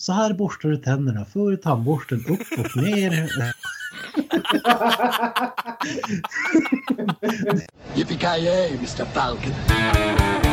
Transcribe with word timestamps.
Så 0.00 0.12
här 0.12 0.32
borstar 0.32 0.68
du 0.68 0.76
tänderna. 0.76 1.24
För 1.24 1.56
tandborsten 1.56 2.24
upp 2.28 2.58
och 2.58 2.76
ner. 2.82 3.30
Yippee-ki-yay, 7.94 8.76
Mr. 8.76 9.04
Falcon. 9.04 10.47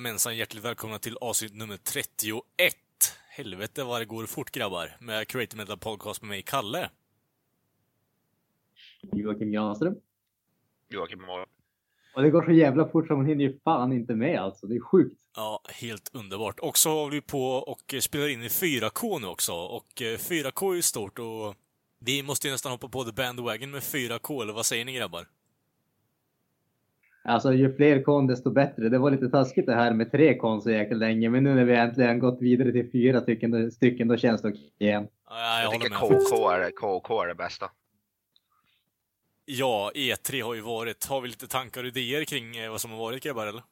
Jajamensan, 0.00 0.36
hjärtligt 0.36 0.64
välkomna 0.64 0.98
till 0.98 1.16
avsnitt 1.20 1.54
nummer 1.54 1.76
31. 1.76 2.42
Helvete 3.28 3.84
vad 3.84 4.00
det 4.00 4.04
går 4.04 4.26
fort 4.26 4.50
grabbar. 4.50 4.96
Med 5.00 5.28
Creative 5.28 5.62
Metal 5.62 5.78
Podcast 5.78 6.22
med 6.22 6.28
mig, 6.28 6.42
Kalle. 6.42 6.90
Joakim 9.12 9.52
Granström. 9.52 9.94
Joakim 10.88 11.22
Moll. 11.22 11.46
Och 12.14 12.22
det 12.22 12.30
går 12.30 12.42
så 12.42 12.52
jävla 12.52 12.88
fort 12.88 13.06
så 13.06 13.16
man 13.16 13.26
hinner 13.26 13.44
ju 13.44 13.58
fan 13.64 13.92
inte 13.92 14.14
med 14.14 14.38
alltså. 14.38 14.66
Det 14.66 14.76
är 14.76 14.80
sjukt. 14.80 15.20
Ja, 15.36 15.60
helt 15.68 16.10
underbart. 16.14 16.60
Och 16.60 16.78
så 16.78 16.90
håller 16.90 17.12
vi 17.12 17.20
på 17.20 17.52
och 17.52 17.94
spelar 18.00 18.28
in 18.28 18.42
i 18.42 18.48
4K 18.48 19.20
nu 19.20 19.26
också. 19.26 19.52
Och 19.52 19.88
4K 19.98 20.70
är 20.70 20.74
ju 20.74 20.82
stort 20.82 21.18
och 21.18 21.54
vi 21.98 22.22
måste 22.22 22.46
ju 22.46 22.52
nästan 22.52 22.72
hoppa 22.72 22.88
på 22.88 23.04
the 23.04 23.12
bandwagon 23.12 23.70
med 23.70 23.82
4K, 23.82 24.42
eller 24.42 24.52
vad 24.52 24.66
säger 24.66 24.84
ni 24.84 24.92
grabbar? 24.92 25.26
Alltså 27.30 27.52
ju 27.52 27.76
fler 27.76 28.02
kon 28.02 28.26
desto 28.26 28.50
bättre. 28.50 28.88
Det 28.88 28.98
var 28.98 29.10
lite 29.10 29.28
taskigt 29.28 29.66
det 29.66 29.74
här 29.74 29.94
med 29.94 30.10
tre 30.10 30.38
kon 30.38 30.62
så 30.62 30.70
jäkla 30.70 30.96
länge, 30.96 31.30
men 31.30 31.44
nu 31.44 31.54
när 31.54 31.64
vi 31.64 31.74
äntligen 31.74 32.18
gått 32.18 32.42
vidare 32.42 32.72
till 32.72 32.90
fyra 32.90 33.20
stycken, 33.20 33.72
stycken 33.72 34.08
då 34.08 34.16
känns 34.16 34.42
det 34.42 34.48
okej 34.48 34.72
igen. 34.78 35.08
Ja, 35.28 35.62
jag, 35.62 35.74
Jag 35.74 35.80
tycker. 35.80 35.94
KK 35.94 36.50
är, 36.50 36.70
KK 36.70 37.22
är 37.22 37.28
det 37.28 37.34
bästa. 37.34 37.70
Ja, 39.44 39.92
E3 39.94 40.42
har 40.42 40.54
ju 40.54 40.60
varit. 40.60 41.06
Har 41.06 41.20
vi 41.20 41.28
lite 41.28 41.46
tankar 41.46 41.80
och 41.82 41.88
idéer 41.88 42.24
kring 42.24 42.56
eh, 42.56 42.70
vad 42.70 42.80
som 42.80 42.90
har 42.90 42.98
varit 42.98 43.22
grabbar, 43.22 43.46
eller? 43.46 43.62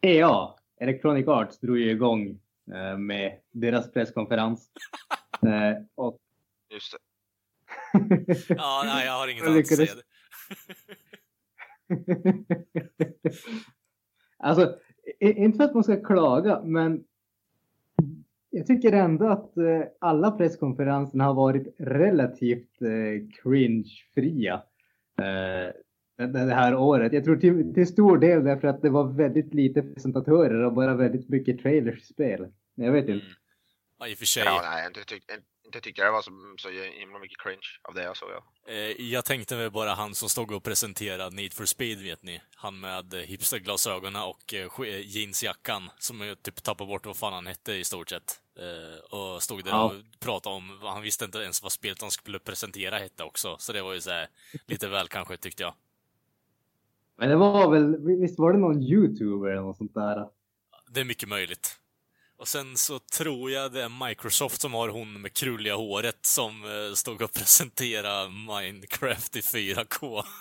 EA, 0.00 0.48
Electronic 0.80 1.28
Arts, 1.28 1.58
drog 1.58 1.78
ju 1.78 1.90
igång 1.90 2.38
eh, 2.74 2.98
med 2.98 3.38
deras 3.52 3.92
presskonferens. 3.92 4.70
Eh, 5.46 5.84
och 5.94 6.18
Just 6.70 6.92
det. 6.92 6.98
Ja, 8.48 8.82
nej, 8.86 9.06
jag 9.06 9.12
har 9.12 9.28
inget 9.28 9.44
annat 9.46 9.58
att 9.58 9.66
säga. 9.66 9.92
alltså, 14.38 14.76
inte 15.20 15.56
för 15.56 15.64
att 15.64 15.74
man 15.74 15.84
ska 15.84 16.04
klaga, 16.04 16.62
men 16.64 17.04
jag 18.50 18.66
tycker 18.66 18.92
ändå 18.92 19.28
att 19.28 19.56
eh, 19.56 19.82
alla 19.98 20.30
presskonferenserna 20.30 21.24
har 21.24 21.34
varit 21.34 21.74
relativt 21.78 22.82
eh, 22.82 23.28
cringe-fria 23.42 24.62
eh, 25.18 25.74
det, 26.26 26.54
här 26.54 26.76
året. 26.76 27.12
Jag 27.12 27.24
tror 27.24 27.36
till, 27.36 27.74
till 27.74 27.86
stor 27.86 28.18
del 28.18 28.44
därför 28.44 28.68
att 28.68 28.82
det 28.82 28.90
var 28.90 29.04
väldigt 29.04 29.54
lite 29.54 29.82
presentatörer 29.82 30.64
och 30.64 30.72
bara 30.72 30.94
väldigt 30.94 31.28
mycket 31.28 31.62
trailers 31.62 32.02
i 32.02 32.04
spel. 32.04 32.46
Jag 32.74 32.92
vet 32.92 33.08
inte. 33.08 33.12
Mm. 33.12 33.34
Ja, 33.98 34.08
i 34.08 34.14
och 34.14 34.18
för 34.18 34.26
sig. 34.26 34.42
Ja, 34.46 34.60
nej, 34.64 34.86
inte, 34.86 35.00
tyck, 35.00 35.24
inte 35.64 35.80
tyckte 35.80 36.00
jag 36.00 36.08
det 36.08 36.12
var 36.12 36.22
så, 36.22 36.30
så 36.58 36.68
himla 36.70 37.18
mycket 37.18 37.40
cringe 37.40 37.66
av 37.82 37.94
det 37.94 38.02
jag 38.02 38.16
såg. 38.16 38.28
Ja. 38.30 38.72
Eh, 38.72 38.76
Jag 39.12 39.24
tänkte 39.24 39.56
väl 39.56 39.70
bara 39.70 39.94
han 39.94 40.14
som 40.14 40.28
stod 40.28 40.52
och 40.52 40.62
presenterade 40.64 41.36
Need 41.36 41.52
for 41.52 41.64
Speed, 41.64 41.98
vet 42.02 42.22
ni. 42.22 42.42
Han 42.54 42.80
med 42.80 43.14
eh, 43.14 43.20
hipsterglasögonen 43.20 44.22
och 44.22 44.54
eh, 44.54 45.00
jeansjackan, 45.06 45.90
som 45.98 46.36
typ 46.42 46.62
tappade 46.62 46.88
bort 46.88 47.06
vad 47.06 47.16
fan 47.16 47.32
han 47.32 47.46
hette 47.46 47.72
i 47.72 47.84
stort 47.84 48.08
sett. 48.10 48.40
Eh, 48.58 49.18
Och 49.18 49.42
stod 49.42 49.64
där 49.64 49.70
Ja. 49.70 49.84
och 49.84 50.20
pratade 50.20 50.56
om, 50.56 50.78
han 50.82 51.02
visste 51.02 51.24
inte 51.24 51.38
ens 51.38 51.62
vad 51.62 51.72
spelet 51.72 52.00
han 52.02 52.10
skulle 52.10 52.38
presentera 52.38 52.98
hette 52.98 53.24
också. 53.24 53.56
Så 53.58 53.72
det 53.72 53.82
var 53.82 53.92
ju 53.92 54.00
så 54.00 54.10
här, 54.10 54.28
lite 54.66 54.88
väl 54.88 55.08
kanske, 55.08 55.36
tyckte 55.36 55.62
jag. 55.62 55.74
Men 57.16 57.28
det 57.28 57.36
var 57.36 57.70
väl, 57.70 57.96
visst 58.20 58.38
var 58.38 58.52
det 58.52 58.58
någon 58.58 58.82
youtuber 58.82 59.48
eller 59.50 59.62
något 59.62 59.76
sånt 59.76 59.94
där? 59.94 60.28
Det 60.90 61.00
är 61.00 61.04
mycket 61.04 61.28
möjligt. 61.28 61.78
Och 62.42 62.48
sen 62.48 62.76
så 62.76 62.98
tror 62.98 63.50
jag 63.50 63.72
det 63.72 63.82
är 63.82 64.08
Microsoft 64.08 64.60
som 64.60 64.74
har 64.74 64.88
hon 64.88 65.20
med 65.20 65.32
krulliga 65.32 65.74
håret 65.74 66.18
som 66.20 66.64
eh, 66.64 66.94
stod 66.94 67.22
och 67.22 67.32
presenterade 67.32 68.30
Minecraft 68.30 69.36
i 69.36 69.40
4K. 69.40 70.22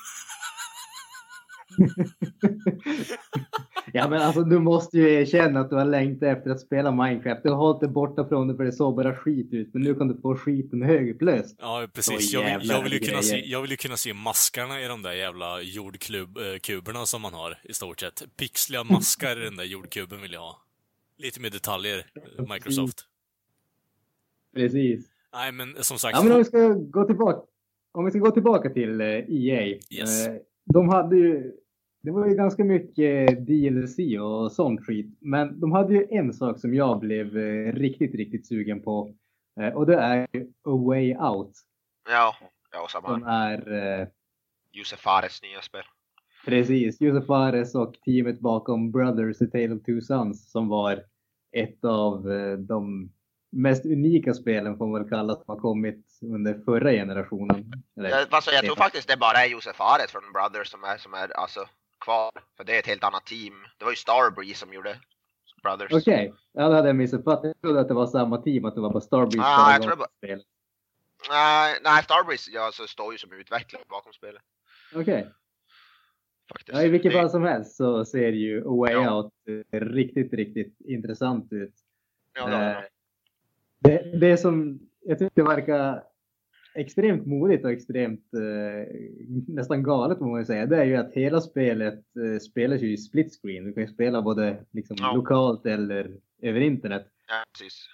Ja 3.93 4.09
men 4.09 4.21
alltså 4.21 4.43
du 4.43 4.59
måste 4.59 4.97
ju 4.97 5.13
erkänna 5.13 5.59
att 5.59 5.69
du 5.69 5.75
har 5.75 5.85
längtat 5.85 6.37
efter 6.37 6.49
att 6.49 6.59
spela 6.59 6.91
Minecraft. 6.91 7.43
Du 7.43 7.49
har 7.49 7.79
dig 7.79 7.89
borta 7.89 8.27
från 8.27 8.47
det 8.47 8.55
för 8.55 8.63
det 8.63 8.71
såg 8.71 8.95
bara 8.95 9.15
skit 9.15 9.53
ut. 9.53 9.73
Men 9.73 9.81
nu 9.81 9.95
kan 9.95 10.07
du 10.07 10.21
få 10.21 10.35
skiten 10.35 10.81
högupplöst. 10.81 11.55
Ja, 11.59 11.87
precis. 11.93 12.33
Jag 12.33 12.59
vill, 12.59 12.69
jag, 12.69 12.83
vill 12.83 12.93
ju 12.93 12.99
kunna 12.99 13.21
se, 13.21 13.45
jag 13.45 13.61
vill 13.61 13.71
ju 13.71 13.77
kunna 13.77 13.97
se 13.97 14.13
maskarna 14.13 14.81
i 14.81 14.87
de 14.87 15.01
där 15.01 15.13
jävla 15.13 15.61
jordkuberna 15.61 17.05
som 17.05 17.21
man 17.21 17.33
har, 17.33 17.57
i 17.63 17.73
stort 17.73 17.99
sett. 17.99 18.23
Pixliga 18.37 18.83
maskar 18.83 19.41
i 19.41 19.43
den 19.43 19.55
där 19.55 19.63
jordkuben 19.63 20.21
vill 20.21 20.33
jag 20.33 20.41
ha. 20.41 20.70
Lite 21.21 21.41
mer 21.41 21.49
detaljer, 21.49 22.05
eh, 22.15 22.53
Microsoft. 22.53 23.05
Precis. 24.53 25.09
Nej, 25.33 25.51
men 25.51 25.83
som 25.83 25.97
sagt. 25.97 26.17
Ja 26.17 26.23
men 26.23 26.31
om 26.31 26.37
vi 26.37 26.45
ska 26.45 26.67
gå 26.73 27.05
tillbaka. 27.05 27.41
Om 27.91 28.05
vi 28.05 28.11
ska 28.11 28.19
gå 28.19 28.31
tillbaka 28.31 28.69
till 28.69 29.01
eh, 29.01 29.07
EA. 29.07 29.79
Yes. 29.89 30.27
Eh, 30.27 30.35
de 30.65 30.89
hade 30.89 31.15
ju, 31.15 31.51
det 32.01 32.11
var 32.11 32.27
ju 32.27 32.35
ganska 32.35 32.63
mycket 32.63 33.45
DLC 33.47 33.97
och 34.21 34.51
sånt 34.51 34.85
skit. 34.85 35.17
Men 35.19 35.59
de 35.59 35.71
hade 35.71 35.93
ju 35.93 36.07
en 36.09 36.33
sak 36.33 36.59
som 36.59 36.73
jag 36.73 36.99
blev 36.99 37.35
riktigt, 37.73 38.15
riktigt 38.15 38.47
sugen 38.47 38.81
på. 38.81 39.15
Och 39.73 39.85
det 39.85 39.95
är 39.95 40.27
ju 40.33 40.43
A 40.63 40.75
Way 40.87 41.15
Out. 41.15 41.51
Ja, 42.09 42.35
ja 42.71 42.83
och 42.83 42.91
Som 42.91 43.01
samma. 43.01 43.31
är 43.31 43.99
eh, 44.01 44.07
Josef 44.71 44.99
Fares 44.99 45.41
nya 45.41 45.61
spel. 45.61 45.83
Precis, 46.45 47.01
Josef 47.01 47.25
Fares 47.25 47.75
och 47.75 47.93
teamet 48.05 48.39
bakom 48.39 48.91
Brothers 48.91 49.41
A 49.41 49.45
Tale 49.51 49.73
of 49.73 49.83
Two 49.83 50.01
Sons 50.01 50.51
som 50.51 50.67
var 50.67 51.03
ett 51.51 51.85
av 51.85 52.31
eh, 52.31 52.57
de 52.57 53.11
mest 53.49 53.85
unika 53.85 54.33
spelen 54.33 54.77
får 54.77 54.87
man 54.87 55.01
väl 55.01 55.09
kalla 55.09 55.35
som 55.35 55.43
har 55.47 55.59
kommit 55.59 56.19
under 56.21 56.53
förra 56.65 56.91
generationen. 56.91 57.73
Eller, 57.97 58.09
Jag, 58.09 58.27
alltså, 58.31 58.51
jag 58.51 58.65
tror 58.65 58.75
faktiskt 58.75 59.07
det 59.07 59.17
bara 59.17 59.37
är 59.37 59.47
Josef 59.49 59.75
Fares 59.75 60.11
från 60.11 60.31
Brothers 60.33 60.67
som 60.67 60.83
är, 60.83 60.97
som 60.97 61.13
är 61.13 61.37
alltså, 61.37 61.65
kvar. 61.99 62.31
För 62.57 62.63
det 62.63 62.75
är 62.75 62.79
ett 62.79 62.87
helt 62.87 63.03
annat 63.03 63.25
team. 63.25 63.53
Det 63.77 63.85
var 63.85 63.91
ju 63.91 63.95
Starbreeze 63.95 64.59
som 64.59 64.73
gjorde 64.73 64.95
Brothers. 65.63 65.91
Okej, 65.93 66.33
ja, 66.53 66.69
det 66.69 66.75
hade 66.75 66.87
jag 66.89 66.95
missuppfattat. 66.95 67.43
Jag 67.45 67.61
trodde 67.61 67.79
att 67.81 67.87
det 67.87 67.93
var 67.93 68.07
samma 68.07 68.37
team, 68.41 68.65
att 68.65 68.75
det 68.75 68.81
var 68.81 68.89
bara 68.89 69.01
Starbreeze 69.01 69.47
Ah, 69.47 69.71
jag 69.73 69.81
tror 69.81 69.95
bara- 69.95 70.07
spelet. 70.17 70.45
Nej, 71.29 71.77
nej, 71.83 72.03
Starbreeze 72.03 72.51
ja, 72.51 72.61
alltså, 72.65 72.87
står 72.87 73.11
ju 73.11 73.17
som 73.17 73.31
utvecklare 73.33 73.83
bakom 73.89 74.13
spelet. 74.13 74.41
Okej, 74.95 75.31
Faktiskt. 76.51 76.77
ja, 76.77 76.83
i 76.83 76.89
vilket 76.89 77.13
fall 77.13 77.29
som 77.29 77.43
helst 77.43 77.75
så 77.75 78.05
ser 78.05 78.31
ju 78.31 78.59
A 78.61 78.75
Way 78.75 78.93
Ja. 78.93 79.17
Out 79.17 79.33
eh, 79.71 79.79
riktigt, 79.79 80.33
riktigt 80.33 80.81
intressant 80.81 81.53
ut. 81.53 81.73
Ja, 82.35 82.45
det 82.45 82.51
var 82.51 82.71
Eh, 82.71 82.77
det. 84.11 84.19
Det, 84.19 84.37
som 84.37 84.79
jag 85.05 85.19
tycker 85.19 85.43
verkar 85.43 86.03
extremt 86.75 87.25
modigt 87.25 87.65
och 87.65 87.71
extremt 87.71 88.33
eh, 88.33 88.95
nästan 89.47 89.83
galet 89.83 90.19
må 90.19 90.27
man 90.27 90.45
säga, 90.45 90.65
det 90.65 90.77
är 90.77 90.85
ju 90.85 90.95
att 90.95 91.13
hela 91.13 91.41
spelet 91.41 92.03
eh, 92.15 92.39
spelas 92.39 92.81
ju 92.81 92.91
i 92.93 92.97
split 92.97 93.33
screen. 93.41 93.63
Du 93.65 93.73
kan 93.73 93.83
ju 93.83 93.89
spela 93.89 94.21
både 94.21 94.57
liksom, 94.71 94.97
Ja. 94.99 95.15
lokalt 95.15 95.65
eller 95.65 96.11
över 96.41 96.59
internet. 96.59 97.07
Ja, 97.27 97.43
precis. 97.59 97.85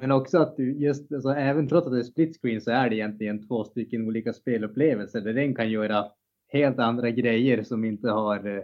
Men 0.00 0.12
också 0.12 0.38
att 0.38 0.56
du 0.56 0.72
just, 0.72 1.12
alltså, 1.12 1.28
även 1.28 1.68
trots 1.68 1.86
att 1.86 1.92
det 1.92 1.98
är 1.98 2.02
split 2.02 2.38
screen 2.40 2.60
så 2.60 2.70
är 2.70 2.90
det 2.90 2.96
egentligen 2.96 3.46
två 3.48 3.64
stycken 3.64 4.06
olika 4.06 4.32
spelupplevelser 4.32 5.20
där 5.20 5.32
den 5.32 5.54
kan 5.54 5.70
göra 5.70 6.04
helt 6.48 6.78
andra 6.78 7.10
grejer 7.10 7.62
som 7.62 7.84
inte 7.84 8.10
har 8.10 8.46
eh, 8.56 8.62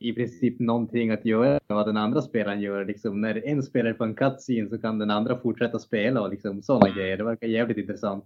i 0.00 0.12
princip 0.12 0.60
någonting 0.60 1.10
att 1.10 1.24
göra 1.24 1.50
med 1.68 1.76
vad 1.76 1.86
den 1.86 1.96
andra 1.96 2.22
spelaren 2.22 2.60
gör. 2.60 2.84
Liksom, 2.84 3.20
när 3.20 3.46
en 3.46 3.62
spelar 3.62 3.92
på 3.92 4.04
en 4.04 4.14
cutscene 4.14 4.68
så 4.68 4.78
kan 4.78 4.98
den 4.98 5.10
andra 5.10 5.40
fortsätta 5.40 5.78
spela 5.78 6.20
och 6.20 6.30
liksom 6.30 6.62
sådana 6.62 6.86
Mm. 6.86 6.98
grejer. 6.98 7.16
Det 7.16 7.24
verkar 7.24 7.46
jävligt 7.46 7.76
intressant. 7.78 8.24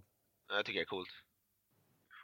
Ja, 0.49 0.55
Jag 0.55 0.65
tycker 0.65 0.79
det 0.79 0.83
är 0.83 0.85
coolt. 0.85 1.09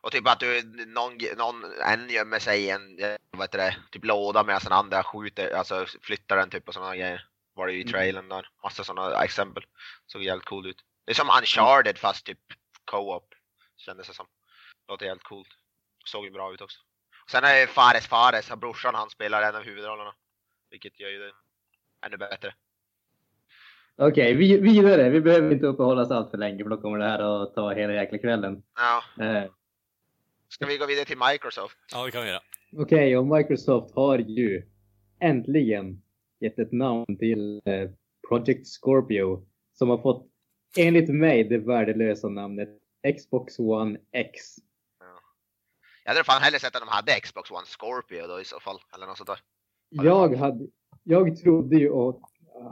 Och 0.02 0.12
typ 0.12 0.28
att 0.28 0.40
du, 0.40 0.62
någon, 0.88 1.12
någon, 1.38 1.64
en 1.94 2.10
gömmer 2.10 2.40
sig 2.40 2.62
i 2.66 2.70
en, 2.70 3.00
eh, 3.00 3.16
vad 3.32 3.42
heter 3.42 3.58
det, 3.58 3.76
typ 3.92 4.06
låda 4.06 4.44
medan 4.44 4.62
den 4.64 4.74
andra 4.74 5.04
skjuter, 5.04 5.54
alltså 5.56 5.86
flyttar 6.02 6.38
den 6.38 6.50
typ 6.50 6.68
och 6.68 6.74
sådana 6.74 6.96
grejer. 6.96 7.26
Var 7.54 7.68
det 7.68 7.74
ju 7.74 7.80
i 7.80 7.82
Mm. 7.82 7.92
trailern 7.92 8.30
där. 8.30 8.50
Massa 8.64 8.84
sådana 8.84 9.24
exempel. 9.24 9.64
Såg 10.08 10.24
jävligt 10.24 10.46
cool 10.46 10.68
ut. 10.68 10.78
Det 11.06 11.12
är 11.12 11.16
som 11.16 11.28
Uncharted 11.40 11.98
fast 11.98 12.26
typ 12.26 12.40
co-op. 12.86 13.34
Kändes 13.78 14.08
det 14.08 14.14
som. 14.14 14.26
Låter 14.88 15.06
jävligt 15.06 15.24
coolt. 15.24 15.48
Såg 16.12 16.26
ju 16.26 16.32
bra 16.32 16.54
ut 16.54 16.62
också. 16.62 16.80
Sen 17.32 17.44
är 17.44 17.60
det 17.60 17.68
Fares 17.68 18.08
Fares, 18.08 18.52
brorsan 18.58 18.96
han 18.96 19.10
spelar 19.10 19.42
en 19.42 19.56
av 19.56 19.64
huvudrollerna. 19.64 20.14
Vilket 20.72 21.00
gör 21.00 21.10
ju 21.10 21.20
det 21.20 21.32
ännu 22.06 22.18
bättre. 22.18 22.54
Okej, 23.96 24.34
vi, 24.34 24.58
vidare. 24.58 25.10
Vi 25.10 25.22
behöver 25.22 25.52
inte 25.52 25.66
uppehålla 25.66 26.02
oss 26.02 26.12
allt 26.12 26.32
för 26.32 26.38
länge 26.38 26.64
för 26.64 26.70
då 26.70 26.78
kommer 26.78 26.98
det 26.98 27.06
här 27.06 27.44
att 27.44 27.54
ta 27.54 27.74
hela 27.74 27.94
jäkla 27.94 28.18
kvällen. 28.18 28.64
Ja. 28.76 29.26
Eh, 29.26 29.52
Ska 30.50 30.66
vi 30.66 30.78
gå 30.78 30.86
vidare 30.86 31.06
till 31.06 31.18
Microsoft? 31.32 31.78
Ja, 31.92 32.06
det 32.06 32.12
kan 32.12 32.24
vi 32.24 32.30
göra. 32.30 32.42
Okej, 32.78 33.18
och 33.18 33.28
Microsoft 33.28 33.96
har 33.96 34.18
ju 34.18 34.64
äntligen 35.20 36.02
gett 36.40 36.60
ett 36.60 36.72
namn 36.72 37.18
till 37.20 37.62
eh, 37.66 37.90
Project 38.30 38.68
Scorpio 38.68 39.48
som 39.74 39.90
har 39.90 39.98
fått, 39.98 40.28
enligt 40.78 41.10
mig, 41.10 41.44
det 41.44 41.58
värdelösa 41.58 42.30
namnet 42.30 42.70
Xbox 43.18 43.60
One 43.60 44.00
X. 44.12 44.56
Jag 46.10 46.16
hade 46.16 46.24
fan 46.26 46.42
hellre 46.42 46.60
sett 46.60 46.76
att 46.76 46.82
de 46.82 46.90
hade 46.90 47.20
Xbox 47.20 47.52
One 47.52 47.66
Scorpio 47.66 48.28
då 48.28 48.42
i 48.42 48.46
så 48.46 48.60
fall. 48.60 48.80
Eller 48.96 49.06
något 49.08 49.18
sånt 49.18 49.28
där. 49.28 49.40
Jag, 49.90 50.36
hade, 50.36 50.68
jag 51.04 51.38
trodde 51.38 51.76
ju 51.76 51.90
och 51.90 52.22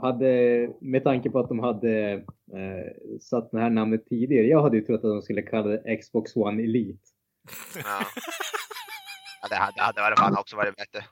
hade, 0.02 0.32
med 0.80 1.04
tanke 1.04 1.30
på 1.30 1.38
att 1.38 1.48
de 1.48 1.58
hade 1.58 2.12
eh, 2.56 3.18
satt 3.20 3.50
det 3.50 3.60
här 3.60 3.70
namnet 3.70 4.06
tidigare, 4.06 4.46
jag 4.46 4.62
hade 4.62 4.76
ju 4.76 4.84
trott 4.84 4.96
att 4.96 5.02
de 5.02 5.22
skulle 5.22 5.42
kalla 5.42 5.68
det 5.68 5.96
Xbox 5.96 6.36
One 6.36 6.62
Elite. 6.62 6.98
Ja. 7.74 8.00
ja 9.42 9.48
det 9.48 9.56
hade, 9.56 9.72
det 9.76 9.82
hade 9.82 10.00
varit 10.00 10.18
fan 10.18 10.38
också 10.38 10.56
varit 10.56 10.76
bättre. 10.76 11.04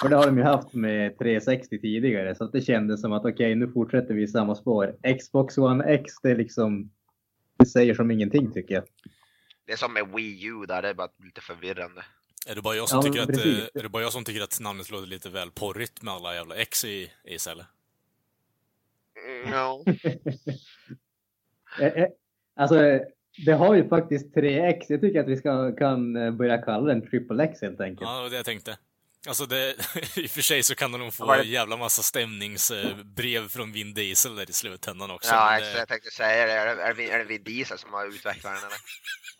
För 0.00 0.08
det 0.08 0.16
har 0.16 0.26
de 0.26 0.38
ju 0.38 0.44
haft 0.44 0.74
med 0.74 1.18
360 1.18 1.80
tidigare, 1.80 2.34
så 2.34 2.44
att 2.44 2.52
det 2.52 2.60
kändes 2.60 3.00
som 3.00 3.12
att 3.12 3.24
okej, 3.24 3.54
nu 3.54 3.72
fortsätter 3.72 4.14
vi 4.14 4.22
i 4.22 4.28
samma 4.28 4.54
spår. 4.54 4.96
Xbox 5.18 5.58
One 5.58 5.84
X, 5.84 6.12
det 6.22 6.30
är 6.30 6.36
liksom, 6.36 6.90
det 7.58 7.66
säger 7.66 7.94
som 7.94 8.10
ingenting 8.10 8.52
tycker 8.52 8.74
jag. 8.74 8.84
Det 9.68 9.72
är 9.72 9.76
som 9.76 9.92
med 9.94 10.08
Wii 10.14 10.44
U 10.46 10.66
där, 10.66 10.82
det 10.82 10.88
är 10.88 10.94
bara 10.94 11.08
lite 11.24 11.40
förvirrande. 11.40 12.04
Är 12.46 12.54
det 12.54 12.62
bara 12.62 12.74
jag 12.76 12.88
som, 12.88 12.96
Ja, 12.96 13.02
tycker, 13.02 13.20
att, 13.20 13.26
precis. 13.28 13.58
eh, 13.58 13.68
är 13.74 13.82
det 13.82 13.88
bara 13.88 14.02
jag 14.02 14.12
som 14.12 14.24
tycker 14.24 14.40
att 14.42 14.60
namnet 14.60 14.90
låter 14.90 15.06
lite 15.06 15.30
väl 15.30 15.50
porrigt 15.50 16.02
med 16.02 16.14
alla 16.14 16.34
jävla 16.34 16.54
X 16.56 16.84
i, 16.84 17.12
i 17.24 17.34
istället? 17.34 17.66
Mm, 19.26 19.52
ja. 19.52 19.84
Eh, 21.80 21.86
eh, 21.86 22.08
Alltså, 22.56 23.00
det 23.46 23.52
har 23.52 23.74
ju 23.74 23.88
faktiskt 23.88 24.34
3X. 24.36 24.84
Jag 24.88 25.00
tycker 25.00 25.20
att 25.20 25.28
vi 25.28 25.36
ska, 25.36 25.72
kan 25.72 26.12
börja 26.36 26.58
kalla 26.62 26.86
den 26.86 27.08
Triple 27.10 27.44
X 27.44 27.60
helt 27.62 27.80
enkelt. 27.80 28.00
Ja, 28.10 28.16
det 28.16 28.22
var 28.22 28.30
det 28.30 28.36
jag 28.36 28.44
tänkte. 28.44 28.78
Alltså 29.26 29.46
det, 29.46 29.70
i 30.16 30.26
och 30.26 30.30
för 30.30 30.42
sig 30.42 30.62
så 30.62 30.74
kan 30.74 30.92
de 30.92 30.98
nog 30.98 31.14
få 31.14 31.32
en 31.32 31.48
jävla 31.48 31.76
massa 31.76 32.02
stämningsbrev 32.02 33.48
från 33.48 33.72
Vin 33.72 33.94
Diesel 33.94 34.36
där 34.36 34.50
i 34.50 34.52
slutändan 34.52 35.10
också. 35.10 35.34
Ja, 35.34 35.60
det, 35.60 35.78
jag 35.78 35.88
tänkte 35.88 36.10
säga 36.10 36.46
det. 36.46 36.52
Är 36.52 36.94
det, 36.94 37.10
är 37.10 37.18
det, 37.18 37.24
Vin 37.24 37.42
Diesel 37.42 37.78
som 37.78 37.92
har 37.92 38.06
utvecklat 38.06 38.52
den 38.52 38.52
eller? 38.52 38.78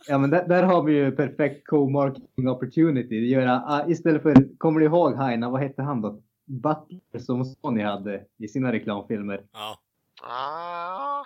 Ja, 0.07 0.19
men 0.19 0.31
där, 0.31 0.49
där 0.49 0.63
har 0.63 0.83
vi 0.83 0.93
ju 0.93 1.13
perfekt 1.13 1.67
co-marketing 1.67 2.49
opportunity. 2.49 3.15
Göra, 3.15 3.63
ah, 3.67 3.89
istället 3.89 4.23
för, 4.23 4.59
kommer 4.59 4.81
du 4.81 4.87
ihåg 4.87 5.17
Heina, 5.17 5.51
vad 5.51 5.61
hette 5.61 5.83
han 5.83 6.01
då? 6.01 6.23
Butler 6.45 7.19
som 7.19 7.45
Sony 7.45 7.83
hade 7.83 8.25
i 8.39 8.49
sina 8.49 8.73
reklamfilmer. 8.73 9.43
ja. 9.53 9.81
Ah, 10.23 11.25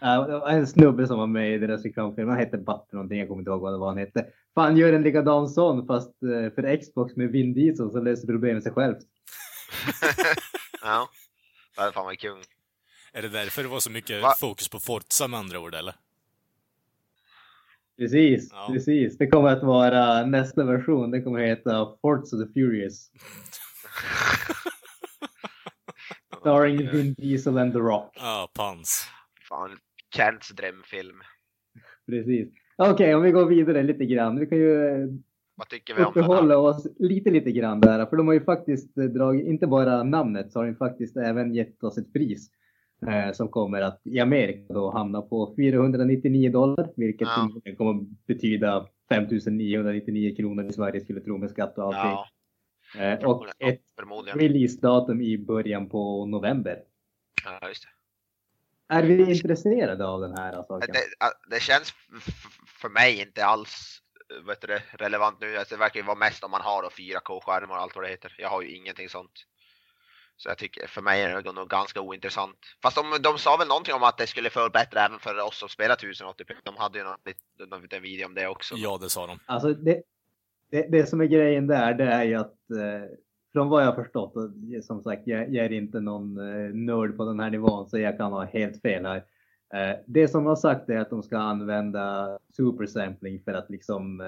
ah. 0.00 0.26
Var 0.26 0.48
en 0.48 0.66
snubbe 0.66 1.06
som 1.06 1.18
var 1.18 1.26
med 1.26 1.54
i 1.54 1.58
deras 1.58 1.84
reklamfilm. 1.84 2.28
Han 2.28 2.38
hette 2.38 2.58
Butler 2.58 2.86
någonting, 2.92 3.18
jag 3.18 3.28
kommer 3.28 3.40
inte 3.40 3.50
ihåg 3.50 3.60
vad 3.60 3.72
det 3.72 3.78
var 3.78 3.88
han 3.88 3.98
hette. 3.98 4.26
Fan, 4.54 4.76
gör 4.76 4.92
en 4.92 5.02
likadan 5.02 5.48
sån 5.48 5.86
fast 5.86 6.22
eh, 6.22 6.54
för 6.54 6.76
Xbox 6.80 7.16
med 7.16 7.28
Vin 7.30 7.54
Diesel 7.54 7.90
så 7.90 8.00
löser 8.00 8.26
problemet 8.26 8.62
sig 8.62 8.72
självt. 8.72 8.98
ja. 10.82 11.08
Det 11.76 11.92
fan 11.92 12.04
varit 12.04 12.20
kung. 12.20 12.42
Är 13.12 13.22
det 13.22 13.28
därför 13.28 13.62
det 13.62 13.68
var 13.68 13.80
så 13.80 13.90
mycket 13.90 14.22
Va? 14.22 14.34
fokus 14.40 14.68
på 14.68 14.80
Forza 14.80 15.28
med 15.28 15.40
andra 15.40 15.60
ord, 15.60 15.74
eller? 15.74 15.94
Precis, 17.98 18.48
Ja. 18.52 18.68
precis. 18.72 19.18
Det 19.18 19.26
kommer 19.26 19.48
att 19.48 19.62
vara 19.62 20.26
nästa 20.26 20.64
version. 20.64 21.10
Det 21.10 21.22
kommer 21.22 21.42
att 21.42 21.48
heta 21.48 21.88
Forza 22.02 22.36
the 22.36 22.52
Furious. 22.52 23.10
Starring 26.40 26.90
Vin 26.90 27.14
Diesel 27.14 27.58
and 27.58 27.72
The 27.72 27.78
Rock. 27.78 28.10
Ja, 28.14 28.48
pans. 28.54 29.06
Fan, 29.54 29.70
Kents 30.16 30.48
drömfilm. 30.50 31.16
Precis. 32.06 32.48
Okej, 32.76 33.14
om 33.14 33.22
vi 33.22 33.30
går 33.30 33.46
vidare 33.46 33.82
lite 33.82 34.04
grann. 34.04 34.40
Vi 34.40 34.46
kan 34.46 34.58
ju 34.58 34.86
eh, 34.86 35.08
Vad 35.54 35.68
tycker 35.68 35.94
vi 35.94 36.02
uppehålla 36.02 36.58
oss 36.58 36.86
lite, 36.98 37.30
lite 37.30 37.52
grann 37.52 37.80
där. 37.80 38.06
För 38.06 38.16
de 38.16 38.26
har 38.26 38.34
ju 38.34 38.44
faktiskt 38.44 38.98
eh, 38.98 39.04
dragit, 39.04 39.46
inte 39.46 39.66
bara 39.66 40.02
namnet, 40.02 40.52
så 40.52 40.58
har 40.58 40.66
de 40.66 40.74
faktiskt 40.74 41.16
även 41.16 41.54
gett 41.54 41.84
oss 41.84 41.98
ett 41.98 42.12
pris. 42.12 42.50
Eh, 43.08 43.32
som 43.32 43.48
kommer 43.48 43.80
att 43.80 44.00
i 44.04 44.20
Amerika 44.20 44.74
då 44.74 44.90
hamna 44.90 45.22
på 45.22 45.54
499 45.56 46.50
dollar. 46.50 46.90
Vilket 46.96 47.28
Ja. 47.28 47.50
kommer 47.78 48.02
att 48.02 48.26
betyda 48.26 48.86
5999 49.08 50.36
kronor 50.36 50.64
i 50.64 50.72
Sverige 50.72 51.00
skulle 51.00 51.20
tro 51.20 51.38
med 51.38 51.50
skatt 51.50 51.78
och 51.78 51.84
allting. 51.84 52.00
Ja, 52.10 52.26
Eh, 52.98 53.24
och 53.24 53.46
ett 53.58 53.80
releasedatum 54.34 55.20
i 55.20 55.38
början 55.38 55.88
på 55.88 56.26
november. 56.26 56.78
Ja, 57.44 57.68
just 57.68 57.82
det. 57.82 57.88
Är 58.88 59.02
vi 59.02 59.30
intresserade 59.30 60.06
av 60.06 60.20
den 60.20 60.38
här 60.38 60.62
saken? 60.68 60.92
Det, 60.92 61.54
det 61.54 61.60
känns 61.60 61.92
för 62.80 62.88
mig 62.88 63.20
inte 63.20 63.44
alls 63.44 64.00
vet 64.46 64.60
du, 64.60 64.80
relevant 64.92 65.40
nu. 65.40 65.56
Alltså, 65.56 65.74
det 65.74 65.78
verkar 65.78 66.00
ju 66.00 66.06
vara 66.06 66.18
mest 66.18 66.44
om 66.44 66.50
man 66.50 66.60
har 66.60 66.82
då 66.82 66.88
4K-skärmar 66.88 67.76
och 67.76 67.82
allt 67.82 67.96
vad 67.96 68.04
det 68.04 68.08
heter. 68.08 68.34
Jag 68.38 68.48
har 68.48 68.62
ju 68.62 68.76
ingenting 68.76 69.08
sånt. 69.08 69.32
Så 70.36 70.48
jag 70.48 70.58
tycker, 70.58 70.86
för 70.86 71.02
mig 71.02 71.22
är 71.22 71.42
det 71.42 71.52
nog 71.52 71.68
ganska 71.68 72.00
ointressant. 72.00 72.58
Fast 72.82 72.96
de, 72.96 73.22
de 73.22 73.38
sa 73.38 73.56
väl 73.56 73.68
någonting 73.68 73.94
om 73.94 74.02
att 74.02 74.18
det 74.18 74.26
skulle 74.26 74.50
förbättra 74.50 75.06
även 75.06 75.18
för 75.18 75.40
oss 75.40 75.58
som 75.58 75.68
spelar 75.68 75.96
1080p. 75.96 76.52
De 76.62 76.76
hade 76.76 76.98
ju 76.98 77.04
någon, 77.04 77.18
någon 77.68 77.82
liten 77.82 78.02
video 78.02 78.26
om 78.26 78.34
det 78.34 78.48
också. 78.48 78.74
Ja, 78.74 78.98
det 79.00 79.10
sa 79.10 79.26
de. 79.26 79.38
Alltså 79.46 79.74
det, 79.74 80.02
det, 80.70 80.86
det 80.90 81.06
som 81.06 81.20
är 81.20 81.24
grejen 81.24 81.66
där, 81.66 81.94
det 81.94 82.04
är 82.04 82.24
ju 82.24 82.34
att 82.34 82.70
eh, 82.70 83.10
från 83.54 83.68
vad 83.68 83.82
jag 83.84 83.94
förstått, 83.94 84.36
och 84.36 84.50
som 84.84 85.02
sagt, 85.02 85.22
jag, 85.26 85.54
jag 85.54 85.64
är 85.66 85.72
inte 85.72 86.00
någon 86.00 86.38
eh, 86.38 86.74
nörd 86.74 87.16
på 87.16 87.24
den 87.24 87.40
här 87.40 87.50
nivån 87.50 87.88
så 87.88 87.98
jag 87.98 88.16
kan 88.16 88.32
ha 88.32 88.44
helt 88.44 88.82
fel 88.82 89.06
här. 89.06 89.24
Eh, 89.74 89.96
det 90.06 90.28
som 90.28 90.46
har 90.46 90.56
sagt 90.56 90.88
är 90.88 90.98
att 90.98 91.10
de 91.10 91.22
ska 91.22 91.38
använda 91.38 92.38
supersampling 92.56 93.40
för 93.44 93.52
att 93.54 93.70
liksom 93.70 94.20
eh, 94.20 94.26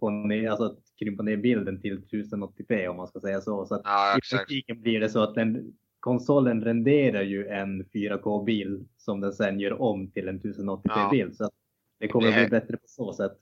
få 0.00 0.10
ner, 0.10 0.50
alltså 0.50 0.64
att 0.66 0.78
krympa 0.98 1.22
ner 1.22 1.36
bilden 1.36 1.80
till 1.80 1.98
1080p 2.04 2.86
om 2.88 2.96
man 2.96 3.06
ska 3.08 3.20
säga 3.20 3.40
så. 3.40 3.66
så 3.66 3.74
att 3.74 3.80
Ja, 3.84 4.16
I 4.18 4.36
praktiken 4.36 4.80
blir 4.82 5.00
det 5.00 5.08
så 5.08 5.22
att 5.22 5.34
den, 5.34 5.72
konsolen 6.00 6.64
renderar 6.64 7.22
ju 7.22 7.46
en 7.48 7.84
4K-bild 7.84 8.88
som 8.96 9.20
den 9.20 9.32
sen 9.32 9.60
gör 9.60 9.82
om 9.82 10.10
till 10.10 10.28
en 10.28 10.40
1080p-bild. 10.40 11.36
Så 11.36 11.44
att 11.44 11.52
det 11.98 12.08
kommer 12.08 12.26
Det- 12.26 12.42
att 12.42 12.50
bli 12.50 12.60
bättre 12.60 12.76
på 12.76 12.86
så 12.86 13.12
sätt. 13.12 13.32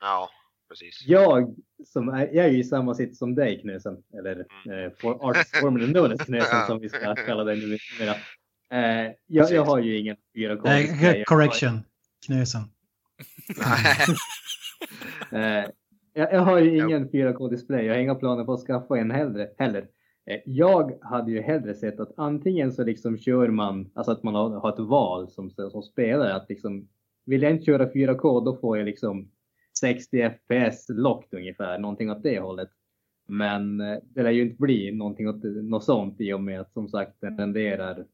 Ja, 0.00 0.28
precis. 0.68 1.04
Jag, 1.06 1.54
som 1.86 2.08
är, 2.08 2.30
jag 2.32 2.44
är 2.44 2.50
ju 2.50 2.58
i 2.58 2.64
samma 2.64 2.94
sitt 2.94 3.16
som 3.16 3.34
dig 3.34 3.60
Knösen, 3.60 3.96
eller 4.18 4.38
eh, 4.40 4.92
for, 5.00 5.92
known 5.92 6.12
as 6.12 6.18
Knösen 6.26 6.58
som 6.66 6.80
vi 6.80 6.88
ska 6.88 7.14
kalla 7.14 7.44
dig 7.44 7.56
numera. 7.56 8.16
Eh, 8.70 9.12
jag, 9.26 9.50
jag 9.50 9.64
har 9.64 9.78
ju 9.78 9.98
ingen 9.98 10.16
4K. 10.34 10.66
Eh, 10.66 10.76
display. 10.76 11.24
correction. 11.24 11.80
Knösen. 12.26 12.62
Eh, 15.32 15.64
jag, 16.12 16.32
jag 16.32 16.40
har 16.40 16.58
ju 16.58 16.78
ingen 16.78 17.08
4K-display. 17.08 17.86
Jag 17.86 17.94
har 17.94 18.00
inga 18.00 18.14
planer 18.14 18.44
på 18.44 18.52
att 18.52 18.66
skaffa 18.66 18.98
en 18.98 19.10
heller. 19.10 19.48
heller. 19.58 19.88
Eh, 20.26 20.40
jag 20.44 20.98
hade 21.02 21.30
ju 21.30 21.42
hellre 21.42 21.74
sett 21.74 22.00
att 22.00 22.12
antingen 22.16 22.72
så 22.72 22.84
liksom 22.84 23.18
kör 23.18 23.48
man, 23.48 23.90
alltså 23.94 24.12
att 24.12 24.22
man 24.22 24.34
har, 24.34 24.50
har 24.50 24.72
ett 24.72 24.78
val 24.78 25.30
som, 25.30 25.50
som 25.50 25.82
spelare. 25.82 26.34
Att 26.34 26.48
liksom, 26.48 26.88
vill 27.26 27.42
jag 27.42 27.52
inte 27.52 27.64
köra 27.64 27.86
4K 27.86 28.44
då 28.44 28.56
får 28.56 28.78
jag 28.78 28.84
liksom 28.84 29.30
60 29.80 30.30
FPS 30.30 30.86
lockt 30.88 31.34
ungefär, 31.34 31.78
någonting 31.78 32.10
åt 32.10 32.22
det 32.22 32.38
hållet. 32.38 32.70
Men 33.26 33.80
eh, 33.80 33.98
det 34.02 34.22
lär 34.22 34.30
ju 34.30 34.42
inte 34.42 34.62
bli 34.62 34.92
någonting 34.92 35.28
åt 35.28 35.42
något 35.44 35.84
sånt 35.84 36.20
i 36.20 36.32
och 36.32 36.40
med 36.40 36.60
att 36.60 36.72
som 36.72 36.88
sagt 36.88 37.20
den 37.20 37.38
renderar 37.38 38.06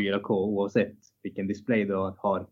4K 0.00 0.30
oavsett 0.30 0.96
vilken 1.22 1.46
display 1.46 1.84
du 1.84 1.94
har. 1.94 2.46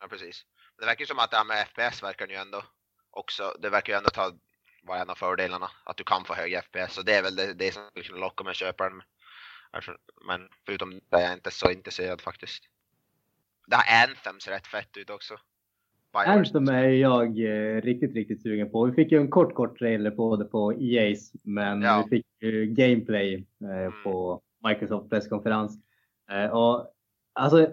Ja, 0.00 0.06
precis. 0.10 0.44
Men 0.76 0.82
det 0.82 0.86
verkar 0.86 1.00
ju 1.00 1.06
som 1.06 1.18
att 1.18 1.30
det 1.30 1.36
här 1.36 1.44
med 1.44 1.66
FPS 1.66 2.02
verkar 2.02 2.26
ju 2.26 2.34
ändå 2.34 2.62
också, 3.10 3.56
det 3.60 3.70
verkar 3.70 3.92
ju 3.92 3.96
ändå 3.96 4.10
ta, 4.10 4.32
vara 4.82 5.00
en 5.00 5.10
av 5.10 5.14
fördelarna, 5.14 5.70
att 5.84 5.96
du 5.96 6.04
kan 6.04 6.24
få 6.24 6.34
hög 6.34 6.62
FPS. 6.64 6.98
Och 6.98 7.04
det 7.04 7.14
är 7.14 7.22
väl 7.22 7.36
det, 7.36 7.52
det 7.52 7.72
som 7.72 7.82
skulle 7.90 8.04
kunna 8.04 8.18
locka 8.18 8.44
mig 8.44 8.50
att 8.50 8.56
köpa 8.56 8.88
den. 8.88 9.02
Alltså, 9.70 9.96
men 10.26 10.48
förutom 10.66 11.00
det 11.10 11.16
är 11.16 11.20
jag 11.20 11.32
inte 11.32 11.50
så 11.50 11.70
intresserad 11.70 12.20
faktiskt. 12.20 12.64
Det 13.66 13.76
här 13.76 14.08
Anthem 14.08 14.40
ser 14.40 14.50
rätt 14.50 14.66
fett 14.66 14.96
ut 14.96 15.10
också. 15.10 15.38
Anthem 16.12 16.68
är 16.68 16.88
jag 16.88 17.26
eh, 17.40 17.80
riktigt, 17.82 18.14
riktigt 18.14 18.42
sugen 18.42 18.70
på. 18.70 18.84
Vi 18.84 18.92
fick 18.92 19.12
ju 19.12 19.18
en 19.18 19.30
kort, 19.30 19.54
kort 19.54 19.78
trailer 19.78 20.10
på 20.10 20.36
det 20.36 20.44
på 20.44 20.72
EA's, 20.72 21.36
men 21.42 21.82
Ja. 21.82 22.04
vi 22.10 22.16
fick 22.16 22.26
ju 22.40 22.66
gameplay 22.66 23.34
eh, 23.34 23.92
på 24.04 24.40
Microsoft 24.68 25.10
presskonferens. 25.10 25.80
Eh, 26.30 26.50
och 26.56 26.92
alltså, 27.32 27.68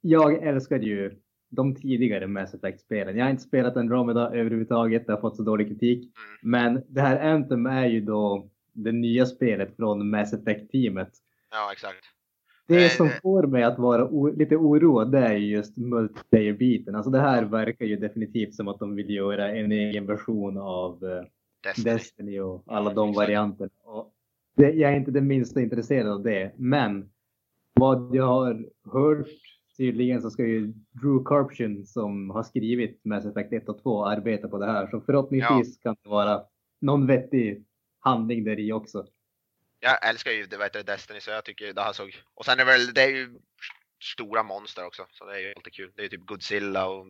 jag 0.00 0.42
älskade 0.42 0.84
ju 0.86 1.14
de 1.50 1.74
tidigare 1.74 2.26
Mass 2.26 2.54
Effect-spelen. 2.54 3.16
Jag 3.16 3.24
har 3.24 3.30
inte 3.30 3.42
spelat 3.42 3.76
Andromeda 3.76 4.30
överhuvudtaget, 4.34 5.06
det 5.06 5.12
har 5.12 5.20
fått 5.20 5.36
så 5.36 5.42
dålig 5.42 5.68
kritik. 5.68 5.98
Mm. 5.98 6.50
Men 6.50 6.82
det 6.88 7.00
här 7.00 7.32
Anthem 7.34 7.66
är 7.66 7.86
ju 7.86 8.00
då 8.00 8.48
det 8.72 8.92
nya 8.92 9.26
spelet 9.26 9.76
från 9.76 10.10
Mass 10.10 10.32
Effect-teamet. 10.34 11.10
Ja, 11.50 11.72
exakt. 11.72 12.04
Det 12.66 12.88
som 12.88 13.10
får 13.22 13.42
mig 13.42 13.62
att 13.62 13.78
vara 13.78 14.30
lite 14.30 14.56
oroad 14.56 15.12
det 15.12 15.18
är 15.18 15.34
ju 15.34 15.46
just 15.46 15.76
multiplayer-biten. 15.76 16.94
Alltså 16.94 17.10
det 17.10 17.20
här 17.20 17.44
verkar 17.44 17.86
ju 17.86 17.96
definitivt 17.96 18.54
som 18.54 18.68
att 18.68 18.78
de 18.78 18.94
vill 18.94 19.10
göra 19.10 19.56
en 19.56 19.72
egen 19.72 20.06
version 20.06 20.58
av 20.58 21.04
eh, 21.04 21.24
Destiny. 21.64 21.92
Destiny 21.92 22.40
och 22.40 22.62
alla 22.66 22.94
de 22.94 23.12
varianterna. 23.12 23.70
Jag 24.56 24.92
är 24.92 24.96
inte 24.96 25.10
det 25.10 25.20
minsta 25.20 25.60
intresserad 25.60 26.08
av 26.08 26.22
det. 26.22 26.52
Men 26.56 27.10
vad 27.74 28.14
jag 28.14 28.26
har 28.26 28.66
hört 28.92 29.28
tydligen 29.76 30.22
så 30.22 30.30
ska 30.30 30.42
ju 30.42 30.72
Drew 30.92 31.24
Carption 31.24 31.86
som 31.86 32.30
har 32.30 32.42
skrivit 32.42 33.04
Mass 33.04 33.26
Effect 33.26 33.52
1 33.52 33.68
och 33.68 33.82
2 33.82 34.04
arbeta 34.04 34.48
på 34.48 34.58
det 34.58 34.66
här. 34.66 34.86
Så 34.86 35.00
förhoppningsvis 35.00 35.78
kan 35.78 35.96
det 36.02 36.08
vara 36.08 36.42
någon 36.80 37.06
vettig 37.06 37.64
handling 38.00 38.44
där 38.44 38.60
i 38.60 38.72
också. 38.72 39.06
Jag 39.84 40.08
älskar 40.08 40.30
ju 40.32 40.46
det, 40.46 40.56
vet 40.56 40.72
du, 40.72 40.82
Destiny 40.82 41.20
så 41.20 41.30
jag 41.30 41.44
tycker 41.44 41.72
det 41.72 41.82
här 41.82 41.92
såg... 41.92 42.22
Och 42.34 42.44
sen 42.44 42.52
är 42.60 42.64
det 42.64 42.64
väl, 42.64 42.94
det 42.94 43.02
är 43.02 43.08
ju 43.08 43.38
stora 44.02 44.42
monster 44.42 44.86
också 44.86 45.06
så 45.10 45.24
det 45.24 45.34
är 45.34 45.38
ju 45.38 45.54
alltid 45.56 45.74
kul. 45.74 45.92
Det 45.94 46.02
är 46.02 46.04
ju 46.04 46.08
typ 46.08 46.26
Godzilla 46.26 46.86
och 46.86 47.06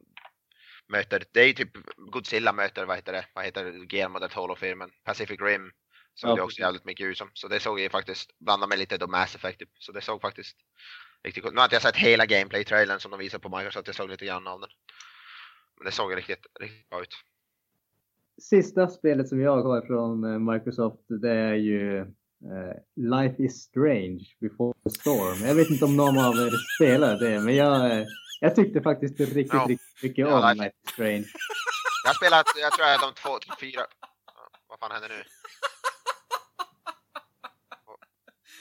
möter, 0.89 1.25
det 1.33 1.41
är 1.41 1.47
ju 1.47 1.53
typ 1.53 1.71
Godzilla 1.97 2.53
möter, 2.53 2.85
vad 2.85 2.97
heter 2.97 3.13
det, 3.13 3.27
vad 3.35 3.45
heter 3.45 3.73
Guillermo 3.73 4.19
del 4.19 4.31
Toro-filmen, 4.31 4.91
Pacific 5.05 5.41
Rim. 5.41 5.73
Såg 6.15 6.31
Ja, 6.31 6.35
det 6.35 6.43
också 6.43 6.61
jävligt 6.61 6.85
mycket 6.85 7.07
ut 7.07 7.19
som. 7.19 7.31
Så 7.35 7.49
det 7.49 7.61
såg 7.61 7.81
ju 7.81 7.89
faktiskt, 7.91 8.39
blandade 8.39 8.69
med 8.69 8.79
lite 8.79 8.99
då 8.99 9.07
Mass 9.07 9.35
Effect 9.35 9.59
typ. 9.59 9.71
Så 9.79 9.93
det 9.93 10.01
såg 10.01 10.21
faktiskt 10.21 10.57
riktigt 11.25 11.43
coolt. 11.43 11.55
Nu 11.55 11.61
har 11.61 11.65
inte 11.65 11.75
jag 11.75 11.83
sett 11.83 11.97
hela 11.97 12.27
gameplay-trailern 12.27 12.99
som 12.99 13.11
de 13.11 13.21
visade 13.21 13.43
på 13.43 13.57
Microsoft, 13.57 13.87
jag 13.87 13.97
såg 13.97 14.11
lite 14.11 14.27
grann 14.27 14.47
av 14.47 14.61
den. 14.61 14.71
Men 15.77 15.85
det 15.85 15.93
såg 15.93 16.17
riktigt, 16.17 16.47
riktigt 16.61 16.91
bra 16.91 17.03
ut. 17.03 17.15
Sista 18.43 18.89
spelet 18.89 19.29
som 19.29 19.41
jag 19.41 19.63
har 19.63 19.87
från 19.87 20.25
eh, 20.25 20.53
Microsoft 20.53 21.05
det 21.09 21.31
är 21.31 21.55
ju 21.55 22.07
Life 22.97 23.43
is 23.43 23.63
Strange 23.63 24.21
Before 24.41 24.75
the 24.85 24.91
Storm. 24.91 25.47
Jag 25.49 25.55
vet 25.55 25.71
inte 25.71 25.85
om 25.85 25.97
någon 25.97 26.19
av 26.19 26.35
er 26.35 26.53
spelar 26.77 27.17
det, 27.21 27.41
men 27.41 27.55
jag, 27.57 27.99
eh, 28.01 28.07
jag 28.41 28.55
tyckte 28.55 28.83
faktiskt 28.83 29.21
riktigt, 29.21 29.47
Ja. 29.53 29.67
riktigt 29.69 30.03
mycket 30.03 30.19
Ja, 30.29 30.35
om 30.37 30.43
Life- 30.43 30.55
Life 30.63 30.77
is 30.87 30.91
Strange. 30.93 31.25
Jag 32.05 32.11
har 32.11 32.15
spelat, 32.15 32.47
jag 32.61 32.73
tror 32.73 32.87
jag 32.87 32.95
är 32.95 33.01
de 33.07 33.15
två, 33.15 33.39
fyra... 33.61 33.81
Vad 34.69 34.79
fan 34.79 34.91
händer 34.91 35.09
nu? 35.09 35.23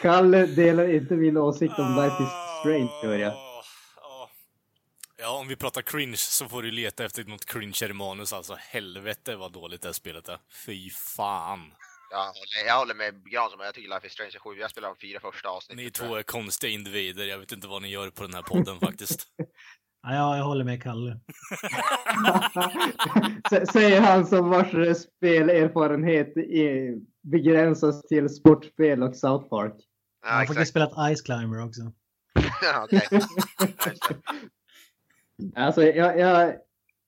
Kalle 0.01 0.45
delar 0.45 0.93
inte 0.95 1.13
min 1.13 1.37
åsikt 1.37 1.79
om 1.79 1.95
Life 1.95 2.23
is 2.23 2.29
Strange, 2.59 2.89
hör 3.03 3.17
jag. 3.19 3.33
Ah, 3.33 3.63
ah. 4.01 4.29
Ja, 5.17 5.37
om 5.39 5.47
vi 5.47 5.55
pratar 5.55 5.81
cringe 5.81 6.15
så 6.17 6.49
får 6.49 6.61
du 6.61 6.71
leta 6.71 7.05
efter 7.05 7.23
något 7.23 7.45
cringe 7.45 7.77
i 7.89 7.93
manus 7.93 8.33
alltså. 8.33 8.55
Helvete 8.59 9.35
vad 9.35 9.51
dåligt 9.51 9.81
det 9.81 9.87
här 9.87 9.93
spelet 9.93 10.29
är. 10.29 10.37
Fy 10.65 10.89
fan. 10.89 11.73
Jag 12.13 12.25
håller, 12.25 12.67
jag 12.67 12.77
håller 12.79 12.93
med 12.95 13.31
Granström, 13.31 13.61
jag 13.65 13.73
tycker 13.73 13.89
Life 13.89 14.07
is 14.07 14.13
Strange 14.13 14.31
är 14.35 14.39
sjukt. 14.39 14.61
Jag 14.61 14.69
spelar 14.71 14.87
de 14.87 14.95
fyra 14.97 15.19
första 15.19 15.49
avsnitten. 15.49 15.83
Ni 15.85 15.91
två 15.91 16.05
jag. 16.05 16.19
är 16.19 16.23
konstiga 16.23 16.71
individer. 16.73 17.25
Jag 17.25 17.37
vet 17.39 17.51
inte 17.51 17.67
vad 17.67 17.81
ni 17.81 17.89
gör 17.89 18.09
på 18.09 18.23
den 18.23 18.33
här 18.33 18.41
podden 18.41 18.79
faktiskt. 18.87 19.27
Ja, 20.01 20.13
ja, 20.15 20.37
jag 20.37 20.43
håller 20.43 20.63
med 20.63 20.83
Kalle. 20.83 21.19
Säger 23.73 24.01
han 24.01 24.25
som 24.25 24.49
vars 24.49 24.97
spelerfarenhet 24.97 26.33
begränsas 27.21 28.01
till 28.01 28.29
sportspel 28.29 29.03
och 29.03 29.15
South 29.15 29.49
Park. 29.49 29.73
Jag 30.21 30.31
Ja, 30.31 30.35
har 30.35 30.45
faktiskt 30.45 30.69
spelat 30.71 31.15
Ice 31.17 31.21
Climber 31.21 31.65
också. 31.65 31.81
Ja. 32.61 32.87
Alltså, 35.55 35.83
jag, 35.83 36.19
jag, 36.19 36.53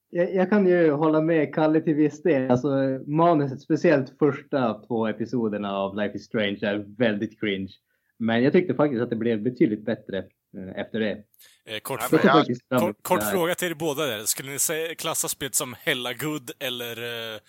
jag, 0.10 0.34
jag 0.36 0.50
kan 0.50 0.68
ju 0.68 0.92
hålla 0.92 1.22
med 1.22 1.56
Kalle 1.56 1.82
till 1.82 1.96
viss 1.96 2.24
del. 2.24 2.52
Alltså, 2.52 2.68
manuset, 3.08 3.62
speciellt 3.62 4.18
första 4.20 4.74
två 4.88 5.08
episoderna 5.08 5.78
av 5.78 5.96
Life 5.96 6.16
is 6.18 6.26
Strange, 6.26 6.60
är 6.62 6.86
väldigt 6.98 7.40
cringe. 7.40 7.72
Men 8.18 8.44
jag 8.44 8.54
tyckte 8.54 8.76
faktiskt 8.76 9.02
att 9.02 9.10
det 9.10 9.16
blev 9.16 9.42
betydligt 9.42 9.86
bättre 9.86 10.18
eh, 10.18 10.82
efter 10.82 11.00
det. 11.00 11.24
Eh, 11.66 11.80
kort 11.80 12.00
Ja, 12.02 12.08
fråga, 12.18 12.46
jag- 12.70 12.80
kort, 12.82 13.04
kort 13.04 13.24
fråga 13.32 13.56
till 13.56 13.68
er 13.72 13.74
båda 13.76 14.06
där. 14.06 14.20
Skulle 14.24 14.52
ni 14.52 14.60
säga, 14.60 14.96
klassa 14.96 15.28
spelet 15.28 15.56
som 15.56 15.76
hella 15.80 16.14
good 16.14 16.52
eller 16.60 17.34
eh, 17.34 17.40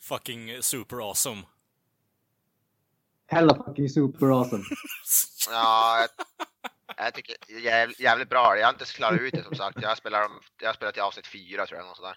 fucking 0.00 0.50
super 0.62 1.08
awesome? 1.08 1.42
Hella 3.26 3.54
fucking 3.66 3.88
super 3.88 4.26
awesome. 4.40 4.62
Ja, 5.50 6.06
jag, 6.96 7.14
tycker 7.14 7.34
jäv, 7.64 7.90
jävligt 7.98 8.28
bra. 8.28 8.56
Jag 8.58 8.66
har 8.66 8.72
inte 8.72 8.84
klarat 8.84 9.20
ut 9.20 9.32
det 9.34 9.44
som 9.44 9.54
sagt. 9.54 9.78
Jag 9.82 9.96
spelar, 9.98 10.26
om- 10.26 10.40
jag 10.60 10.68
har 10.68 10.74
spelat 10.74 10.96
i 10.96 11.00
avsnitt 11.00 11.26
fyra 11.26 11.66
tror 11.66 11.78
jag, 11.80 11.86
något 11.86 11.96
sådär. 11.96 12.16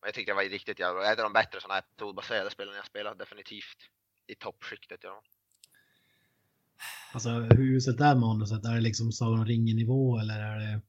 Och 0.00 0.06
jag 0.06 0.14
tyckte 0.14 0.32
det 0.32 0.36
var 0.36 0.42
riktigt 0.42 0.78
jävla 0.78 1.00
bra. 1.00 1.12
Ett 1.12 1.18
av 1.18 1.22
de 1.24 1.32
bättre 1.32 1.60
sådana 1.60 1.74
här 1.74 1.82
metodbaserade 1.96 2.50
spelen 2.50 2.74
jag 2.74 2.86
spelat, 2.86 3.18
definitivt. 3.18 3.78
I 4.26 4.34
toppskiktet. 4.34 5.00
Ja. 5.02 5.22
Alltså 7.12 7.30
hur 7.30 7.76
uselt 7.76 8.00
är 8.00 8.14
manuset? 8.14 8.64
Är 8.64 8.74
det 8.74 8.80
liksom 8.80 9.12
Sagan 9.12 9.38
om 9.38 9.46
ringen-nivå 9.46 10.18
eller 10.18 10.34
är 10.34 10.56
det... 10.58 10.80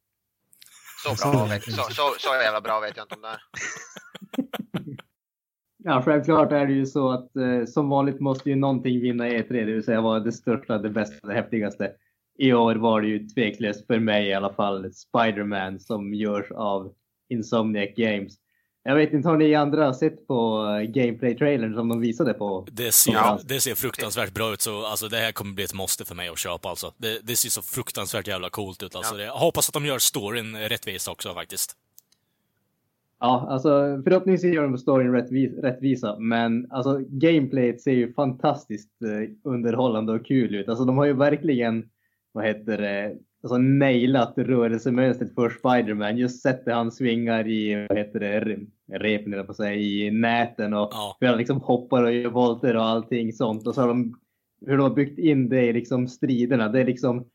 Så 1.03 1.31
bra, 1.31 1.45
vet, 1.45 1.63
så, 1.63 1.71
så, 1.71 2.15
så 2.19 2.27
jävla 2.33 2.61
bra 2.61 2.79
vet 2.79 2.97
jag 2.97 3.03
inte 3.03 3.15
om 3.15 3.21
det 3.21 3.27
är. 3.27 3.41
Ja, 5.89 6.01
självklart 6.05 6.51
är 6.51 6.65
det 6.65 6.73
ju 6.73 6.85
så 6.85 7.11
att 7.11 7.35
eh, 7.35 7.65
som 7.65 7.89
vanligt 7.89 8.19
måste 8.19 8.49
ju 8.49 8.55
någonting 8.55 9.01
vinna 9.01 9.27
E3, 9.27 9.47
det 9.53 9.63
vill 9.73 9.83
säga 9.83 10.01
vara 10.01 10.19
det 10.19 10.31
största, 10.31 10.77
det 10.77 10.89
bästa, 10.89 11.27
det 11.27 11.33
häftigaste. 11.33 11.91
I 12.37 12.53
år 12.53 12.75
var 12.75 13.01
det 13.01 13.07
ju 13.07 13.27
tveklöst 13.27 13.87
för 13.87 13.99
mig 13.99 14.27
i 14.27 14.33
alla 14.33 14.53
fall 14.53 14.93
Spider-Man 14.93 15.79
som 15.79 16.13
görs 16.13 16.51
av 16.51 16.93
Insomniac 17.29 17.89
Games. 17.95 18.33
Jag 18.83 18.95
vet 18.95 19.13
inte, 19.13 19.29
har 19.29 19.37
ni 19.37 19.55
andra 19.55 19.93
sett 19.93 20.27
på 20.27 20.65
eh, 20.65 20.89
gameplay-trailern 20.89 21.73
som 21.75 21.89
de 21.89 21.99
visade 22.01 22.33
på? 22.33 22.67
Det 22.71 22.91
ser, 22.91 23.13
Ja. 23.13 23.39
det 23.45 23.59
ser 23.59 23.75
fruktansvärt 23.75 24.33
bra 24.33 24.53
ut, 24.53 24.61
så 24.61 24.85
alltså, 24.85 25.07
det 25.07 25.17
här 25.17 25.31
kommer 25.31 25.53
bli 25.53 25.63
ett 25.63 25.73
måste 25.73 26.05
för 26.05 26.15
mig 26.15 26.29
att 26.29 26.37
köpa 26.37 26.69
alltså. 26.69 26.93
Det, 26.97 27.19
det 27.23 27.35
ser 27.35 27.49
så 27.49 27.61
fruktansvärt 27.61 28.27
jävla 28.27 28.49
coolt 28.49 28.83
ut 28.83 28.95
alltså. 28.95 29.15
Ja. 29.15 29.23
Jag 29.25 29.33
hoppas 29.33 29.69
att 29.69 29.73
de 29.73 29.85
gör 29.85 29.99
storyn 29.99 30.55
rättvis 30.57 31.07
också 31.07 31.33
faktiskt. 31.33 31.75
Ja, 33.19 33.47
alltså 33.49 33.69
förhoppningsvis 34.03 34.53
gör 34.55 34.63
de 34.63 34.77
storyn 34.77 35.11
rättvis, 35.11 35.51
rättvisa, 35.57 36.19
men 36.19 36.71
alltså 36.71 36.99
gameplayet 37.09 37.81
ser 37.81 37.91
ju 37.91 38.13
fantastiskt 38.13 39.01
eh, 39.01 39.29
underhållande 39.43 40.13
och 40.13 40.25
kul 40.25 40.55
ut. 40.55 40.69
Alltså 40.69 40.85
de 40.85 40.97
har 40.97 41.05
ju 41.05 41.13
verkligen, 41.13 41.89
vad 42.37 42.45
heter 42.47 42.77
det, 42.77 43.15
alltså 43.43 43.57
nailat 43.57 44.33
rörelsemönstret 44.37 45.35
för 45.35 45.49
Spider-Man. 45.49 46.17
Just 46.17 46.41
sättet 46.41 46.73
han 46.73 46.91
svingar 46.91 47.47
i, 47.47 47.85
vad 47.89 47.97
heter 47.97 48.19
det, 48.19 48.39
re- 48.39 48.67
repen 48.93 49.33
eller 49.33 49.43
på 49.43 49.53
säga, 49.53 49.73
i 49.73 50.11
näten 50.11 50.73
och 50.73 50.89
Ja. 50.91 51.17
hur 51.19 51.27
han 51.27 51.37
liksom 51.37 51.61
hoppar 51.61 52.03
och 52.03 52.13
gör 52.13 52.29
volter 52.29 52.75
och 52.75 52.85
allting 52.85 53.33
sånt. 53.33 53.67
Och 53.67 53.75
så 53.75 53.81
har 53.81 53.87
de, 53.87 54.19
hur 54.65 54.77
de 54.77 54.83
har 54.83 54.89
byggt 54.95 55.19
in 55.19 55.49
det 55.49 55.61
i 55.65 55.73
liksom 55.73 56.07
striderna. 56.07 56.69
Det 56.69 56.79
är 56.81 56.85
liksom, 56.85 57.25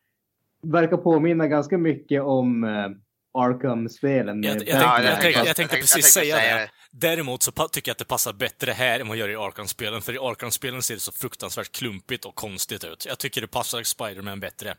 verkar 0.63 0.97
påminna 0.97 1.47
ganska 1.49 1.79
mycket 1.79 2.23
om 2.23 2.65
eh, 2.65 2.89
Arkham-spelen. 3.35 4.43
Jag, 4.43 4.51
jag, 4.53 4.59
tänkte, 4.59 4.77
Ja, 4.77 5.03
jag, 5.03 5.13
jag 5.13 5.21
tänkte, 5.21 5.41
jag 5.47 5.57
tänkte 5.57 5.77
jag 5.77 5.81
precis 5.83 5.93
tänkte 5.93 6.09
säga 6.11 6.37
säga 6.37 6.57
det. 6.57 6.61
det. 6.63 6.69
Däremot 7.09 7.43
så 7.43 7.53
tycker 7.53 7.89
jag 7.89 7.93
att 7.95 7.99
det 7.99 8.05
passar 8.05 8.33
bättre 8.33 8.71
här 8.73 9.01
än 9.01 9.09
vad 9.09 9.17
det 9.17 9.21
gör 9.21 9.29
i 9.29 9.37
Arkham-spelen, 9.37 10.03
för 10.03 10.13
i 10.15 10.19
Arkham-spelen 10.19 10.83
ser 10.83 10.95
det 10.95 11.01
så 11.01 11.13
fruktansvärt 11.13 11.73
klumpigt 11.73 12.25
och 12.25 12.35
konstigt 12.35 12.85
ut. 12.85 13.07
Jag 13.09 13.19
tycker 13.19 13.41
det 13.41 13.47
passar 13.47 13.83
Spider-Man 13.83 14.41
bättre. 14.41 14.75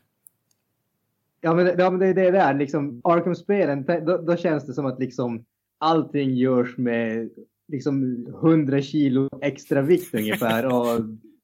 Ja 1.44 1.54
men, 1.54 1.64
det- 1.66 1.74
ja, 1.78 1.90
men 1.90 2.00
det 2.00 2.06
är 2.06 2.14
det 2.14 2.30
där, 2.30 2.54
liksom 2.54 3.00
Arkham-spelen, 3.04 3.84
då, 4.06 4.16
då 4.18 4.36
känns 4.36 4.66
det 4.66 4.72
som 4.74 4.86
att 4.86 4.98
liksom 5.00 5.44
allting 5.80 6.34
görs 6.34 6.76
med 6.78 7.30
liksom 7.72 8.26
100 8.26 8.82
kilo 8.82 9.28
extra 9.42 9.82
vikt 9.82 10.14
ungefär. 10.14 10.66
Och 10.74 11.00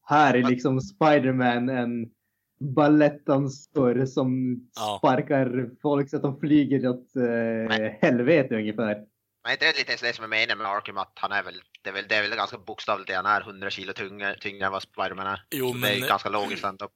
här 0.07 0.35
är 0.35 0.43
liksom 0.43 0.81
Spider-Man 0.81 1.69
en 1.69 2.11
balettdansör 2.61 4.07
som 4.07 4.61
Ja. 4.77 4.97
sparkar 4.99 5.71
folk 5.83 6.11
så 6.11 6.17
att 6.17 6.23
de 6.23 6.41
flyger 6.41 6.89
åt 6.89 7.17
eh, 7.17 7.91
helvete 8.01 8.57
ungefär. 8.57 8.95
Men 9.45 9.53
inte 9.53 9.65
det 9.65 9.79
lite 9.79 10.07
det 10.07 10.15
som 10.17 10.25
är 10.25 10.29
meningen 10.29 10.59
med 10.59 10.67
Arkham 10.67 10.99
att 10.99 11.13
han 11.15 11.33
är 11.33 11.43
väl, 11.43 11.55
det 11.85 11.91
är 11.91 11.95
väl, 11.95 12.05
det 12.09 12.15
är 12.15 12.23
väl 12.23 12.37
ganska 12.37 12.59
bokstavligt 12.59 13.09
det 13.09 13.15
han 13.15 13.27
är, 13.27 13.41
100 13.41 13.71
kilo 13.71 13.93
tyngre, 13.93 14.37
tyngre 14.41 14.67
än 14.67 14.73
vad 14.73 14.83
Spiderman 14.83 15.27
är. 15.27 15.41
Jo, 15.55 15.69
Så 15.69 15.79
det 15.79 15.89
är 15.97 16.01
men- 16.01 16.09
ganska 16.09 16.29
logiskt 16.29 16.65
ändå. 16.65 16.89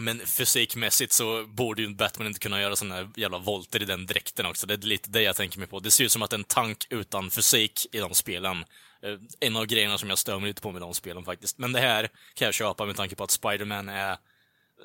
Men 0.00 0.26
fysikmässigt 0.26 1.12
så 1.12 1.44
borde 1.46 1.82
ju 1.82 1.88
Batman 1.94 2.26
inte 2.26 2.40
kunna 2.40 2.60
göra 2.60 2.76
såna 2.76 2.94
här 2.94 3.08
jävla 3.16 3.38
volter 3.38 3.82
i 3.82 3.84
den 3.84 4.06
dräkten 4.06 4.46
också. 4.46 4.66
Det 4.66 4.74
är 4.74 4.78
lite 4.78 5.10
det 5.10 5.22
jag 5.22 5.36
tänker 5.36 5.58
mig 5.58 5.68
på. 5.68 5.80
Det 5.80 5.90
ser 5.90 6.04
ut 6.04 6.12
som 6.12 6.22
att 6.22 6.32
en 6.32 6.44
tank 6.44 6.86
utan 6.90 7.30
fysik 7.30 7.86
i 7.92 7.98
de 7.98 8.14
spelen. 8.14 8.64
Eh, 9.02 9.18
En 9.40 9.56
av 9.56 9.66
grejerna 9.66 9.98
som 9.98 10.08
jag 10.08 10.18
stör 10.18 10.38
mig 10.38 10.48
lite 10.48 10.62
på 10.62 10.72
med 10.72 10.82
de 10.82 10.94
spelen 10.94 11.24
faktiskt. 11.24 11.58
Men 11.58 11.72
det 11.72 11.80
här 11.80 12.08
kan 12.34 12.44
jag 12.46 12.54
köpa 12.54 12.84
med 12.86 12.96
tanke 12.96 13.14
på 13.16 13.24
att 13.24 13.30
Spider-Man 13.30 13.88
är... 13.88 14.16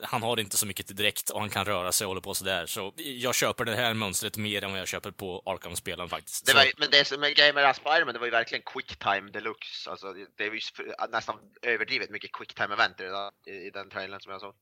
Han 0.04 0.24
har 0.24 0.40
inte 0.40 0.58
så 0.58 0.66
mycket 0.68 0.88
till 0.88 0.96
dräkt 0.96 1.30
och 1.30 1.40
han 1.40 1.50
kan 1.50 1.66
röra 1.66 1.92
sig 1.92 2.06
och 2.06 2.10
håller 2.10 2.22
på 2.22 2.34
sådär. 2.34 2.66
Så 2.66 2.94
jag 2.98 3.36
köper 3.36 3.66
det 3.66 3.76
här 3.76 3.94
mönstret 3.94 4.38
mer 4.38 4.64
än 4.64 4.72
vad 4.72 4.80
jag 4.80 4.88
köper 4.88 5.12
på 5.12 5.44
Arkham-spelen 5.46 6.10
faktiskt. 6.10 6.46
Det 6.46 6.52
Så- 6.52 6.58
var, 6.58 6.72
men 6.78 6.90
det 6.92 7.06
som 7.08 7.24
är 7.24 7.30
grejen 7.30 7.56
med 7.56 7.76
Spiderman, 7.76 8.14
det 8.14 8.20
var 8.20 8.28
ju 8.28 8.32
verkligen 8.32 8.64
quick 8.74 8.96
time 9.00 9.32
deluxe. 9.32 9.90
Alltså, 9.90 10.14
det- 10.38 10.44
är 10.44 10.52
ju 10.52 10.60
nästan 11.12 11.36
överdrivet 11.62 12.10
mycket 12.10 12.32
quick 12.32 12.54
time 12.54 12.74
event 12.74 13.00
i 13.48 13.70
den 13.74 13.90
trailern 13.90 14.20
som 14.20 14.32
jag 14.32 14.42
såg. 14.42 14.54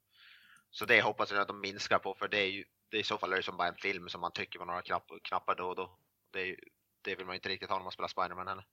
Så 0.71 0.85
det 0.85 1.01
hoppas 1.01 1.31
jag 1.31 1.41
att 1.41 1.47
de 1.47 1.59
minskar 1.59 1.99
på, 1.99 2.13
för 2.13 2.27
det 2.27 2.37
är 2.37 2.51
ju 2.51 2.63
det 2.91 2.97
är 2.97 3.01
i 3.01 3.03
så 3.03 3.17
fall 3.17 3.33
är 3.33 3.37
det 3.37 3.43
som 3.43 3.57
bara 3.57 3.67
en 3.67 3.75
film 3.75 4.09
som 4.09 4.21
man 4.21 4.31
trycker 4.31 4.59
på 4.59 4.65
några 4.65 4.81
knapp, 4.81 5.11
knappar 5.23 5.55
då 5.55 5.63
och 5.63 5.75
då. 5.75 5.89
Det, 6.33 6.41
ju, 6.41 6.55
det 7.01 7.15
vill 7.15 7.25
man 7.25 7.35
inte 7.35 7.49
riktigt 7.49 7.69
ha 7.69 7.77
när 7.77 7.83
man 7.83 7.91
spelar 7.91 8.07
Spiderman 8.07 8.47
heller. 8.47 8.65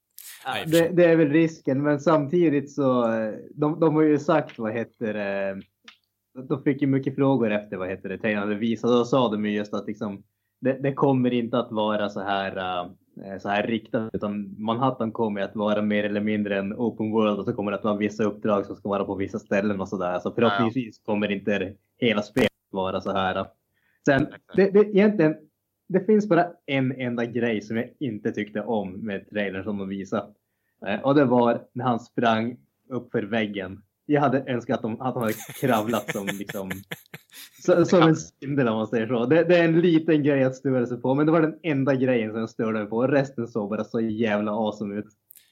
Det, 0.66 0.88
det 0.88 1.04
är 1.04 1.16
väl 1.16 1.30
risken, 1.30 1.82
men 1.82 2.00
samtidigt 2.00 2.72
så, 2.72 3.12
eh, 3.12 3.34
de, 3.54 3.80
de 3.80 3.94
har 3.94 4.02
ju 4.02 4.18
sagt, 4.18 4.58
vad 4.58 4.72
heter 4.72 5.14
det, 5.14 5.62
de 6.48 6.62
fick 6.62 6.82
ju 6.82 6.86
mycket 6.86 7.14
frågor 7.14 7.50
efter, 7.50 7.76
vad 7.76 7.88
heter 7.88 8.08
det, 8.08 8.18
trailern 8.18 8.58
visat, 8.58 8.90
och 8.90 8.96
då 8.96 9.04
sa 9.04 9.28
de 9.28 9.46
ju 9.46 9.56
just 9.56 9.74
att 9.74 9.86
liksom, 9.86 10.22
det, 10.60 10.72
det 10.72 10.94
kommer 10.94 11.32
inte 11.32 11.58
att 11.58 11.72
vara 11.72 12.08
så 12.08 12.20
här, 12.20 12.56
eh, 12.56 12.90
så 13.40 13.48
här 13.48 13.66
riktat, 13.66 14.10
utan 14.12 14.54
Manhattan 14.58 15.12
kommer 15.12 15.40
att 15.40 15.56
vara 15.56 15.82
mer 15.82 16.04
eller 16.04 16.20
mindre 16.20 16.58
en 16.58 16.72
open 16.72 17.10
world 17.10 17.38
och 17.38 17.44
så 17.44 17.52
kommer 17.52 17.70
det 17.70 17.78
att 17.78 17.84
vara 17.84 17.96
vissa 17.96 18.24
uppdrag 18.24 18.66
som 18.66 18.76
ska 18.76 18.88
vara 18.88 19.04
på 19.04 19.14
vissa 19.14 19.38
ställen 19.38 19.80
och 19.80 19.88
sådär. 19.88 20.18
Så 20.18 20.32
förhoppningsvis 20.32 20.98
kommer 20.98 21.32
inte 21.32 21.74
hela 21.98 22.22
spelet 22.22 22.52
vara 22.70 23.00
så 23.00 23.12
här. 23.12 23.46
Sen, 24.06 24.26
det, 24.56 24.70
det, 24.70 24.78
egentligen, 24.78 25.36
det 25.88 26.06
finns 26.06 26.28
bara 26.28 26.46
en 26.66 26.92
enda 26.92 27.24
grej 27.24 27.60
som 27.62 27.76
jag 27.76 27.90
inte 28.00 28.32
tyckte 28.32 28.60
om 28.60 28.92
med 28.92 29.30
trailern 29.30 29.64
som 29.64 29.78
de 29.78 29.88
visade. 29.88 30.26
Eh, 30.86 31.00
och 31.00 31.14
det 31.14 31.24
var 31.24 31.64
när 31.72 31.84
han 31.84 32.00
sprang 32.00 32.56
upp 32.88 33.10
för 33.10 33.22
väggen. 33.22 33.82
Jag 34.10 34.20
hade 34.20 34.44
önskat 34.46 34.76
att, 34.76 34.82
de, 34.82 35.00
att 35.00 35.14
han 35.14 35.22
hade 35.22 35.34
kravlat 35.34 36.12
som, 36.12 36.26
liksom, 36.26 36.70
så, 37.64 37.84
som 37.84 38.02
en 38.02 38.16
spindel 38.16 38.68
om 38.68 38.76
man 38.76 38.86
säger 38.86 39.06
så. 39.06 39.26
Det, 39.26 39.44
det, 39.44 39.56
är 39.56 39.64
en 39.64 39.80
liten 39.80 40.22
grej 40.22 40.44
att 40.44 40.56
störa 40.56 40.86
sig 40.86 41.00
på, 41.00 41.14
men 41.14 41.26
det 41.26 41.32
var 41.32 41.40
den 41.40 41.58
enda 41.62 41.94
grejen 41.94 42.30
som 42.30 42.40
jag 42.40 42.50
störde 42.50 42.78
mig 42.78 42.88
på. 42.88 43.06
Resten 43.06 43.48
såg 43.48 43.70
bara 43.70 43.84
så 43.84 44.00
jävla 44.00 44.52
awesome 44.52 44.94
ut. 44.94 45.06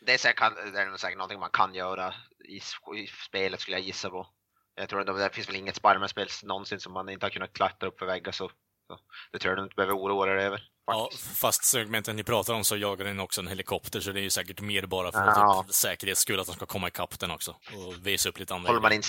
Det 0.07 0.15
är 0.15 0.19
säkert, 0.19 0.53
det 0.73 0.79
är 0.81 0.97
säkert 0.97 1.19
någonting 1.19 1.41
man 1.41 1.51
kan 1.53 1.75
göra 1.75 2.15
i, 2.45 2.57
i 3.01 3.07
spelet 3.29 3.61
skulle 3.61 3.77
jag 3.77 3.87
gissa 3.87 4.11
på. 4.11 4.27
Jag 4.75 4.89
tror 4.89 5.01
att 5.01 5.19
det 5.19 5.35
finns 5.35 5.49
väl 5.49 5.57
inget 5.57 5.77
Spiderman-spel 5.77 6.29
någonsin 6.45 6.81
som 6.81 6.93
man 6.93 7.09
inte 7.09 7.27
har 7.27 7.31
kunnat 7.31 7.53
klättra 7.53 7.89
upp 7.89 7.99
för 7.99 8.07
väggar 8.07 8.33
så, 8.33 8.49
så 8.87 8.99
det 9.33 9.39
tror 9.39 9.51
jag 9.51 9.59
du 9.59 9.63
inte 9.63 9.77
behöver 9.77 9.95
oroa 9.95 10.27
dig 10.27 10.45
över. 10.45 10.63
Ja, 10.87 11.11
fast 11.35 11.64
segmenten 11.64 12.16
ni 12.16 12.25
pratar 12.25 12.55
om 12.55 12.64
så 12.64 12.76
jagar 12.76 13.05
den 13.05 13.21
också 13.21 13.40
en 13.40 13.47
helikopter 13.49 14.00
så 14.00 14.12
det 14.12 14.21
är 14.21 14.23
ju 14.23 14.31
säkert 14.31 14.61
mer 14.61 14.87
bara 14.87 15.12
för 15.12 15.19
Ja. 15.26 15.64
typ, 15.66 15.75
säkerhets 15.75 16.21
skull 16.21 16.40
att 16.40 16.47
de 16.47 16.55
ska 16.55 16.66
komma 16.66 16.88
ikapp 16.88 17.19
den 17.19 17.31
också 17.31 17.50
och 17.50 18.07
visa 18.07 18.28
upp 18.28 18.38
lite 18.38 18.55
andra 18.55 18.69
Håller 18.69 18.81
man 18.81 18.93
in, 18.93 19.02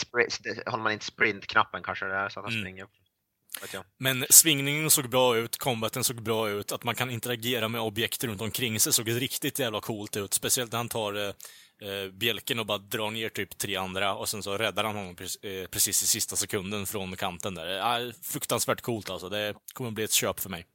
håller 0.65 0.83
man 0.83 0.91
in 0.93 0.99
sprint-knappen 0.99 1.83
kanske 1.83 2.05
det 2.05 2.15
är 2.15 2.29
så 2.29 2.39
att 2.39 2.45
han 2.45 2.53
Mm. 2.53 2.63
springer. 2.63 2.87
Men 3.99 4.25
svingningen 4.29 4.89
såg 4.91 5.09
bra 5.09 5.37
ut, 5.37 5.57
combaten 5.57 6.03
såg 6.03 6.21
bra 6.21 6.49
ut, 6.49 6.71
att 6.71 6.83
man 6.83 6.95
kan 6.95 7.11
interagera 7.11 7.67
med 7.67 7.81
objekt 7.81 8.23
runt 8.23 8.41
omkring 8.41 8.79
sig 8.79 8.93
såg 8.93 9.21
riktigt 9.21 9.59
jävla 9.59 9.81
coolt 9.81 10.17
ut. 10.17 10.33
Speciellt 10.33 10.71
när 10.71 10.77
han 10.79 10.89
tar 10.89 11.13
eh, 11.13 11.89
eh, 11.89 12.11
bjälken 12.11 12.59
och 12.59 12.65
bara 12.65 12.77
drar 12.77 13.11
ner 13.11 13.29
typ 13.29 13.57
tre 13.57 13.75
andra 13.75 14.15
och 14.15 14.29
sen 14.29 14.43
så 14.43 14.57
räddar 14.57 14.83
han 14.83 14.95
honom 14.95 15.15
pre- 15.15 15.61
eh, 15.63 15.67
precis 15.67 16.03
i 16.03 16.07
sista 16.07 16.35
sekunden 16.35 16.85
från 16.85 17.15
kanten 17.15 17.55
där. 17.55 17.99
Eh, 18.05 18.11
fruktansvärt 18.23 18.81
coolt 18.81 19.09
alltså. 19.09 19.29
Det 19.29 19.53
kommer 19.73 19.91
bli 19.91 20.03
ett 20.03 20.11
köp 20.11 20.39
för 20.39 20.49
mig. 20.49 20.65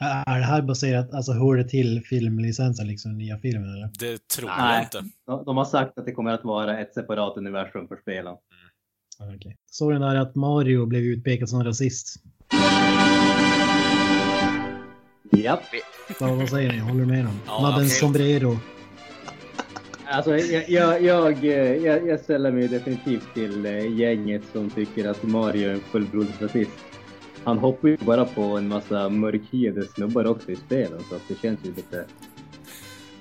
Är 0.00 0.38
det 0.38 0.44
här 0.44 0.62
baserat, 0.62 1.14
alltså 1.14 1.32
hör 1.32 1.56
det 1.56 1.64
till 1.64 2.02
filmlicensen, 2.04 2.86
liksom 2.86 3.18
nya 3.18 3.38
filmen 3.38 3.74
eller? 3.74 3.90
Det 3.98 4.28
tror 4.28 4.48
Nej. 4.58 4.74
jag 4.74 4.82
inte. 4.82 5.02
De, 5.26 5.44
de 5.44 5.56
har 5.56 5.64
sagt 5.64 5.98
att 5.98 6.04
det 6.04 6.12
kommer 6.12 6.30
att 6.30 6.44
vara 6.44 6.78
ett 6.78 6.94
separat 6.94 7.36
universum 7.36 7.88
för 7.88 7.96
spelen. 7.96 8.36
Okej. 9.36 9.56
Såg 9.70 9.92
den 9.92 10.00
där 10.00 10.16
att 10.16 10.34
Mario 10.34 10.86
blev 10.86 11.02
utpekad 11.02 11.48
som 11.48 11.64
rasist? 11.64 12.16
Japp. 15.32 15.60
Vad, 16.20 16.36
vad 16.36 16.48
säger 16.48 16.72
ni? 16.72 16.78
Håller 16.78 17.00
du 17.00 17.06
med 17.06 17.24
dem? 17.24 17.40
Ja, 17.46 17.52
Han 17.52 17.64
hade 17.64 17.74
en 17.76 17.80
absolut. 17.80 17.92
sombrero. 17.92 18.58
Alltså, 20.10 20.36
jag, 20.36 20.70
jag, 20.70 21.02
jag, 21.02 21.44
jag, 21.44 22.08
jag 22.08 22.20
ställer 22.20 22.52
mig 22.52 22.68
definitivt 22.68 23.34
till 23.34 23.66
eh, 23.66 23.98
gänget 23.98 24.42
som 24.52 24.70
tycker 24.70 25.08
att 25.08 25.22
Mario 25.22 25.68
är 25.68 25.72
en 25.72 25.80
fullblodig 25.80 26.34
rasist. 26.40 26.70
Han 27.44 27.58
hoppar 27.58 27.88
ju 27.88 27.96
bara 27.96 28.24
på 28.24 28.42
en 28.42 28.68
massa 28.68 29.08
mörkhyade 29.08 29.88
snubbar 29.88 30.26
också 30.26 30.50
i 30.50 30.56
spelen 30.56 31.04
så 31.08 31.14
att 31.14 31.22
det 31.28 31.40
känns 31.42 31.60
ju 31.64 31.74
lite, 31.74 32.06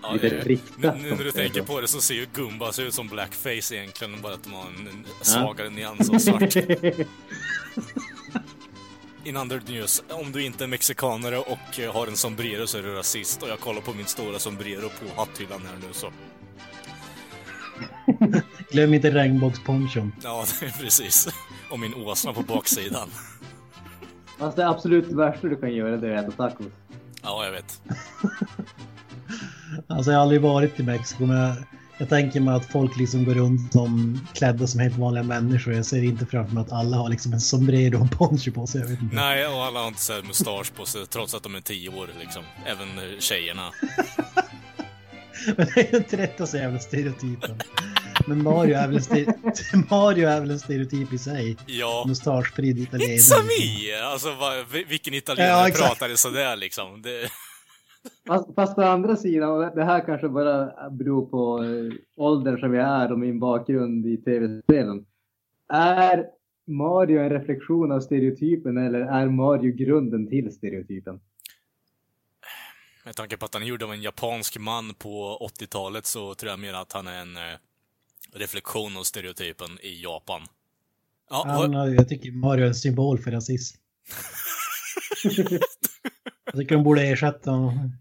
Ja, 0.01 0.13
lite 0.13 0.37
eh, 0.37 0.45
riktat. 0.45 1.01
nu, 1.01 1.09
när 1.09 1.23
du 1.23 1.31
tänker 1.31 1.61
på 1.61 1.81
det 1.81 1.87
så 1.87 2.01
ser 2.01 2.13
ju 2.15 2.25
Gumbas 2.33 2.79
ut 2.79 2.93
som 2.93 3.07
blackface 3.07 3.75
egentligen, 3.75 4.21
bara 4.21 4.33
att 4.33 4.43
de 4.43 4.53
har 4.53 4.65
en, 4.65 5.05
svagare 5.21 5.69
nyans 5.69 6.09
av 6.09 6.17
svart. 6.19 6.55
In 9.23 9.37
under 9.37 9.61
news, 9.67 10.03
om 10.09 10.31
du 10.31 10.43
inte 10.45 10.63
är 10.63 10.67
mexikanare 10.67 11.37
och 11.37 11.79
eh, 11.79 11.93
har 11.93 12.07
en 12.07 12.15
sombrero 12.17 12.67
så 12.67 12.77
är 12.77 12.83
du 12.83 12.93
rasist. 12.93 13.43
Och 13.43 13.49
jag 13.49 13.59
kollar 13.59 13.81
på 13.81 13.93
min 13.93 14.05
stora 14.05 14.39
sombrero 14.39 14.89
på 14.89 15.05
hatthyllan 15.21 15.61
här 15.65 15.75
nu 15.87 15.93
så. 15.93 16.11
Glöm 18.71 18.93
inte 18.93 19.11
regnbågsponchon. 19.11 20.13
Ja, 20.23 20.45
det 20.59 20.65
är 20.65 20.71
precis. 20.71 21.27
Och 21.69 21.79
min 21.79 21.93
åsna 21.93 22.33
på 22.33 22.41
baksidan. 22.41 23.09
Fast 24.37 24.57
det 24.57 24.67
absolut 24.67 25.11
värsta 25.11 25.47
du 25.47 25.55
kan 25.55 25.73
göra 25.73 25.97
det 25.97 26.13
är 26.13 26.17
att 26.17 26.27
äta 26.27 26.49
tacos. 26.49 26.67
Ja, 27.23 27.45
jag 27.45 27.51
vet. 27.51 27.81
Alltså 29.87 30.11
jag 30.11 30.17
har 30.17 30.21
aldrig 30.21 30.41
varit 30.41 30.79
i 30.79 30.83
Mexiko 30.83 31.25
men 31.25 31.37
jag, 31.37 31.55
jag 31.97 32.09
tänker 32.09 32.39
mig 32.39 32.55
att 32.55 32.65
folk 32.65 32.97
liksom 32.97 33.25
går 33.25 33.33
runt 33.33 33.73
som 33.73 34.21
klädda 34.33 34.67
som 34.67 34.79
helt 34.79 34.97
vanliga 34.97 35.23
människor. 35.23 35.73
Jag 35.73 35.85
ser 35.85 36.03
inte 36.03 36.25
framför 36.25 36.53
mig 36.53 36.61
att 36.61 36.71
alla 36.71 36.97
har 36.97 37.09
liksom 37.09 37.33
en 37.33 37.41
sombrero 37.41 38.01
och 38.03 38.11
poncho 38.11 38.51
på 38.51 38.67
sig. 38.67 38.81
Jag 38.81 38.87
vet 38.87 39.01
inte. 39.01 39.15
Nej, 39.15 39.47
och 39.47 39.63
alla 39.63 39.79
har 39.79 39.87
inte 39.87 40.01
så 40.01 40.13
här 40.13 40.23
mustasch 40.23 40.73
på 40.75 40.85
sig 40.85 41.05
trots 41.05 41.33
att 41.33 41.43
de 41.43 41.55
är 41.55 41.61
tio 41.61 41.89
år 41.89 42.09
liksom. 42.19 42.43
Även 42.65 43.19
tjejerna. 43.19 43.71
Men 45.57 45.67
det 45.75 45.87
är 45.87 45.91
ju 45.91 45.97
inte 45.97 46.17
rätt 46.17 46.41
att 46.41 46.49
säga 46.49 46.63
jävla 46.63 46.79
stereotypen. 46.79 47.57
Men 48.27 48.43
Mario 48.43 48.75
är 48.75 48.87
väl 48.87 48.97
en, 48.97 49.87
Mario 49.89 50.27
är 50.27 50.39
väl 50.39 50.51
en 50.51 50.59
stereotyp 50.59 51.13
i 51.13 51.17
sig. 51.17 51.57
Ja. 51.65 52.05
Mustaschspridd 52.07 52.79
italienare. 52.79 53.17
It's 53.17 53.33
a 53.33 53.43
me! 53.43 53.95
Alltså, 54.01 54.35
vad, 54.39 54.87
vilken 54.89 55.13
italienare 55.13 55.69
Ja, 55.69 55.87
pratade 55.87 56.17
sådär 56.17 56.55
liksom? 56.55 57.01
Det... 57.01 57.29
Fast, 58.27 58.55
fast 58.55 58.77
å 58.77 58.81
andra 58.81 59.15
sidan, 59.15 59.49
och 59.49 59.75
det 59.75 59.83
här 59.83 60.05
kanske 60.05 60.29
bara 60.29 60.89
beror 60.89 61.25
på 61.25 61.63
eh, 61.63 62.23
åldern 62.23 62.59
som 62.59 62.73
jag 62.73 62.87
är 62.87 63.11
och 63.11 63.19
min 63.19 63.39
bakgrund 63.39 64.05
i 64.05 64.17
tv-spelen. 64.17 65.05
Är 65.73 66.25
Mario 66.67 67.19
en 67.19 67.29
reflektion 67.29 67.91
av 67.91 67.99
stereotypen 67.99 68.77
eller 68.77 68.99
är 68.99 69.27
Mario 69.27 69.71
grunden 69.75 70.29
till 70.29 70.51
stereotypen? 70.51 71.19
Med 73.05 73.15
tanke 73.15 73.37
på 73.37 73.45
att 73.45 73.53
han 73.53 73.63
är 73.63 73.67
gjord 73.67 73.83
av 73.83 73.93
en 73.93 74.01
japansk 74.01 74.57
man 74.59 74.93
på 74.93 75.37
80-talet 75.59 76.05
så 76.05 76.33
tror 76.35 76.49
jag 76.49 76.59
mer 76.59 76.73
att 76.73 76.93
han 76.93 77.07
är 77.07 77.21
en 77.21 77.37
eh, 77.37 77.43
reflektion 78.33 78.97
av 78.97 79.03
stereotypen 79.03 79.79
i 79.81 80.03
Japan. 80.03 80.41
Ja, 81.29 81.43
Han, 81.47 81.73
har- 81.73 81.87
jag 81.87 82.09
tycker 82.09 82.31
Mario 82.31 82.63
är 82.63 82.67
en 82.67 82.75
symbol 82.75 83.19
för 83.19 83.31
rasism. 83.31 83.77
jag 86.45 86.55
tycker 86.55 86.75
de 86.75 86.83
borde 86.83 87.01
ersätta 87.01 87.51
honom. 87.51 87.91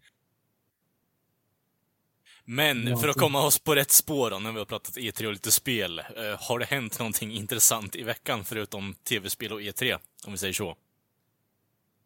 men 2.45 2.87
Ja, 2.87 2.97
för 2.97 3.09
att 3.09 3.17
komma 3.17 3.47
oss 3.47 3.59
på 3.59 3.75
rätt 3.75 3.91
spår 3.91 4.31
då, 4.31 4.39
när 4.39 4.53
vi 4.53 4.59
har 4.59 4.65
pratat 4.65 4.97
E3 4.97 5.27
och 5.27 5.33
lite 5.33 5.51
spel. 5.51 5.99
Eh, 5.99 6.05
har 6.49 6.59
det 6.59 6.65
hänt 6.65 6.99
någonting 6.99 7.33
intressant 7.33 7.97
i 7.97 8.03
veckan 8.03 8.45
förutom 8.45 8.95
tv-spel 9.09 9.53
och 9.53 9.61
E3? 9.61 9.99
Om 10.27 10.33
vi 10.33 10.39
säger 10.39 10.53
så. 10.53 10.77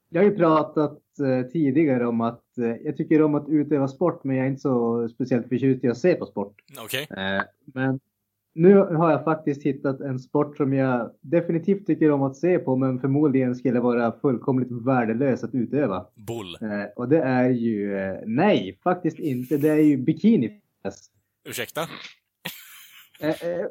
Jag 0.08 0.22
har 0.22 0.30
ju 0.30 0.36
pratat 0.36 0.98
eh, 1.18 1.50
tidigare 1.52 2.06
om 2.06 2.20
att 2.20 2.58
eh, 2.58 2.64
jag 2.66 2.96
tycker 2.96 3.22
om 3.22 3.34
att 3.34 3.48
utöva 3.48 3.88
sport 3.88 4.24
men 4.24 4.36
jag 4.36 4.46
är 4.46 4.50
inte 4.50 4.60
så 4.62 5.08
speciellt 5.08 5.48
förtjust 5.48 5.84
i 5.84 5.88
att 5.88 5.98
se 5.98 6.14
på 6.14 6.26
sport. 6.26 6.54
Okej? 6.78 7.06
Eh, 7.10 7.42
men 7.64 8.00
nu 8.54 8.76
har 8.76 9.10
jag 9.10 9.24
faktiskt 9.24 9.62
hittat 9.62 10.00
en 10.00 10.18
sport 10.18 10.56
som 10.56 10.72
jag 10.72 11.10
definitivt 11.20 11.86
tycker 11.86 12.10
om 12.10 12.22
att 12.22 12.36
se 12.36 12.58
på 12.58 12.76
men 12.76 13.00
förmodligen 13.00 13.54
skulle 13.54 13.80
vara 13.80 14.12
fullkomligt 14.12 14.68
värdelös 14.86 15.44
att 15.44 15.54
utöva. 15.54 16.06
Bull. 16.14 16.70
Eh, 16.70 16.86
och 16.96 17.08
det 17.08 17.18
är 17.18 17.50
ju, 17.50 17.98
eh, 17.98 18.18
nej 18.26 18.78
faktiskt 18.84 19.18
inte, 19.18 19.56
det 19.56 19.68
är 19.68 19.80
ju 19.80 19.96
bikini. 19.96 20.60
Ursäkta? 21.48 21.80
Eh, 23.20 23.66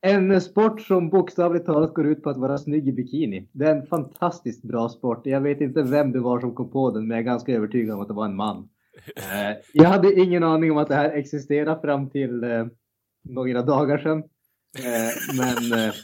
en 0.00 0.40
sport 0.40 0.80
som 0.80 1.10
bokstavligt 1.10 1.66
talat 1.66 1.94
går 1.94 2.06
ut 2.06 2.22
på 2.22 2.30
att 2.30 2.36
vara 2.36 2.58
snygg 2.58 2.88
i 2.88 2.92
bikini. 2.92 3.48
Det 3.52 3.64
är 3.64 3.76
en 3.76 3.86
fantastiskt 3.86 4.62
bra 4.62 4.88
sport. 4.88 5.26
Jag 5.26 5.40
vet 5.40 5.60
inte 5.60 5.82
vem 5.82 6.12
det 6.12 6.20
var 6.20 6.40
som 6.40 6.54
kom 6.54 6.70
på 6.70 6.90
den 6.90 7.08
men 7.08 7.16
jag 7.16 7.18
är 7.18 7.30
ganska 7.30 7.52
övertygad 7.52 7.94
om 7.94 8.00
att 8.00 8.08
det 8.08 8.14
var 8.14 8.24
en 8.24 8.36
man. 8.36 8.68
Jag 9.72 9.88
hade 9.88 10.20
ingen 10.20 10.42
aning 10.42 10.70
om 10.70 10.78
att 10.78 10.88
det 10.88 10.94
här 10.94 11.10
existerar 11.10 11.80
fram 11.80 12.10
till 12.10 12.44
några 13.24 13.62
dagar 13.62 13.98
sedan. 13.98 14.18
Eh, 14.78 15.36
men 15.36 15.72
eh, 15.88 15.94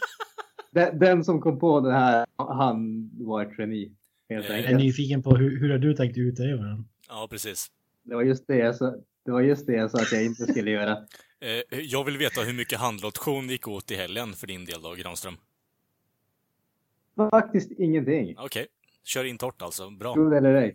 de, 0.71 0.91
den 0.99 1.25
som 1.25 1.41
kom 1.41 1.59
på 1.59 1.81
det 1.81 1.93
här, 1.93 2.27
han 2.37 3.11
var 3.15 3.43
ett 3.43 3.59
geni. 3.59 3.93
Helt 4.29 4.49
Jag 4.49 4.59
Jag 4.59 4.65
är 4.65 4.67
enkelt. 4.69 4.85
nyfiken 4.85 5.23
på 5.23 5.37
hur, 5.37 5.61
hur 5.61 5.71
har 5.71 5.79
du 5.79 5.95
tänkt 5.95 6.19
utöva 6.19 6.63
den? 6.63 6.85
Ja, 7.09 7.29
precis. 7.31 7.67
Det 8.03 8.15
var 8.15 8.23
just 8.23 8.47
det 8.47 8.57
jag 8.57 8.77
sa, 8.77 8.95
det 9.25 9.31
var 9.33 9.41
just 9.41 9.67
det 9.67 9.73
jag 9.73 9.91
sa 9.91 9.99
att 9.99 10.13
jag 10.13 10.25
inte 10.25 10.47
skulle 10.47 10.71
göra. 10.71 10.97
Eh, 11.43 11.79
jag 11.81 12.05
vill 12.05 12.19
veta 12.19 12.41
hur 12.41 12.55
mycket 12.55 12.79
handlotion 12.79 13.49
gick 13.49 13.69
åt 13.69 13.91
i 13.91 13.95
helgen 13.95 14.33
för 14.33 14.47
din 14.47 14.65
del 14.65 14.83
då, 14.83 14.95
Granström. 14.95 15.35
Faktiskt 17.31 17.71
ingenting. 17.71 18.35
Okej. 18.39 18.67
Kör 19.05 19.25
in 19.25 19.39
torrt 19.39 19.63
alltså. 19.63 19.91
Bra. 19.91 20.15
Tro 20.15 20.31
det 20.31 20.37
eller 20.37 20.55
ej. 20.55 20.75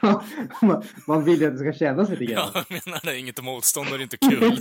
man, 1.06 1.24
vill 1.24 1.40
ju 1.40 1.46
att 1.46 1.52
det 1.52 1.58
ska 1.58 1.72
kännas 1.72 2.08
lite 2.10 2.24
grann. 2.24 2.50
Ja, 2.54 2.64
jag 2.68 2.82
menar 2.86 3.00
det. 3.04 3.18
Inget 3.18 3.42
motstånd 3.44 3.88
och 3.92 3.98
det 3.98 4.02
är 4.02 4.04
inte 4.04 4.16
kul. 4.16 4.40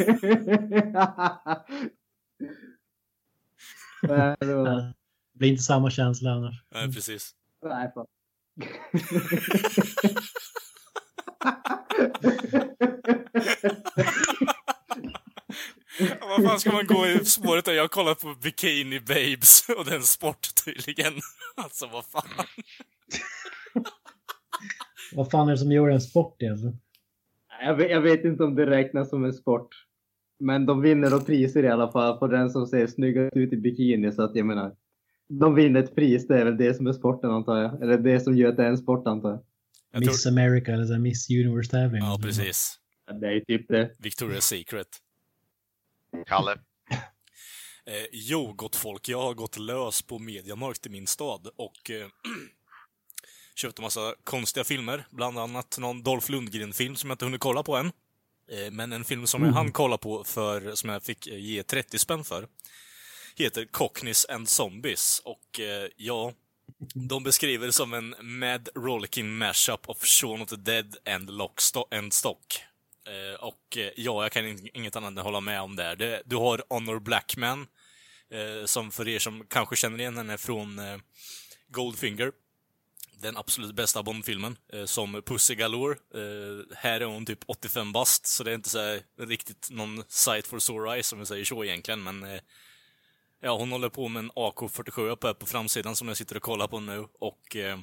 Nej, 4.01 4.35
det 4.39 4.55
var- 4.55 4.93
Det 5.33 5.39
blir 5.39 5.49
inte 5.49 5.63
samma 5.63 5.89
känsla 5.89 6.31
annars. 6.31 6.55
Nej, 6.73 6.93
precis. 6.93 7.31
Nej, 7.63 7.91
fan. 7.93 8.05
Ja, 15.99 16.17
vad 16.37 16.43
fan 16.45 16.59
ska 16.59 16.71
man 16.71 16.87
gå 16.87 17.07
i 17.07 17.25
spåret 17.25 17.65
där? 17.65 17.73
Jag 17.73 17.83
har 17.83 17.87
kollat 17.87 18.19
på 18.21 18.33
Bikini 18.35 18.99
Babes 18.99 19.69
och 19.77 19.85
den 19.85 20.03
sport 20.03 20.47
tydligen. 20.65 21.13
Alltså 21.55 21.87
vad 21.87 22.05
fan. 22.05 22.23
Vad 25.13 25.31
fan 25.31 25.47
är 25.47 25.51
det 25.51 25.57
som 25.57 25.71
gör 25.71 25.89
en 25.89 26.01
sport 26.01 26.41
egentligen? 26.41 26.79
Jag 27.61 27.75
vet, 27.75 27.91
jag 27.91 28.01
vet 28.01 28.25
inte 28.25 28.43
om 28.43 28.55
det 28.55 28.65
räknas 28.65 29.09
som 29.09 29.25
en 29.25 29.33
sport. 29.33 29.67
Men 30.39 30.65
de 30.65 30.81
vinner 30.81 31.09
då 31.09 31.19
priser 31.21 31.63
i 31.63 31.67
alla 31.67 31.91
fall 31.91 32.17
på 32.17 32.27
den 32.27 32.49
som 32.49 32.67
ser 32.67 32.87
snyggast 32.87 33.37
ut 33.37 33.53
i 33.53 33.57
bikini. 33.57 34.11
Så 34.11 34.21
att 34.23 34.35
jag 34.35 34.45
menar, 34.45 34.75
de 35.29 35.55
vinner 35.55 35.79
ett 35.83 35.95
pris, 35.95 36.27
det 36.27 36.39
är 36.41 36.45
väl 36.45 36.57
det 36.57 36.73
som 36.73 36.87
är 36.87 36.93
sporten 36.93 37.31
antar 37.31 37.57
jag. 37.61 37.81
Eller 37.83 37.97
det 37.97 38.19
som 38.19 38.37
gör 38.37 38.49
att 38.49 38.57
det 38.57 38.63
är 38.63 38.69
en 38.69 38.77
sport 38.77 39.07
antar 39.07 39.29
jag. 39.29 39.39
Jag 39.91 39.99
Miss 39.99 40.23
tror, 40.23 40.31
America 40.33 40.71
eller 40.73 40.85
så 40.85 40.99
Miss 40.99 41.29
Universe-tävling. 41.29 42.01
ja, 42.01 42.19
precis. 42.23 42.79
Ja, 43.07 43.13
Det 43.13 43.27
är 43.27 43.31
ju 43.31 43.41
typ 43.45 43.67
det. 43.67 43.91
Victoria's 43.99 44.39
Secret. 44.39 44.87
Kalle. 46.25 46.51
Eh, 47.85 48.07
jo, 48.11 48.53
gott 48.55 48.75
folk, 48.75 49.09
jag 49.09 49.21
har 49.21 49.33
gått 49.33 49.59
lös 49.59 50.01
på 50.01 50.19
Mediamarkt 50.19 50.85
i 50.85 50.89
min 50.89 51.07
stad 51.07 51.47
och 51.55 51.91
eh, 51.91 52.07
köpt 53.57 53.79
en 53.79 53.83
massa 53.83 54.15
konstiga 54.23 54.63
filmer. 54.63 55.05
Bland 55.09 55.39
annat 55.39 55.77
någon 55.77 56.03
Dolph 56.03 56.31
Lundgren-film 56.31 56.95
som 56.95 57.09
jag 57.09 57.13
inte 57.15 57.25
hunnit 57.25 57.41
kolla 57.41 57.63
på 57.63 57.75
än. 57.75 57.91
Eh, 58.51 58.71
men 58.71 58.93
en 58.93 59.05
film 59.05 59.27
som 59.27 59.43
jag 59.43 59.51
hann 59.51 59.71
kolla 59.71 59.97
på 59.97 60.23
för, 60.23 60.75
som 60.75 60.89
jag 60.89 61.03
fick 61.03 61.27
eh, 61.27 61.37
ge 61.37 61.63
30 61.63 61.99
spänn 61.99 62.23
för, 62.23 62.47
heter 63.35 63.65
Cockneys 63.65 64.25
and 64.25 64.49
Zombies. 64.49 65.21
Och 65.25 65.59
eh, 65.59 65.89
ja, 65.95 66.33
de 66.93 67.23
beskriver 67.23 67.65
det 67.67 67.73
som 67.73 67.93
en 67.93 68.15
mad 68.21 68.69
rollicking 68.75 69.37
mashup 69.37 69.89
of 69.89 70.03
Shaun 70.05 70.41
of 70.41 70.49
the 70.49 70.55
Dead 70.55 70.97
and 71.05 71.29
Lock 71.29 71.59
Sto- 71.59 71.97
and 71.97 72.13
Stock. 72.13 72.45
Och 73.39 73.77
ja, 73.95 74.23
jag 74.23 74.31
kan 74.31 74.45
in- 74.47 74.69
inget 74.73 74.95
annat 74.95 75.11
än 75.11 75.17
hålla 75.17 75.39
med 75.39 75.61
om 75.61 75.75
det. 75.75 75.83
här. 75.83 76.21
du 76.25 76.35
har 76.35 76.63
Honor 76.69 76.99
Blackman, 76.99 77.67
som 78.65 78.91
för 78.91 79.07
er 79.07 79.19
som 79.19 79.45
kanske 79.49 79.75
känner 79.75 79.99
igen 79.99 80.17
henne 80.17 80.37
från 80.37 80.81
Goldfinger, 81.67 82.31
den 83.19 83.37
absolut 83.37 83.75
bästa 83.75 84.03
Bond-filmen, 84.03 84.57
eh, 84.73 84.85
som 84.85 85.21
Pussy 85.25 85.55
Galore. 85.55 85.97
Eh, 86.13 86.77
här 86.77 87.01
är 87.01 87.05
hon 87.05 87.25
typ 87.25 87.39
85 87.47 87.91
bast, 87.91 88.25
så 88.25 88.43
det 88.43 88.51
är 88.51 88.55
inte 88.55 88.69
så 88.69 88.79
här 88.79 89.01
riktigt 89.19 89.67
någon 89.71 90.03
sight 90.07 90.47
for 90.47 90.59
sore 90.59 90.93
eyes, 90.93 91.07
som 91.07 91.19
vi 91.19 91.25
säger 91.25 91.45
så 91.45 91.63
egentligen, 91.63 92.03
men 92.03 92.23
eh, 92.23 92.41
ja, 93.41 93.57
hon 93.57 93.71
håller 93.71 93.89
på 93.89 94.07
med 94.07 94.19
en 94.19 94.31
AK47 94.31 95.15
på, 95.15 95.33
på 95.33 95.45
framsidan 95.45 95.95
som 95.95 96.07
jag 96.07 96.17
sitter 96.17 96.35
och 96.35 96.43
kollar 96.43 96.67
på 96.67 96.79
nu, 96.79 97.07
och 97.19 97.55
eh, 97.55 97.79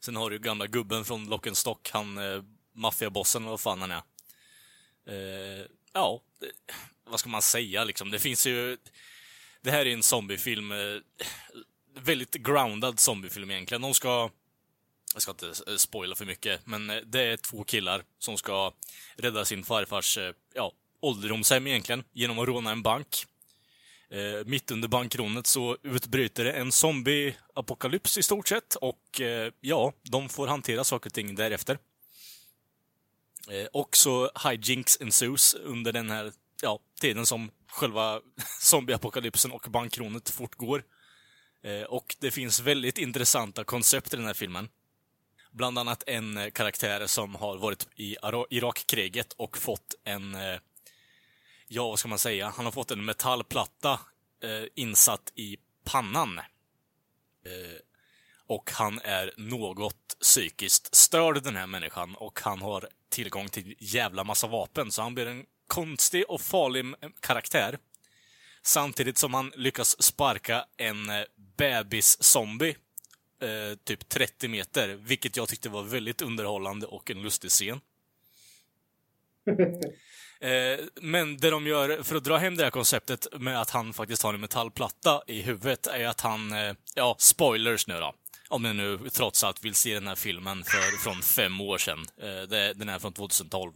sen 0.00 0.16
har 0.16 0.30
du 0.30 0.38
gamla 0.38 0.66
gubben 0.66 1.04
från 1.04 1.28
Lock 1.28 1.46
and 1.46 1.56
Stock, 1.56 1.90
han 1.92 2.18
eh, 2.18 2.42
maffiabossen, 2.74 3.42
eller 3.42 3.50
vad 3.50 3.60
fan 3.60 3.80
han 3.80 3.90
är. 3.90 4.02
Eh, 5.06 5.66
ja, 5.92 6.22
det, 6.40 6.50
vad 7.04 7.20
ska 7.20 7.28
man 7.28 7.42
säga 7.42 7.84
liksom? 7.84 8.10
Det 8.10 8.18
finns 8.18 8.46
ju... 8.46 8.76
Det 9.60 9.70
här 9.70 9.86
är 9.86 9.92
en 9.92 10.02
zombiefilm, 10.02 10.72
eh, 10.72 10.96
väldigt 12.02 12.34
groundad 12.34 13.00
zombiefilm 13.00 13.50
egentligen. 13.50 13.82
De 13.82 13.94
ska... 13.94 14.30
Jag 15.14 15.22
ska 15.22 15.30
inte 15.30 15.46
eh, 15.46 15.76
spoila 15.76 16.14
för 16.14 16.24
mycket, 16.24 16.66
men 16.66 16.90
eh, 16.90 16.96
det 16.96 17.22
är 17.22 17.36
två 17.36 17.64
killar 17.64 18.02
som 18.18 18.38
ska 18.38 18.72
rädda 19.16 19.44
sin 19.44 19.64
farfars 19.64 20.18
eh, 20.18 20.32
ja, 20.54 20.72
ålderdomshem 21.00 21.66
egentligen, 21.66 22.04
genom 22.12 22.38
att 22.38 22.48
råna 22.48 22.70
en 22.70 22.82
bank. 22.82 23.26
Eh, 24.10 24.46
mitt 24.46 24.70
under 24.70 24.88
bankrånet 24.88 25.46
så 25.46 25.76
utbryter 25.82 26.44
det 26.44 26.52
en 26.52 26.72
zombie-apokalyps 26.72 28.18
i 28.18 28.22
stort 28.22 28.48
sett 28.48 28.74
och 28.74 29.20
eh, 29.20 29.52
ja, 29.60 29.92
de 30.02 30.28
får 30.28 30.46
hantera 30.46 30.84
saker 30.84 31.10
och 31.10 31.14
ting 31.14 31.34
därefter. 31.34 31.78
Eh, 33.50 33.66
och 33.72 33.96
så 33.96 34.30
hijinks 34.44 35.00
ensues 35.00 35.54
under 35.54 35.92
den 35.92 36.10
här 36.10 36.32
ja, 36.62 36.78
tiden 37.00 37.26
som 37.26 37.50
själva 37.66 38.20
zombieapokalypsen 38.60 39.52
och 39.52 39.66
bankrånet 39.70 40.30
fortgår. 40.30 40.82
Eh, 41.62 41.82
och 41.82 42.16
det 42.18 42.30
finns 42.30 42.60
väldigt 42.60 42.98
intressanta 42.98 43.64
koncept 43.64 44.14
i 44.14 44.16
den 44.16 44.26
här 44.26 44.34
filmen. 44.34 44.68
Bland 45.50 45.78
annat 45.78 46.02
en 46.06 46.36
eh, 46.36 46.50
karaktär 46.50 47.06
som 47.06 47.34
har 47.34 47.56
varit 47.56 47.88
i 47.96 48.16
Irakkriget 48.50 49.32
och 49.32 49.58
fått 49.58 49.94
en... 50.04 50.34
Eh, 50.34 50.60
ja, 51.68 51.88
vad 51.88 51.98
ska 51.98 52.08
man 52.08 52.18
säga? 52.18 52.52
Han 52.56 52.64
har 52.64 52.72
fått 52.72 52.90
en 52.90 53.04
metallplatta 53.04 54.00
insatt 54.74 55.32
i 55.34 55.56
pannan. 55.84 56.40
Och 58.46 58.70
han 58.70 59.00
är 59.04 59.32
något 59.36 60.16
psykiskt 60.20 60.94
störd, 60.94 61.42
den 61.42 61.56
här 61.56 61.66
människan, 61.66 62.14
och 62.14 62.40
han 62.42 62.62
har 62.62 62.88
tillgång 63.08 63.48
till 63.48 63.74
jävla 63.78 64.24
massa 64.24 64.46
vapen, 64.46 64.92
så 64.92 65.02
han 65.02 65.14
blir 65.14 65.26
en 65.26 65.44
konstig 65.66 66.24
och 66.28 66.40
farlig 66.40 66.94
karaktär. 67.20 67.78
Samtidigt 68.62 69.18
som 69.18 69.34
han 69.34 69.52
lyckas 69.56 70.02
sparka 70.02 70.64
en 70.76 71.10
eh, 71.10 71.22
bebis-zombie 71.56 72.76
eh, 73.42 73.78
typ 73.84 74.08
30 74.08 74.48
meter, 74.48 74.88
vilket 74.88 75.36
jag 75.36 75.48
tyckte 75.48 75.68
var 75.68 75.82
väldigt 75.82 76.22
underhållande 76.22 76.86
och 76.86 77.10
en 77.10 77.22
lustig 77.22 77.50
scen. 77.50 77.80
Eh, 80.40 80.78
men 81.00 81.36
det 81.36 81.50
de 81.50 81.66
gör 81.66 82.02
för 82.02 82.16
att 82.16 82.24
dra 82.24 82.36
hem 82.36 82.56
det 82.56 82.64
här 82.64 82.70
konceptet 82.70 83.26
med 83.38 83.60
att 83.60 83.70
han 83.70 83.92
faktiskt 83.92 84.22
har 84.22 84.34
en 84.34 84.40
metallplatta 84.40 85.22
i 85.26 85.42
huvudet 85.42 85.86
är 85.86 86.06
att 86.06 86.20
han, 86.20 86.52
eh, 86.52 86.74
ja, 86.94 87.16
spoilers 87.18 87.86
nu 87.86 87.94
då. 87.94 88.14
Om 88.48 88.62
ni 88.62 88.72
nu 88.74 88.98
trots 89.12 89.44
allt 89.44 89.64
vill 89.64 89.74
se 89.74 89.94
den 89.94 90.06
här 90.08 90.14
filmen 90.14 90.64
för, 90.64 90.98
från 90.98 91.22
fem 91.22 91.60
år 91.60 91.78
sedan. 91.78 91.98
Eh, 92.20 92.48
det, 92.48 92.72
den 92.72 92.88
är 92.88 92.98
från 92.98 93.12
2012. 93.12 93.72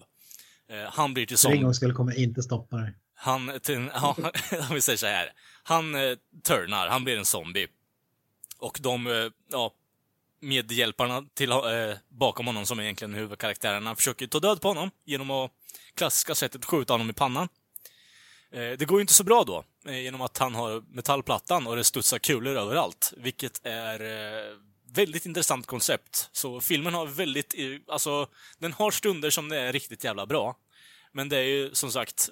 Eh, 0.69 0.77
han 0.93 1.15
blir 1.15 1.27
till 1.27 1.37
För 1.39 1.49
en 1.49 1.53
zombie. 1.53 1.65
gång 1.65 1.75
skulle 1.75 1.95
kommer 1.95 2.19
inte 2.19 2.43
stoppa 2.43 2.77
dig. 2.77 2.95
Han, 3.23 3.61
till, 3.63 3.91
ja, 3.95 4.17
om 4.69 4.75
vi 4.75 4.81
säger 4.81 4.97
så 4.97 5.07
här. 5.07 5.33
Han 5.63 5.95
eh, 5.95 6.17
turnar, 6.43 6.89
han 6.89 7.05
blir 7.05 7.19
en 7.19 7.25
zombie. 7.25 7.69
Och 8.59 8.79
de, 8.83 9.07
eh, 9.07 9.31
ja, 9.51 9.75
medhjälparna 10.41 11.25
till, 11.35 11.51
eh, 11.51 11.59
bakom 12.09 12.47
honom, 12.47 12.67
som 12.67 12.79
är 12.79 12.83
egentligen 12.83 13.15
huvudkaraktärerna, 13.15 13.97
försöker 13.97 14.27
ta 14.27 14.41
död 14.41 14.61
på 14.61 14.69
honom 14.69 14.91
genom 15.05 15.31
att 15.31 15.51
klassiska 15.95 16.35
sättet 16.35 16.65
skjuta 16.65 16.93
honom 16.93 17.11
i 17.11 17.13
pannan. 17.13 17.49
Eh, 18.53 18.71
det 18.79 18.85
går 18.85 18.99
ju 18.99 19.01
inte 19.01 19.13
så 19.13 19.25
bra 19.25 19.45
då, 19.45 19.65
eh, 19.87 20.01
genom 20.01 20.21
att 20.21 20.39
han 20.39 20.55
har 20.55 20.83
metallplattan 20.95 21.67
och 21.67 21.77
det 21.77 21.85
studsar 21.85 22.19
kulor 22.19 22.57
överallt, 22.57 23.13
vilket 23.17 23.67
är 23.67 24.01
eh, 24.01 24.57
väldigt 24.95 25.27
intressant 25.27 25.67
koncept. 25.67 26.29
Så 26.33 26.61
filmen 26.61 26.95
har 26.95 27.07
väldigt, 27.07 27.55
eh, 27.59 27.95
alltså, 27.95 28.27
den 28.59 28.73
har 28.73 28.91
stunder 28.91 29.31
som 29.31 29.49
det 29.49 29.59
är 29.59 29.73
riktigt 29.73 30.05
jävla 30.05 30.27
bra. 30.27 30.57
Men 31.13 31.29
det 31.29 31.37
är 31.37 31.45
ju 31.45 31.75
som 31.75 31.91
sagt 31.91 32.31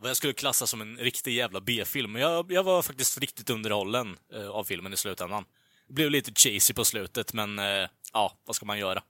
vad 0.00 0.10
jag 0.10 0.16
skulle 0.16 0.32
klassa 0.32 0.66
som 0.66 0.80
en 0.80 0.96
riktig 0.96 1.34
jävla 1.34 1.60
B-film. 1.60 2.12
Men 2.12 2.22
jag, 2.22 2.52
jag 2.52 2.62
var 2.62 2.82
faktiskt 2.82 3.18
riktigt 3.18 3.50
underhållen 3.50 4.16
eh, 4.34 4.48
av 4.48 4.64
filmen 4.64 4.92
i 4.92 4.96
slutändan. 4.96 5.44
Det 5.86 5.94
blev 5.94 6.10
lite 6.10 6.32
cheesy 6.34 6.74
på 6.74 6.84
slutet, 6.84 7.32
men 7.32 7.58
eh, 7.58 7.88
ja, 8.12 8.32
vad 8.44 8.56
ska 8.56 8.66
man 8.66 8.78
göra? 8.78 9.02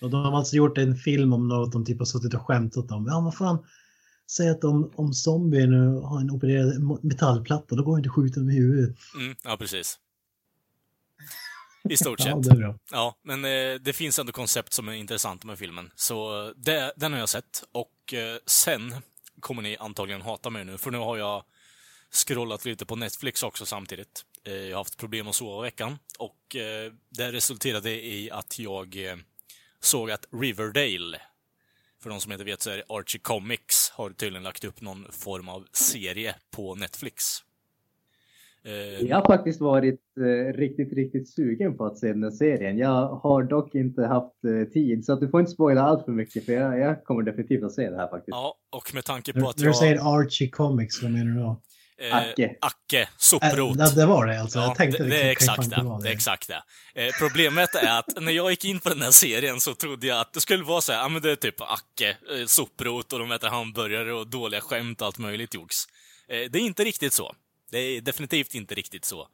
Och 0.00 0.10
de 0.10 0.24
har 0.24 0.38
alltså 0.38 0.56
gjort 0.56 0.78
en 0.78 0.96
film 0.96 1.32
om 1.32 1.48
något 1.48 1.72
de 1.72 1.84
typ 1.84 1.98
har 1.98 2.04
suttit 2.04 2.34
och 2.34 2.46
skämtat 2.46 2.90
om. 2.90 3.06
Ja, 3.06 3.20
vad 3.20 3.36
fan. 3.36 3.66
Säg 4.30 4.48
att 4.48 4.64
om, 4.64 4.92
om 4.94 5.12
zombie 5.12 5.66
nu 5.66 6.00
har 6.00 6.20
en 6.20 6.30
opererad 6.30 7.04
metallplatta, 7.04 7.74
då 7.74 7.82
går 7.82 7.96
det 7.96 7.98
inte 7.98 8.08
att 8.08 8.14
skjuta 8.14 8.40
dem 8.40 8.50
i 8.50 8.54
huvudet. 8.54 8.96
Mm, 9.14 9.36
ja, 9.44 9.56
precis. 9.56 9.98
I 11.90 11.96
stort 11.96 12.20
sett. 12.20 12.28
Ja, 12.28 12.36
det 12.36 12.50
är 12.50 12.56
bra. 12.56 12.78
Ja, 12.92 13.18
men 13.22 13.44
eh, 13.44 13.80
det 13.80 13.92
finns 13.92 14.18
ändå 14.18 14.32
koncept 14.32 14.72
som 14.72 14.88
är 14.88 14.92
intressanta 14.92 15.46
med 15.46 15.58
filmen. 15.58 15.90
Så 15.94 16.46
eh, 16.46 16.52
det, 16.56 16.92
den 16.96 17.12
har 17.12 17.20
jag 17.20 17.28
sett. 17.28 17.64
Och 17.72 18.14
eh, 18.14 18.38
sen 18.46 18.94
kommer 19.40 19.62
ni 19.62 19.76
antagligen 19.76 20.22
hata 20.22 20.50
mig 20.50 20.64
nu, 20.64 20.78
för 20.78 20.90
nu 20.90 20.98
har 20.98 21.16
jag 21.16 21.44
scrollat 22.10 22.64
lite 22.64 22.86
på 22.86 22.96
Netflix 22.96 23.42
också 23.42 23.66
samtidigt. 23.66 24.24
Eh, 24.44 24.54
jag 24.54 24.76
har 24.76 24.80
haft 24.80 24.96
problem 24.96 25.28
att 25.28 25.34
sova 25.34 25.66
i 25.66 25.70
veckan. 25.70 25.98
Och 26.18 26.56
eh, 26.56 26.92
det 27.08 27.32
resulterade 27.32 27.90
i 27.90 28.30
att 28.30 28.58
jag 28.58 28.96
eh, 28.96 29.16
såg 29.80 30.10
att 30.10 30.26
Riverdale, 30.32 31.20
för 32.02 32.10
de 32.10 32.20
som 32.20 32.32
inte 32.32 32.44
vet 32.44 32.62
så 32.62 32.70
är 32.70 32.76
det 32.76 32.84
Archie 32.88 33.20
Comics, 33.20 33.90
har 33.94 34.10
tydligen 34.10 34.42
lagt 34.42 34.64
upp 34.64 34.80
någon 34.80 35.12
form 35.12 35.48
av 35.48 35.66
serie 35.72 36.34
på 36.50 36.74
Netflix. 36.74 37.44
Eh, 38.66 39.06
Jag 39.08 39.16
har 39.16 39.26
faktiskt 39.26 39.60
varit 39.60 40.00
eh, 40.20 40.52
riktigt, 40.58 40.92
riktigt 40.92 41.28
sugen 41.34 41.76
på 41.76 41.86
att 41.86 41.98
se 41.98 42.06
den 42.12 42.22
här 42.22 42.30
serien. 42.30 42.78
Jag 42.78 43.08
har 43.08 43.42
dock 43.42 43.74
inte 43.74 44.02
haft 44.02 44.44
eh, 44.44 44.72
tid, 44.72 45.04
så 45.04 45.12
att 45.12 45.20
du 45.20 45.28
får 45.28 45.40
inte 45.40 45.52
spoila 45.52 45.82
allt 45.82 46.04
för 46.04 46.12
mycket, 46.12 46.44
för 46.46 46.52
jag, 46.52 46.78
jag 46.80 47.04
kommer 47.04 47.22
definitivt 47.22 47.64
att 47.64 47.72
se 47.72 47.90
det 47.90 47.96
här 47.96 48.08
faktiskt. 48.08 48.28
Ja, 48.28 48.54
och 48.76 48.94
med 48.94 49.04
tanke 49.04 49.32
på 49.32 49.48
att 49.48 49.56
du 49.56 49.64
jag... 49.64 49.76
säger 49.76 50.18
Archie 50.20 50.48
Comics, 50.50 51.02
vad 51.02 51.10
menar 51.12 51.34
du 51.34 51.40
då? 51.40 51.62
Eh, 51.98 52.16
Acke. 52.16 52.56
Acke, 52.60 53.00
Äh, 53.02 53.08
soprot. 53.16 53.76
ja, 53.78 53.90
det 53.94 54.06
var 54.06 54.26
det 54.26 54.40
alltså. 54.40 54.58
Ja, 54.58 54.64
jag 54.66 54.74
tänkte 54.76 55.02
det, 55.02 55.08
det 55.08 55.16
är 55.16 55.34
kan- 55.34 55.46
kan 55.46 55.54
exakt 55.64 55.70
det. 55.70 55.82
vara 55.84 55.98
det 56.00 56.08
är 56.08 56.12
exakt 56.12 56.48
det. 56.48 56.62
Eh, 57.02 57.10
problemet 57.20 57.74
är 57.74 57.98
att 57.98 58.22
när 58.22 58.32
jag 58.32 58.50
gick 58.50 58.64
in 58.64 58.80
på 58.80 58.88
den 58.88 59.02
här 59.02 59.10
serien 59.10 59.60
så 59.60 59.74
trodde 59.74 60.06
jag 60.06 60.20
att 60.20 60.32
det 60.32 60.40
skulle 60.40 60.64
vara 60.64 60.80
så 60.80 60.92
här, 60.92 60.98
ja 61.02 61.08
men 61.08 61.22
det 61.22 61.30
är 61.30 61.36
typ 61.36 61.60
Acke, 61.60 62.08
eh, 62.10 62.46
soprot 62.46 63.12
och 63.12 63.18
de 63.18 63.32
äter 63.32 63.48
hamburgare 63.48 64.12
och 64.12 64.26
dåliga 64.30 64.60
skämt 64.60 65.00
och 65.00 65.06
allt 65.06 65.18
möjligt 65.18 65.54
jox. 65.54 65.74
Eh, 66.28 66.50
det 66.50 66.58
är 66.58 66.62
inte 66.62 66.84
riktigt 66.84 67.12
så. 67.12 67.32
Det 67.70 67.78
är 67.78 68.00
definitivt 68.00 68.54
inte 68.54 68.74
riktigt 68.74 69.04
så. 69.04 69.28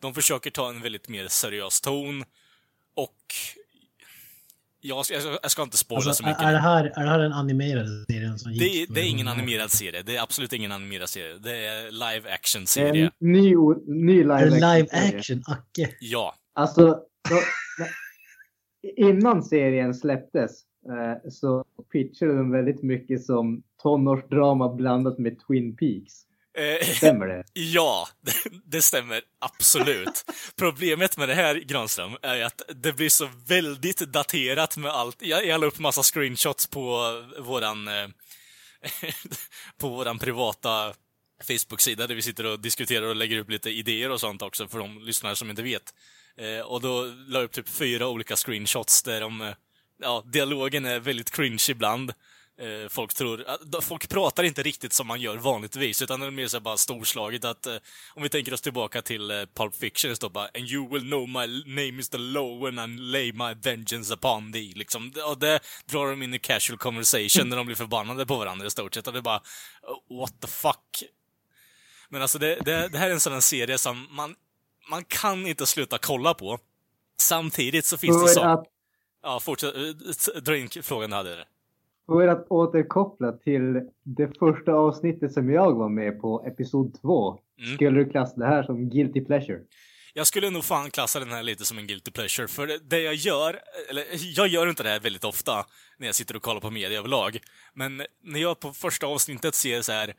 De 0.00 0.14
försöker 0.14 0.50
ta 0.50 0.68
en 0.68 0.80
väldigt 0.82 1.08
mer 1.08 1.28
seriös 1.28 1.80
ton 1.80 2.24
och 2.94 3.16
jag, 4.80 5.06
ska- 5.06 5.14
jag, 5.42 5.50
ska- 5.50 5.62
inte 5.62 5.76
spoila 5.76 5.96
Alltså, 6.08 6.22
så 6.22 6.28
mycket. 6.28 6.42
är, 6.42 6.52
det 6.52 6.58
här, 6.58 6.84
är 6.84 7.04
det 7.04 7.10
här 7.10 7.18
den 7.18 7.32
animerade 7.32 8.04
serien 8.10 8.38
som 8.38 8.52
det, 8.58 8.64
är- 8.82 8.86
det 8.94 9.00
är 9.00 9.04
ingen 9.10 9.28
animerad 9.28 9.70
serie. 9.70 10.02
Det 10.02 10.16
är 10.16 10.22
absolut 10.22 10.52
ingen 10.52 10.72
animerad 10.72 11.08
serie. 11.08 11.38
Det 11.38 11.56
är 11.66 11.90
live 11.90 12.30
action 12.34 12.60
En 12.62 12.66
serie. 12.66 13.10
ny, 13.18 13.54
ny 13.86 14.16
live 14.22 14.44
det 14.44 14.50
live 14.50 14.66
action-serie. 14.82 15.18
action, 15.18 15.42
Acke? 15.46 15.94
Ja. 16.00 16.34
Alltså, 16.52 16.84
då, 17.30 17.40
innan 18.96 19.42
serien 19.42 19.94
släpptes 19.94 20.50
eh, 20.88 21.30
så 21.30 21.64
pitchade 21.92 22.36
de 22.36 22.50
väldigt 22.50 22.82
mycket 22.82 23.24
som 23.24 23.62
tonårsdrama 23.82 24.74
blandat 24.74 25.18
med 25.18 25.36
Twin 25.46 25.76
Peaks. 25.76 26.12
Eh, 26.54 26.86
Stämmer 26.86 27.26
det? 27.26 27.44
Ja, 27.52 28.08
det 28.64 28.82
stämmer 28.82 29.22
absolut. 29.38 30.24
Problemet 30.56 31.16
med 31.16 31.28
det 31.28 31.34
här, 31.34 31.54
Granström, 31.54 32.16
är 32.22 32.42
att 32.42 32.62
det 32.68 32.92
blir 32.92 33.08
så 33.08 33.28
väldigt 33.46 33.98
daterat 33.98 34.76
med 34.76 34.90
allt. 34.92 35.16
Jag, 35.22 35.46
jag 35.46 35.60
la 35.60 35.66
upp 35.66 35.78
massa 35.78 36.02
screenshots 36.02 36.66
på 36.66 37.12
våran, 37.38 37.88
eh, 37.88 38.08
på 39.78 39.88
våran 39.88 40.18
privata 40.18 40.94
Facebook-sida 41.42 42.06
där 42.06 42.14
vi 42.14 42.22
sitter 42.22 42.46
och 42.46 42.60
diskuterar 42.60 43.06
och 43.06 43.16
lägger 43.16 43.38
upp 43.38 43.50
lite 43.50 43.70
idéer 43.70 44.10
och 44.10 44.20
sånt 44.20 44.42
också 44.42 44.68
för 44.68 44.78
de 44.78 45.02
lyssnare 45.04 45.36
som 45.36 45.50
inte 45.50 45.62
vet. 45.62 45.94
Eh, 46.38 46.60
och 46.60 46.80
då 46.80 47.02
la 47.04 47.38
jag 47.38 47.44
upp 47.44 47.52
typ 47.52 47.68
fyra 47.68 48.08
olika 48.08 48.36
screenshots 48.36 49.02
där 49.02 49.20
de, 49.20 49.54
ja, 50.02 50.22
dialogen 50.26 50.84
är 50.84 51.00
väldigt 51.00 51.30
cringe 51.30 51.66
ibland. 51.70 52.12
Eh, 52.60 52.88
folk 52.88 53.14
tror, 53.14 53.44
att- 53.48 53.84
folk 53.84 54.08
pratar 54.08 54.42
inte 54.44 54.62
riktigt 54.62 54.92
som 54.92 55.06
man 55.06 55.20
gör 55.20 55.36
vanligtvis, 55.36 56.02
utan 56.02 56.20
det 56.20 56.26
är 56.26 56.30
mer 56.30 56.48
så 56.48 56.60
bara 56.60 56.76
storslaget 56.76 57.44
att, 57.44 57.66
eh, 57.66 57.76
om 58.14 58.22
vi 58.22 58.28
tänker 58.28 58.54
oss 58.54 58.60
tillbaka 58.60 59.02
till 59.02 59.30
eh, 59.30 59.36
Pulp 59.54 59.74
Fiction, 59.76 60.08
det 60.10 60.16
står 60.16 60.30
bara 60.30 60.48
And 60.54 60.68
you 60.70 60.88
will 60.92 61.02
know 61.02 61.28
my 61.28 61.46
name 61.66 62.00
is 62.00 62.08
the 62.08 62.18
law 62.18 62.64
when 62.64 62.78
I 62.78 63.00
lay 63.00 63.32
my 63.32 63.54
vengeance 63.62 64.14
upon 64.14 64.52
thee. 64.52 64.72
Liksom, 64.74 65.12
och 65.28 65.38
det 65.38 65.60
drar 65.86 66.10
de 66.10 66.22
in 66.22 66.34
i 66.34 66.38
casual 66.38 66.78
conversation 66.78 67.48
när 67.48 67.56
de 67.56 67.66
blir 67.66 67.76
förbannade 67.76 68.26
på 68.26 68.36
varandra 68.36 68.66
i 68.66 68.70
stort 68.70 68.94
sett, 68.94 69.06
och 69.06 69.12
det 69.12 69.18
är 69.18 69.22
bara, 69.22 69.42
oh, 70.08 70.18
what 70.20 70.40
the 70.40 70.46
fuck? 70.48 71.02
Men 72.08 72.22
alltså 72.22 72.38
det, 72.38 72.54
det, 72.64 72.88
det 72.88 72.98
här 72.98 73.10
är 73.10 73.14
en 73.26 73.32
här 73.32 73.40
serie 73.40 73.78
som 73.78 74.06
man, 74.10 74.34
man 74.90 75.04
kan 75.04 75.46
inte 75.46 75.66
sluta 75.66 75.98
kolla 75.98 76.34
på. 76.34 76.58
Samtidigt 77.20 77.84
så 77.86 77.96
finns 77.98 78.16
det 78.16 78.28
saker... 78.34 78.48
Ja, 79.22 79.40
fortsätt. 79.40 79.74
eh, 79.76 80.40
Dra 80.42 80.56
in 80.56 80.68
frågan 80.82 81.10
du 81.10 81.16
hade. 81.16 81.44
För 82.06 82.28
att 82.28 82.46
återkoppla 82.50 83.32
till 83.32 83.80
det 84.04 84.38
första 84.38 84.72
avsnittet 84.72 85.32
som 85.32 85.50
jag 85.50 85.74
var 85.74 85.88
med 85.88 86.20
på, 86.20 86.44
episod 86.46 87.00
2. 87.02 87.38
Mm. 87.58 87.74
Skulle 87.74 88.04
du 88.04 88.10
klassa 88.10 88.36
det 88.40 88.46
här 88.46 88.62
som 88.62 88.90
guilty 88.90 89.24
pleasure? 89.24 89.60
Jag 90.16 90.26
skulle 90.26 90.50
nog 90.50 90.64
fan 90.64 90.90
klassa 90.90 91.18
den 91.20 91.30
här 91.30 91.42
lite 91.42 91.64
som 91.64 91.78
en 91.78 91.86
guilty 91.86 92.10
pleasure, 92.10 92.48
för 92.48 92.66
det- 92.90 93.00
jag 93.00 93.14
gör, 93.14 93.60
eller 93.90 94.04
jag 94.36 94.48
gör 94.48 94.66
inte 94.68 94.82
det 94.82 94.88
här 94.88 95.00
väldigt 95.00 95.24
ofta 95.24 95.66
när 95.98 96.06
jag 96.06 96.14
sitter 96.14 96.36
och 96.36 96.42
kollar 96.42 96.60
på 96.60 96.70
media 96.70 96.98
överlag, 96.98 97.38
men 97.74 98.02
när 98.24 98.40
jag 98.40 98.60
på 98.60 98.72
första 98.72 99.06
avsnittet 99.06 99.54
ser 99.54 99.82
så 99.82 99.92
här 99.92 100.14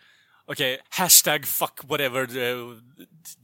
okej, 0.46 0.80
hashtag 0.90 1.46
fuck 1.46 1.80
whatever 1.84 2.22
eh, 2.38 2.58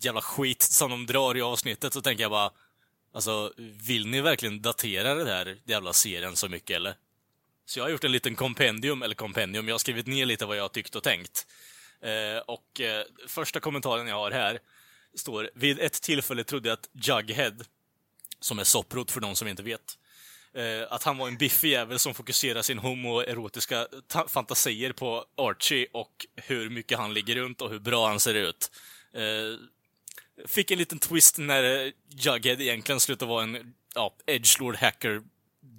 jävla 0.03 0.21
skit 0.21 0.61
som 0.61 0.89
de 0.91 1.05
drar 1.05 1.37
i 1.37 1.41
avsnittet, 1.41 1.93
så 1.93 2.01
tänker 2.01 2.23
jag 2.23 2.31
bara, 2.31 2.51
alltså, 3.13 3.51
vill 3.87 4.07
ni 4.07 4.21
verkligen 4.21 4.61
datera 4.61 5.15
den 5.15 5.27
här 5.27 5.55
jävla 5.65 5.93
serien 5.93 6.35
så 6.35 6.49
mycket 6.49 6.75
eller? 6.75 6.93
Så 7.71 7.79
jag 7.79 7.83
har 7.83 7.89
gjort 7.89 8.03
en 8.03 8.11
liten 8.11 8.35
kompendium, 8.35 9.01
eller 9.01 9.15
kompendium, 9.15 9.67
jag 9.67 9.73
har 9.73 9.79
skrivit 9.79 10.07
ner 10.07 10.25
lite 10.25 10.45
vad 10.45 10.57
jag 10.57 10.63
har 10.63 10.69
tyckt 10.69 10.95
och 10.95 11.03
tänkt. 11.03 11.47
Eh, 12.01 12.37
och 12.47 12.81
eh, 12.81 13.05
första 13.27 13.59
kommentaren 13.59 14.07
jag 14.07 14.15
har 14.15 14.31
här 14.31 14.59
står 15.15 15.49
Vid 15.53 15.79
ett 15.79 16.01
tillfälle 16.01 16.43
trodde 16.43 16.69
jag 16.69 16.73
att 16.73 16.89
Jughead, 16.93 17.55
som 18.39 18.59
är 18.59 18.63
sopprot 18.63 19.11
för 19.11 19.21
de 19.21 19.35
som 19.35 19.47
inte 19.47 19.63
vet, 19.63 19.97
eh, 20.53 20.93
att 20.93 21.03
han 21.03 21.17
var 21.17 21.27
en 21.27 21.37
biffig 21.37 21.71
jävel 21.71 21.99
som 21.99 22.13
fokuserar 22.13 22.61
sin 22.61 22.79
homoerotiska 22.79 23.87
fantasier 24.27 24.91
på 24.91 25.25
Archie 25.37 25.87
och 25.93 26.25
hur 26.35 26.69
mycket 26.69 26.97
han 26.97 27.13
ligger 27.13 27.35
runt 27.35 27.61
och 27.61 27.69
hur 27.69 27.79
bra 27.79 28.07
han 28.07 28.19
ser 28.19 28.33
ut. 28.33 28.71
Eh, 29.13 29.59
fick 30.47 30.71
en 30.71 30.77
liten 30.77 30.99
twist 30.99 31.37
när 31.37 31.93
Jughead 32.09 32.61
egentligen 32.61 32.99
slutade 32.99 33.29
vara 33.29 33.43
en 33.43 33.73
ja, 33.95 34.15
edgelord 34.25 34.75
hacker 34.75 35.21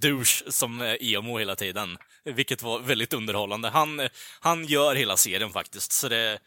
douche 0.02 0.52
som 0.52 0.80
är 0.80 1.02
emo 1.02 1.38
hela 1.38 1.56
tiden. 1.56 1.98
Vilket 2.24 2.62
var 2.62 2.80
väldigt 2.80 3.12
underhållande. 3.12 3.68
Han, 3.68 4.00
eh, 4.00 4.08
han 4.40 4.64
gör 4.64 4.94
hela 4.94 5.16
serien 5.16 5.50
faktiskt, 5.50 5.92
så 5.92 6.08
det... 6.08 6.38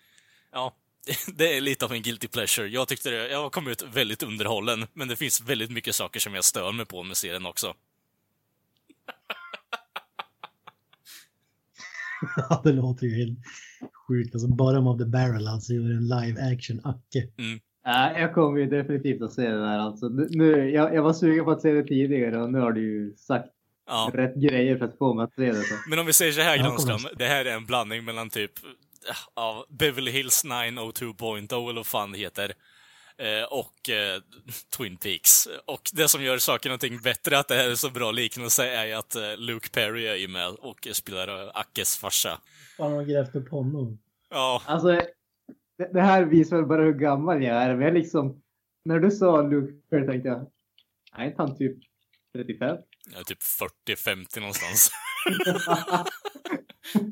Ja, 0.52 0.76
det 1.28 1.58
är 1.58 1.62
lite 1.62 1.86
av 1.86 1.94
en 1.94 2.02
guilty 2.02 2.28
pleasure. 2.28 2.68
Jag 2.68 2.88
tyckte 2.88 3.10
det, 3.10 3.30
jag 3.30 3.52
kom 3.52 3.68
ut 3.68 3.82
väldigt 3.82 4.24
underhållen, 4.24 4.88
men 4.94 5.08
det 5.08 5.16
finns 5.16 5.42
väldigt 5.42 5.72
mycket 5.72 5.96
saker 5.96 6.20
som 6.20 6.36
jag 6.36 6.44
stör 6.44 6.72
mig 6.72 6.86
på 6.86 7.04
med 7.04 7.18
serien 7.18 7.46
också. 7.46 7.74
Ja, 12.38 12.62
det 12.64 12.72
låter 12.72 13.06
ju 13.06 13.16
helt 13.16 13.40
sjukt. 14.08 14.36
Alltså, 14.36 14.48
bottom 14.48 14.88
of 14.88 14.98
the 14.98 15.06
barrel, 15.06 15.48
alltså 15.48 15.74
gör 15.74 15.82
en 15.82 16.08
live 16.08 16.54
action 16.54 16.82
Acke. 16.84 17.28
Ja, 17.88 18.20
jag 18.20 18.34
kommer 18.34 18.60
ju 18.60 18.66
definitivt 18.66 19.22
att 19.22 19.34
se 19.34 19.42
det 19.42 19.60
där 19.60 19.80
alltså. 19.80 20.08
Nu, 20.10 20.70
jag, 20.72 20.96
jag 20.96 21.02
var 21.04 21.14
sugen 21.14 21.46
på 21.46 21.52
att 21.52 21.62
se 21.62 21.72
det 21.72 21.84
tidigare 21.84 22.42
och 22.42 22.52
nu 22.52 22.60
har 22.60 22.72
du 22.72 22.82
ju 22.82 23.16
sagt 23.16 23.48
Ja. 23.88 24.12
rätt 24.14 24.36
grejer 24.36 24.78
för 24.78 24.86
att 24.86 24.98
få 24.98 25.14
mig 25.14 25.24
att 25.24 25.34
se 25.36 25.46
det. 25.46 25.62
Så. 25.64 25.76
Men 25.90 26.00
om 26.00 26.06
vi 26.06 26.14
säger 26.14 26.32
så 26.32 26.42
här, 26.42 26.58
Granström. 26.58 27.00
Det 27.18 27.26
här 27.26 27.46
är 27.46 27.52
en 27.56 27.66
blandning 27.66 28.06
mellan 28.06 28.30
typ 28.30 28.52
eh, 29.10 29.16
av 29.44 29.66
Beverly 29.70 30.12
Hills 30.12 30.46
902.0 30.46 31.64
eller 31.70 31.74
vad 31.80 31.86
fan 31.86 32.12
det 32.12 32.18
heter. 32.18 32.54
eh, 33.18 33.44
Och 33.52 33.90
eh, 33.90 34.22
Twin 34.78 34.98
Peaks. 34.98 35.48
Och 35.66 35.82
det 35.94 36.08
som 36.08 36.24
gör 36.24 36.38
saken 36.38 36.70
någonting 36.70 37.00
bättre, 37.04 37.40
att 37.40 37.48
det 37.48 37.56
här 37.56 37.70
är 37.70 37.76
så 37.76 37.90
bra 37.90 38.12
liknelse, 38.12 38.68
är 38.68 38.96
att 38.96 39.16
Luke 39.38 39.70
Perry 39.70 40.08
är 40.08 40.16
ju 40.16 40.28
med 40.28 40.48
och 40.50 40.88
spelar 40.92 41.52
Ackes 41.54 41.98
farsa. 41.98 42.40
Fan, 42.78 42.92
har 42.94 43.04
grävt 43.04 43.36
upp 43.36 43.50
honom. 43.50 44.00
Ja, 44.30 44.62
Alltså, 44.66 45.02
det, 45.78 45.90
det 45.94 46.02
här 46.02 46.26
visar 46.26 46.58
väl 46.58 46.66
bara 46.66 46.84
hur 46.84 46.94
gammal 46.94 47.44
jag 47.44 47.64
är. 47.64 47.76
Men 47.76 47.86
jag 47.86 47.94
liksom, 47.94 48.42
när 48.86 49.00
du 49.00 49.12
sa 49.12 49.42
Luke 49.42 49.74
Perry 49.90 50.08
tänkte 50.08 50.30
jag, 50.30 50.52
är 51.18 51.26
inte 51.26 51.42
han 51.42 51.58
typ 51.58 51.78
35? 52.36 52.78
jag 53.12 53.20
är 53.20 53.24
typ 53.24 53.42
40-50 53.88 54.40
någonstans. 54.40 54.92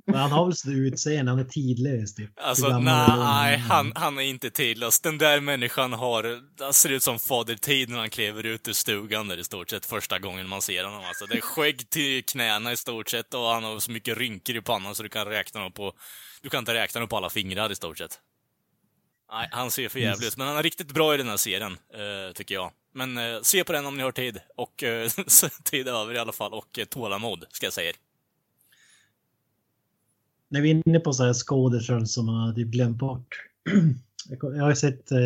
Men 0.06 0.16
han 0.16 0.32
har 0.32 0.46
väl 0.46 0.56
så 0.56 0.72
utseende, 0.72 1.32
han 1.32 1.40
är 1.40 1.44
tidlös 1.44 2.16
typ. 2.16 2.32
Alltså, 2.36 2.80
nej, 2.80 3.58
han, 3.58 3.92
han 3.96 4.18
är 4.18 4.22
inte 4.22 4.50
tidlös. 4.50 5.00
Den 5.00 5.18
där 5.18 5.40
människan 5.42 5.94
har, 5.94 6.42
han 6.64 6.74
ser 6.74 6.90
ut 6.90 7.04
som 7.04 7.20
Fader 7.20 7.56
Tid 7.56 7.90
när 7.90 7.98
han 7.98 8.10
kliver 8.10 8.46
ut 8.46 8.68
ur 8.68 8.74
stugan 8.74 9.28
där 9.28 9.38
i 9.38 9.44
stort 9.44 9.70
sett 9.70 9.86
första 9.86 10.20
gången 10.20 10.50
man 10.50 10.62
ser 10.62 10.84
honom. 10.84 11.04
Alltså, 11.06 11.26
det 11.26 11.38
är 11.38 11.42
skägg 11.42 11.90
till 11.90 12.26
knäna 12.26 12.72
i 12.72 12.78
stort 12.78 13.10
sett 13.10 13.34
och 13.34 13.42
han 13.42 13.64
har 13.64 13.80
så 13.80 13.92
mycket 13.92 14.18
rynkor 14.18 14.56
i 14.56 14.62
pannan 14.62 14.96
så 14.96 15.04
du 15.04 15.10
kan 15.10 15.26
räkna 15.26 15.62
dem 15.62 15.72
på, 15.72 15.94
du 16.42 16.50
kan 16.50 16.60
inte 16.60 16.74
räkna 16.74 17.00
dem 17.00 17.10
på 17.10 17.18
alla 17.18 17.30
fingrar 17.30 17.72
i 17.72 17.76
stort 17.76 17.98
sett. 17.98 18.20
Nej, 19.34 19.50
han 19.52 19.72
ser 19.72 19.90
för 19.90 20.00
jävligt 20.00 20.28
ut, 20.28 20.38
men 20.38 20.48
han 20.48 20.58
är 20.58 20.64
riktigt 20.64 20.94
bra 20.94 21.14
i 21.14 21.18
den 21.18 21.28
här 21.28 21.38
serien, 21.38 21.72
eh, 21.72 22.34
tycker 22.34 22.56
jag. 22.56 22.72
Men 22.92 23.18
eh, 23.18 23.42
se 23.42 23.64
på 23.64 23.74
den 23.74 23.86
om 23.86 23.98
ni 23.98 24.04
har 24.04 24.12
tid. 24.12 24.40
Och 24.56 24.84
eh, 24.84 25.10
tid 25.64 25.88
över 25.88 26.14
i 26.14 26.18
alla 26.18 26.32
fall, 26.32 26.54
och 26.54 26.80
eh, 26.80 26.86
tålamod, 26.86 27.46
ska 27.50 27.66
jag 27.66 27.74
säga 27.74 27.90
er. 27.90 27.96
När 30.48 30.62
vi 30.62 30.72
är 30.72 30.82
inne 30.88 31.00
på 31.00 31.14
så 31.14 31.24
här 31.24 31.34
skådespelare 31.34 32.06
som 32.06 32.26
man 32.26 32.36
har 32.36 32.54
typ 32.54 32.68
glömt 32.68 32.98
bort. 32.98 33.46
Jag 34.42 34.64
har 34.64 34.74
sett 34.74 35.12
eh, 35.12 35.26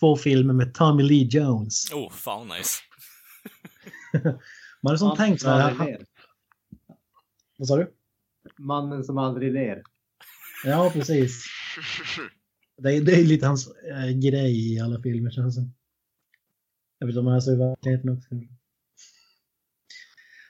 två 0.00 0.16
filmer 0.16 0.54
med 0.54 0.74
Tommy 0.74 1.02
Lee 1.02 1.28
Jones. 1.30 1.92
Oh, 1.92 2.12
fan 2.12 2.48
vad 2.48 2.58
nice. 2.58 2.82
Man 4.80 4.90
har 4.90 4.96
som 4.96 5.16
tänkt 5.16 5.42
så 5.42 5.50
här. 5.50 6.04
Vad 7.58 7.68
sa 7.68 7.76
du? 7.76 7.92
Mannen 8.58 9.04
som 9.04 9.18
aldrig 9.18 9.52
ler. 9.52 9.82
Ja, 10.64 10.90
precis. 10.94 11.44
Det 12.78 12.96
är, 12.96 13.00
det 13.00 13.20
är 13.20 13.24
lite 13.24 13.46
hans 13.46 13.68
äh, 13.68 14.10
grej 14.10 14.74
i 14.74 14.80
alla 14.80 15.02
filmer 15.02 15.30
känns 15.30 15.56
det. 15.56 15.68
Jag 16.98 17.06
vet 17.06 17.12
inte 17.12 17.20
om 17.20 17.26
han 17.26 17.36
är 17.36 17.40
så 17.40 17.52
i 17.52 17.56
verkligheten 17.56 18.10
också. 18.10 18.28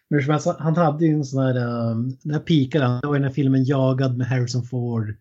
Men 0.08 0.22
som 0.22 0.30
helst, 0.30 0.46
han 0.58 0.76
hade 0.76 1.06
ju 1.06 1.14
en 1.14 1.24
sån 1.24 1.42
här, 1.42 1.90
um, 1.90 2.18
när 2.22 2.38
pikade 2.38 2.84
han, 2.84 3.00
det 3.00 3.06
var 3.06 3.16
i 3.16 3.18
den 3.18 3.28
här 3.28 3.34
filmen 3.34 3.64
Jagad 3.64 4.16
med 4.16 4.26
Harrison 4.26 4.64
Ford. 4.64 5.16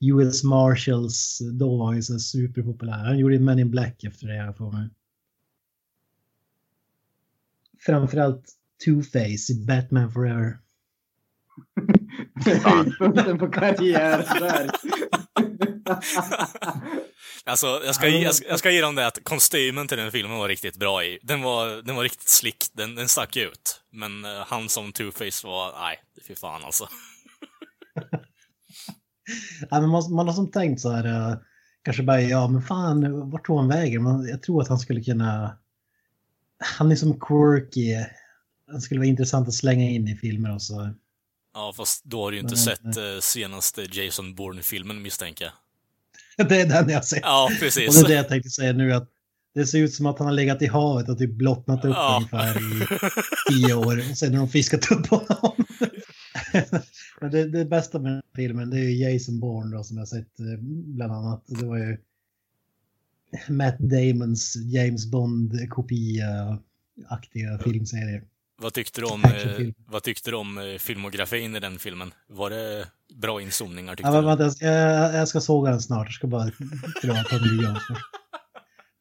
US 0.00 0.44
Marshals, 0.44 1.38
då 1.52 1.76
var 1.76 1.86
han 1.86 1.96
ju 1.96 2.02
så 2.02 2.18
superpopulär. 2.18 3.04
Han 3.04 3.18
gjorde 3.18 3.38
Men 3.38 3.58
in 3.58 3.70
Black 3.70 4.04
efter 4.04 4.26
det 4.26 4.34
här 4.34 4.52
för 4.52 4.70
mig. 4.70 4.88
Framförallt 7.78 8.44
Two-Face 8.86 9.52
i 9.52 9.64
Batman 9.66 10.12
Forever. 10.12 10.58
Höjdpunkten 12.64 13.38
på 13.38 13.48
karriären 13.48 14.40
där. 14.40 14.70
Alltså, 17.44 17.82
jag 17.84 17.94
ska, 17.94 18.08
ge, 18.08 18.18
jag, 18.18 18.34
ska, 18.34 18.48
jag 18.48 18.58
ska 18.58 18.70
ge 18.70 18.80
dem 18.80 18.94
det 18.94 19.06
att 19.06 19.24
kostymen 19.24 19.88
till 19.88 19.98
den 19.98 20.12
filmen 20.12 20.38
var 20.38 20.48
riktigt 20.48 20.76
bra 20.76 21.04
i. 21.04 21.18
Den 21.22 21.42
var, 21.42 21.82
den 21.82 21.96
var 21.96 22.02
riktigt 22.02 22.28
slick, 22.28 22.64
den, 22.72 22.94
den 22.94 23.08
stack 23.08 23.36
ut. 23.36 23.80
Men 23.90 24.24
eh, 24.24 24.30
han 24.46 24.68
som 24.68 24.92
Two-Face 24.92 25.46
var, 25.46 25.80
nej, 25.80 25.98
fy 26.28 26.34
fan 26.34 26.64
alltså. 26.64 26.88
Ja, 29.70 29.80
men 29.80 29.90
man, 29.90 30.14
man 30.14 30.26
har 30.26 30.34
som 30.34 30.50
tänkt 30.50 30.80
så 30.80 30.90
här, 30.90 31.04
eh, 31.04 31.36
kanske 31.84 32.02
bara, 32.02 32.20
ja 32.20 32.48
men 32.48 32.62
fan, 32.62 33.30
vart 33.30 33.46
tog 33.46 33.58
han 33.58 33.68
vägen? 33.68 34.02
Man, 34.02 34.28
jag 34.28 34.42
tror 34.42 34.62
att 34.62 34.68
han 34.68 34.78
skulle 34.78 35.04
kunna, 35.04 35.58
han 36.58 36.92
är 36.92 36.96
som 36.96 37.20
quirky, 37.20 37.94
han 38.70 38.80
skulle 38.80 39.00
vara 39.00 39.08
intressant 39.08 39.48
att 39.48 39.54
slänga 39.54 39.90
in 39.90 40.08
i 40.08 40.16
filmer 40.16 40.54
och 40.54 40.62
så. 40.62 40.94
Ja, 41.54 41.72
fast 41.76 42.04
då 42.04 42.22
har 42.22 42.30
du 42.30 42.36
ju 42.36 42.40
inte 42.40 42.54
Men, 42.54 42.58
sett 42.58 42.96
eh, 42.96 43.20
senaste 43.20 43.82
Jason 43.82 44.34
Bourne-filmen 44.34 45.02
misstänker 45.02 45.44
jag. 45.44 45.54
Det 46.48 46.60
är 46.60 46.66
den 46.68 46.88
jag 46.88 47.04
ser. 47.04 47.20
Ja, 47.22 47.44
och 47.44 47.50
det 47.50 47.56
precis. 47.60 48.02
är 48.04 48.08
det 48.08 48.14
jag 48.14 48.28
tänkte 48.28 48.50
säga 48.50 48.72
nu, 48.72 48.92
att 48.92 49.08
det 49.54 49.66
ser 49.66 49.78
ut 49.78 49.94
som 49.94 50.06
att 50.06 50.18
han 50.18 50.26
har 50.28 50.34
legat 50.34 50.62
i 50.62 50.66
havet 50.66 51.08
och 51.08 51.18
typ 51.18 51.32
blottnat 51.32 51.84
upp 51.84 51.90
Ja. 51.94 52.16
ungefär 52.16 52.58
i 52.58 52.86
tio 53.52 53.74
år. 53.74 53.98
Och 54.10 54.18
sen 54.18 54.32
har 54.34 54.38
de 54.38 54.48
fiskat 54.48 54.90
upp 54.92 55.06
honom. 55.06 55.52
men 57.20 57.30
det, 57.30 57.48
det 57.48 57.64
bästa 57.64 57.98
med 57.98 58.10
den 58.12 58.16
här 58.16 58.22
filmen 58.36 58.70
det 58.70 58.76
är 58.78 58.88
ju 58.90 59.12
Jason 59.12 59.40
Bourne 59.40 59.76
då, 59.76 59.84
som 59.84 59.98
jag 59.98 60.08
sett 60.08 60.40
eh, 60.40 60.46
bland 60.86 61.12
annat. 61.12 61.44
Det 61.46 61.66
var 61.66 61.76
ju 61.76 61.98
Matt 63.48 63.78
Damons 63.78 64.56
James 64.56 65.06
Bond-kopia-aktiga 65.06 67.58
filmserie. 67.64 68.22
'Vad 68.60 68.72
tyckte 68.72 69.00
du 69.00 69.06
om, 69.06 69.24
eh, 69.24 69.66
vad 69.86 70.02
tyckte 70.02 70.30
du 70.30 70.36
om 70.36 70.58
eh, 70.58 70.64
filmografin 70.78 71.56
i 71.56 71.60
den 71.60 71.78
filmen? 71.78 72.12
Var 72.28 72.50
det 72.50 72.86
bra 73.14 73.42
inzoomningar 73.42 73.96
tyckte 73.96 74.12
Ja, 74.12 74.20
vänta, 74.20 74.42
jag, 74.44 74.52
ska- 74.52 74.66
jag, 75.16 75.28
ska 75.28 75.40
såga 75.40 75.70
den 75.70 75.80
snart. 75.80 76.06
Jag 76.06 76.12
ska 76.14 76.26
bara 76.26 76.44
dra 77.02 77.22
Tommy 77.22 77.46
Lee 77.52 77.64
Jones. 77.66 77.82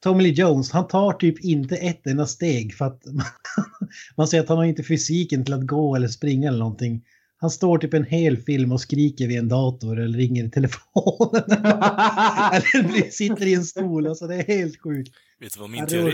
Tommy 0.04 0.24
Lee 0.24 0.34
Jones, 0.34 0.72
han 0.72 0.88
tar 0.88 1.14
typ 1.14 1.40
inte 1.40 1.76
ett 1.76 2.08
enda 2.08 2.26
steg 2.26 2.76
för 2.76 2.86
att 2.86 3.02
man 4.18 4.28
ser 4.28 4.40
att 4.40 4.50
han 4.50 4.58
har 4.58 4.66
inte 4.66 4.84
fysiken 4.84 5.46
till 5.46 5.54
att 5.54 5.68
gå 5.68 5.96
eller 5.96 6.08
springa 6.08 6.48
eller 6.50 6.60
någonting. 6.60 7.04
Han 7.40 7.50
står 7.50 7.78
typ 7.78 7.94
en 7.94 8.04
hel 8.06 8.38
film 8.38 8.72
och 8.72 8.82
skriker 8.82 9.28
vid 9.28 9.38
en 9.40 9.48
dator 9.48 10.00
eller 10.00 10.18
ringer 10.18 10.46
i 10.46 10.50
telefonen. 10.50 11.44
eller 12.54 13.12
sitter 13.12 13.46
i 13.48 13.54
en 13.54 13.64
stol. 13.66 14.08
Alltså 14.08 14.28
det 14.28 14.36
är 14.36 14.48
helt 14.48 14.82
sjukt. 14.82 15.16
Vet 15.40 15.54
du 15.54 15.60
vad 15.60 15.70
min 15.70 15.88
teori. 15.88 16.14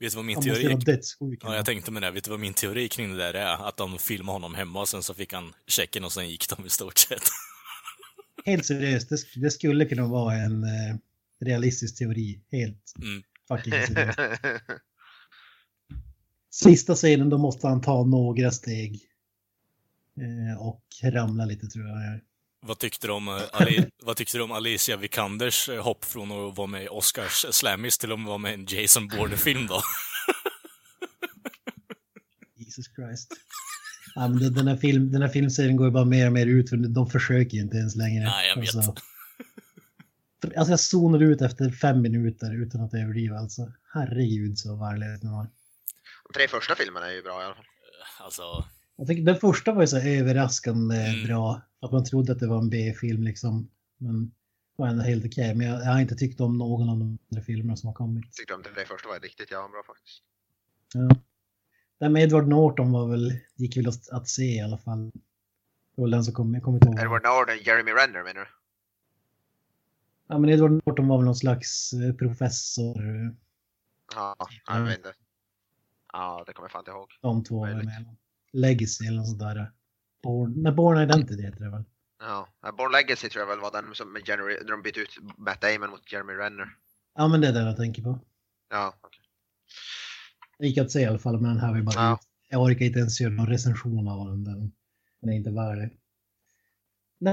Vet 0.00 0.12
du 0.12 0.16
vad 0.16 0.24
min 0.24 0.36
Han 0.36 0.44
måste 0.48 0.60
teori 0.62 0.74
vara 0.74 0.84
dödssjuk. 0.84 1.40
Ja, 1.42 1.56
jag 1.56 1.64
tänkte 1.66 1.90
med 1.90 2.02
det. 2.02 2.10
Vet 2.10 2.24
du 2.24 2.30
vad 2.30 2.40
min 2.40 2.54
teori 2.54 2.88
kring 2.88 3.10
det 3.10 3.16
där 3.16 3.34
är? 3.34 3.68
Att 3.68 3.76
de 3.76 3.98
filmade 3.98 4.32
honom 4.34 4.54
hemma 4.54 4.80
och 4.80 4.88
sen 4.88 5.02
så 5.02 5.14
fick 5.14 5.32
han 5.32 5.52
checken 5.66 6.04
och 6.04 6.12
sen 6.12 6.28
gick 6.30 6.48
de 6.48 6.66
i 6.66 6.68
stort 6.70 6.98
sett. 6.98 7.22
Helt 8.44 8.66
seriöst, 8.66 9.08
det, 9.08 9.16
det 9.40 9.50
skulle 9.50 9.84
kunna 9.84 10.06
vara 10.06 10.34
en 10.34 10.64
eh, 10.64 10.96
realistisk 11.40 11.98
teori. 11.98 12.40
Helt 12.52 12.92
Mm. 13.02 13.22
fucking 13.48 13.72
seriöst. 13.86 14.18
Sista 16.50 16.94
scenen 16.94 17.28
då 17.30 17.38
måste 17.38 17.66
han 17.68 17.80
ta 17.80 18.04
några 18.04 18.50
steg. 18.50 19.00
Eh, 20.20 20.60
och 20.62 20.84
ramla 21.02 21.44
lite 21.44 21.66
tror 21.66 21.88
jag. 21.88 22.20
Vad 22.62 22.78
tyckte 22.78 23.06
du 23.06 23.12
om, 23.12 23.28
eh, 23.28 23.42
Ali, 23.52 23.86
vad 24.02 24.16
tyckte 24.16 24.38
du 24.38 24.42
om 24.42 24.52
Alicia 24.52 24.96
Vikanders 24.96 25.68
eh, 25.68 25.82
hopp 25.82 26.04
från 26.04 26.32
att 26.32 26.56
vara 26.56 26.66
med 26.66 26.84
i 26.84 26.88
Oscars 26.88 27.46
Slammis 27.50 27.98
till 27.98 28.12
att 28.12 28.26
vara 28.26 28.38
med 28.38 28.50
i 28.50 28.54
en 28.54 28.66
Jason 28.68 29.08
Bourne-film 29.08 29.66
då? 29.66 29.82
Jesus 32.56 32.94
Christ. 32.94 33.32
Ja, 34.14 34.28
men 34.28 34.54
den, 34.54 34.68
här 34.68 34.76
film, 34.76 35.12
den 35.12 35.22
här 35.22 35.28
filmserien 35.28 35.76
går 35.76 35.86
ju 35.86 35.92
bara 35.92 36.04
mer 36.04 36.26
och 36.26 36.32
mer 36.32 36.46
ut 36.46 36.70
för 36.70 36.76
de 36.76 37.10
försöker 37.10 37.56
ju 37.56 37.62
inte 37.62 37.76
ens 37.76 37.96
längre. 37.96 38.24
Nej, 38.24 38.48
jag 38.48 38.60
vet. 38.60 38.76
Alltså, 38.76 38.94
alltså 40.56 40.72
jag 40.72 40.80
zonade 40.80 41.24
ut 41.24 41.42
efter 41.42 41.70
fem 41.70 42.02
minuter 42.02 42.62
utan 42.62 42.80
att 42.80 42.94
överdriva 42.94 43.38
alltså. 43.38 43.72
Herregud 43.94 44.58
så 44.58 44.76
värdelöst 44.76 45.22
den 45.22 45.32
var. 45.32 45.46
De 46.28 46.32
tre 46.38 46.48
första 46.48 46.74
filmerna 46.74 47.06
är 47.06 47.12
ju 47.12 47.22
bra 47.22 47.42
i 47.42 47.44
alla 47.44 47.54
fall. 47.54 47.64
Alltså, 48.18 48.64
Jag 49.00 49.06
tycker 49.06 49.22
den 49.22 49.36
första 49.36 49.72
var 49.72 49.80
ju 49.82 49.86
så 49.86 49.98
överraskande 49.98 50.96
Mm. 50.96 51.26
bra. 51.26 51.60
Att 51.80 51.92
man 51.92 52.04
trodde 52.04 52.32
att 52.32 52.38
det 52.38 52.46
var 52.46 52.58
en 52.58 52.70
B-film 52.70 53.22
liksom. 53.22 53.70
Men 53.98 54.24
det 54.26 54.82
var 54.82 54.88
ändå 54.88 55.02
helt 55.02 55.24
okej. 55.26 55.54
Men 55.54 55.66
jag, 55.66 55.80
jag 55.80 55.92
har 55.92 56.00
inte 56.00 56.14
tyckt 56.16 56.40
om 56.40 56.58
någon 56.58 56.88
av 56.90 56.98
de 56.98 57.18
andra 57.30 57.42
filmerna 57.44 57.76
som 57.76 57.86
har 57.86 57.94
kommit. 57.94 58.24
Jag 58.24 58.32
tyckte 58.32 58.52
de 58.52 58.62
tre 58.62 58.84
första 58.86 59.08
var 59.08 59.20
riktigt 59.20 59.50
jävla 59.50 59.68
bra 59.68 59.82
faktiskt. 59.86 60.22
Ja. 60.94 61.08
Den 61.98 62.12
med 62.12 62.22
Edward 62.22 62.48
Norton 62.48 62.92
var 62.92 63.08
väl, 63.08 63.32
gick 63.56 63.76
väl 63.76 63.88
att, 63.88 64.08
att 64.10 64.28
se 64.28 64.42
i 64.56 64.60
alla 64.60 64.78
fall. 64.78 65.10
Det 65.96 66.02
var 66.02 66.08
den 66.08 66.24
som 66.24 66.34
kom, 66.34 66.54
jag 66.54 66.62
kommer 66.62 66.76
inte 66.76 66.88
ihåg. 66.88 67.00
Edward 67.00 67.22
Norton, 67.22 67.56
Jeremy 67.64 67.90
Renner 67.90 68.24
menar 68.24 68.40
du? 68.40 68.46
Ja 70.28 70.38
men 70.38 70.50
Edward 70.50 70.70
Norton 70.86 71.08
var 71.08 71.16
väl 71.16 71.24
någon 71.24 71.36
slags 71.36 71.92
eh, 71.92 72.14
professor. 72.14 73.02
Ja, 74.14 74.36
jag 74.66 74.82
vet 74.84 74.96
inte. 74.96 75.12
Ja, 76.12 76.44
det 76.46 76.52
kommer 76.52 76.64
jag 76.64 76.72
fan 76.72 76.80
inte 76.80 76.90
ihåg. 76.90 77.08
De 77.20 77.44
två 77.44 77.58
var 77.60 77.82
med. 77.82 78.16
Legacy 78.52 79.06
eller 79.06 79.16
något 79.18 79.38
där. 79.38 79.72
Born, 80.22 80.62
nej, 80.62 80.72
Born 80.72 80.98
Identity 80.98 81.42
heter 81.42 81.60
det 81.64 81.70
väl. 81.70 81.84
Ja, 82.20 82.48
Born 82.78 82.92
Legacy 82.92 83.28
tror 83.28 83.40
jag 83.42 83.48
väl 83.48 83.60
var 83.60 83.72
den 83.82 83.94
som 83.94 84.12
med 84.12 84.28
Jeremy, 84.28 84.52
när 84.64 84.70
de 84.70 84.82
bytte 84.82 85.00
ut 85.00 85.18
Matt 85.38 85.60
Damon 85.60 85.90
mot 85.90 86.12
Jeremy 86.12 86.32
Renner. 86.32 86.68
Ja 87.14 87.28
men 87.28 87.40
det 87.40 87.48
är 87.48 87.52
den 87.52 87.66
jag 87.66 87.76
tänker 87.76 88.02
på. 88.02 88.18
Ja, 88.70 88.94
okej. 89.00 89.20
Det 90.58 90.66
gick 90.66 90.78
att 90.78 90.90
se 90.90 91.00
i 91.00 91.04
alla 91.04 91.18
fall 91.18 91.40
men 91.40 91.50
den 91.50 91.60
här 91.60 91.72
var 91.72 91.80
bara 91.82 91.94
Ja. 91.94 92.20
Jag 92.48 92.62
orkar 92.62 92.84
inte 92.84 92.98
ens 92.98 93.20
göra 93.20 93.32
någon 93.32 93.46
recension 93.46 94.08
av 94.08 94.26
den. 94.26 94.44
Den, 94.44 94.72
är 95.30 95.32
inte 95.36 95.50
värd 95.50 95.78
det. 95.78 95.90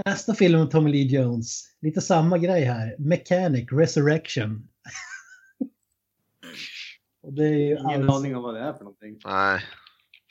Nästa 0.05 0.33
film 0.33 0.59
med 0.59 0.71
Tommy 0.71 0.91
Lee 0.91 1.03
Jones. 1.21 1.63
Lite 1.81 2.01
samma 2.01 2.37
grej 2.37 2.63
här. 2.63 2.95
Mechanic 2.99 3.71
Resurrection. 3.71 4.67
Och 7.21 7.33
det 7.33 7.43
är 7.45 7.53
ju 7.53 7.77
Ingen 7.79 8.01
alltså- 8.01 8.17
aning 8.17 8.35
om 8.35 8.43
vad 8.43 8.53
det 8.55 8.59
är 8.61 8.73
för 8.73 8.83
någonting. 8.83 9.19
Nej. 9.25 9.61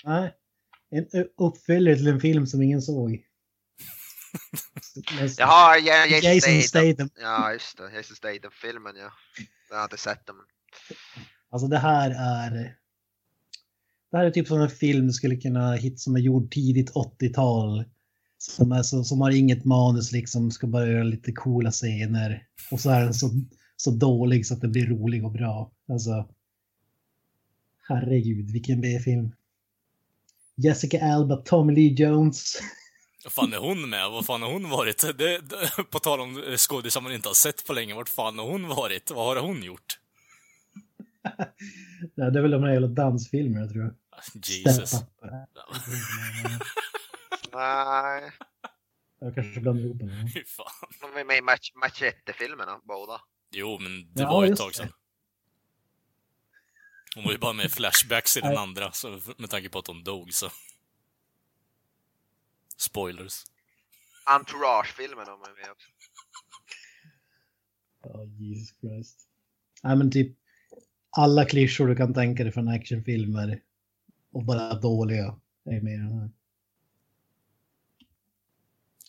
Nej. 0.05 0.35
En 0.91 1.07
uppföljare 1.37 1.97
till 1.97 2.09
en 2.09 2.21
film 2.21 2.47
som 2.47 2.63
ingen 2.63 2.83
såg. 2.83 3.11
Jaha, 5.39 5.79
ja, 5.79 6.07
Jason, 6.07 6.35
Jason 6.35 6.63
Statham. 6.63 7.11
Ja, 7.21 7.53
just 7.53 7.79
det. 7.79 7.97
Jason 7.97 8.17
Statham-filmen, 8.17 8.97
ja. 8.97 9.11
Jag 9.71 9.77
har 9.77 9.85
inte 9.85 9.97
sett 9.97 10.27
den. 10.27 10.37
Alltså 11.51 11.69
det 11.69 11.79
här 11.79 12.11
är... 12.11 12.77
Det 14.11 14.17
här 14.17 14.25
är 14.25 14.31
typ 14.31 14.49
som 14.49 14.61
en 14.61 14.71
film 14.71 15.13
skulle 15.13 15.37
kunna 15.37 15.73
hitta 15.73 15.97
som 15.97 16.17
är 16.17 16.21
gjord 16.21 16.51
tidigt 16.51 16.93
80-tal. 16.93 17.85
Som, 18.39 18.73
är 18.73 18.83
så, 18.83 19.05
som 19.05 19.21
har 19.21 19.31
inget 19.31 19.65
manus 19.65 20.13
liksom, 20.13 20.51
ska 20.51 20.67
bara 20.67 20.87
göra 20.87 21.03
lite 21.03 21.33
coola 21.33 21.71
scener. 21.71 22.47
Och 22.71 22.81
så 22.81 22.91
är 22.91 23.01
den 23.01 23.15
så, 23.15 23.31
så 23.77 23.91
dålig 23.91 24.47
så 24.47 24.55
att 24.55 24.61
det 24.61 24.69
blir 24.69 24.87
rolig 24.87 25.25
och 25.25 25.33
bra. 25.33 25.73
Alltså... 25.89 26.29
Herregud, 27.89 28.51
vilken 28.51 28.81
B-film. 28.81 29.33
Jessica 30.57 31.05
Alba, 31.05 31.37
Tommy 31.37 31.75
Lee 31.75 31.95
Jones. 31.95 32.59
vad 33.25 33.33
fan 33.33 33.53
är 33.53 33.59
hon 33.59 33.91
med? 33.91 34.11
Vad 34.11 34.27
fan 34.27 34.43
har 34.43 34.53
hon 34.53 34.71
varit? 34.71 35.19
Det, 35.19 35.39
det, 35.39 35.71
på 35.91 35.99
tal 35.99 36.21
om 36.21 36.43
skådisar 36.57 37.01
man 37.01 37.13
inte 37.13 37.29
har 37.29 37.35
sett 37.35 37.67
på 37.67 37.73
länge, 37.73 37.95
vart 37.95 38.09
fan 38.09 38.39
har 38.39 38.47
hon 38.47 38.69
varit? 38.69 39.11
Vad 39.11 39.37
har 39.37 39.43
hon 39.47 39.63
gjort? 39.63 39.99
Ja, 42.15 42.31
det 42.31 42.39
är 42.39 42.43
väl 42.43 42.51
de 42.51 42.63
här 42.63 42.73
jävla 42.73 42.89
dansfilmerna 42.89 43.67
tror 43.69 43.83
jag. 43.85 43.95
Jesus. 44.45 44.93
Nej. 47.53 48.33
Jag 49.21 49.35
kanske 49.35 49.61
blandar 49.61 49.85
ihop 49.85 49.99
dem. 49.99 50.31
Fy 50.35 50.45
fan. 50.45 50.67
De 51.01 51.11
var 51.15 51.25
med 51.25 51.39
i 51.39 51.43
Machete-filmerna, 51.81 52.81
båda. 52.85 53.21
Jo, 53.51 53.79
men 53.81 54.13
det 54.15 54.23
Ja, 54.23 54.33
var 54.33 54.47
ett 54.47 54.57
tag 54.57 54.73
det. 54.79 54.89
Hon 57.17 57.25
var 57.25 57.33
ju 57.33 57.39
bara 57.39 57.53
med 57.53 57.67
i 57.67 57.69
flashbacks 57.69 58.37
i 58.37 58.41
den 58.41 58.57
andra, 58.57 58.93
så 58.93 59.21
med 59.39 59.51
tanke 59.51 59.69
på 59.69 59.79
att 59.79 59.87
hon 59.87 60.05
dog 60.05 60.35
så. 60.35 60.51
Spoilers. 62.77 63.45
Entourage-filmerna 64.25 65.31
var 65.37 65.63
med 65.63 65.71
också. 65.71 65.89
Ja, 68.03 68.25
Jesus 68.25 68.75
Christ. 68.81 69.29
Nej, 69.83 69.97
men 69.97 70.11
typ 70.11 70.37
alla 71.11 71.45
klyschor 71.45 71.87
du 71.87 71.97
kan 71.97 72.15
tänka 72.15 72.43
dig 72.45 72.53
från 72.53 72.69
actionfilmer 72.69 73.63
och 74.33 74.45
bara 74.45 74.75
dåliga 74.75 75.41
är 75.65 75.81
med 75.81 75.95
i 75.95 75.97
den 75.97 76.19
här. 76.19 76.31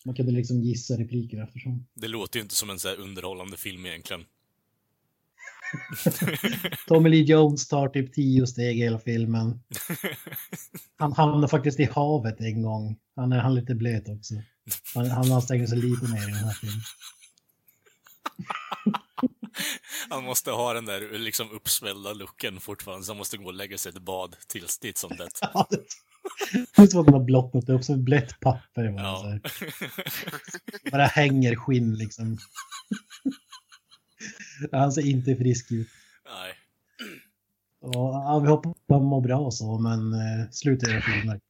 Man 0.05 0.15
kunde 0.15 0.31
liksom 0.31 0.61
gissa 0.61 0.93
repliker 0.93 1.43
eftersom. 1.43 1.87
Det 1.93 2.07
låter 2.07 2.39
ju 2.39 2.43
inte 2.43 2.55
som 2.55 2.69
en 2.69 2.79
så 2.79 2.87
här 2.87 2.99
underhållande 2.99 3.57
film 3.57 3.85
egentligen. 3.85 4.25
Tommy 6.87 7.09
Lee 7.09 7.23
Jones 7.23 7.67
tar 7.67 7.89
typ 7.89 8.13
tio 8.13 8.47
steg 8.47 8.77
i 8.79 8.81
hela 8.81 8.99
filmen. 8.99 9.59
Han 10.97 11.13
hamnar 11.13 11.47
faktiskt 11.47 11.79
i 11.79 11.89
havet 11.95 12.39
en 12.41 12.61
gång. 12.61 12.97
Han 13.15 13.31
är, 13.33 13.39
han 13.39 13.51
är 13.51 13.55
lite 13.61 13.75
blöt 13.75 14.09
också. 14.09 14.33
Han, 14.95 15.11
han 15.11 15.31
anstränger 15.31 15.67
sig 15.67 15.77
lite 15.77 16.05
mer 16.07 16.21
i 16.23 16.31
den 16.31 16.33
här 16.35 16.53
filmen. 16.53 16.81
Han 20.09 20.23
måste 20.23 20.51
ha 20.51 20.73
den 20.73 20.85
där 20.85 21.19
liksom 21.19 21.51
uppsvällda 21.51 22.13
looken 22.13 22.59
fortfarande, 22.59 23.05
så 23.05 23.11
han 23.11 23.17
måste 23.17 23.37
gå 23.37 23.45
och 23.45 23.53
lägga 23.53 23.77
sig 23.77 23.91
i 23.91 23.95
ett 23.95 24.01
bad 24.01 24.35
tills 24.47 24.77
titt 24.79 24.97
som 24.97 25.09
det. 25.17 25.27
Ja, 25.41 25.67
det- 25.69 25.83
Det 26.75 26.81
är 26.81 26.87
som 26.87 26.99
att 26.99 27.05
de 27.05 27.13
har 27.13 27.23
blottat 27.23 27.69
upp 27.69 27.83
som 27.83 28.03
blött 28.03 28.39
papper. 28.39 28.83
Ja. 28.97 29.39
bara 30.91 31.05
hänger 31.05 31.55
skinn 31.55 31.95
liksom. 31.95 32.37
Han 34.71 34.91
ser 34.91 35.05
inte 35.07 35.35
frisk 35.35 35.71
ut. 35.71 35.87
Nej. 36.25 36.53
Och, 37.79 37.93
ja, 37.93 38.39
vi 38.43 38.49
hoppas 38.49 38.71
att 38.71 38.77
han 38.87 39.03
mår 39.03 39.21
bra 39.21 39.37
och 39.37 39.53
så, 39.53 39.79
men 39.79 40.13
eh, 40.13 40.49
sluta 40.51 40.89
göra 40.89 41.01
filmer. 41.01 41.39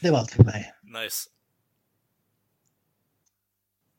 Det 0.00 0.10
var 0.10 0.18
allt 0.18 0.30
för 0.30 0.44
mig. 0.44 0.74
nice. 0.82 1.28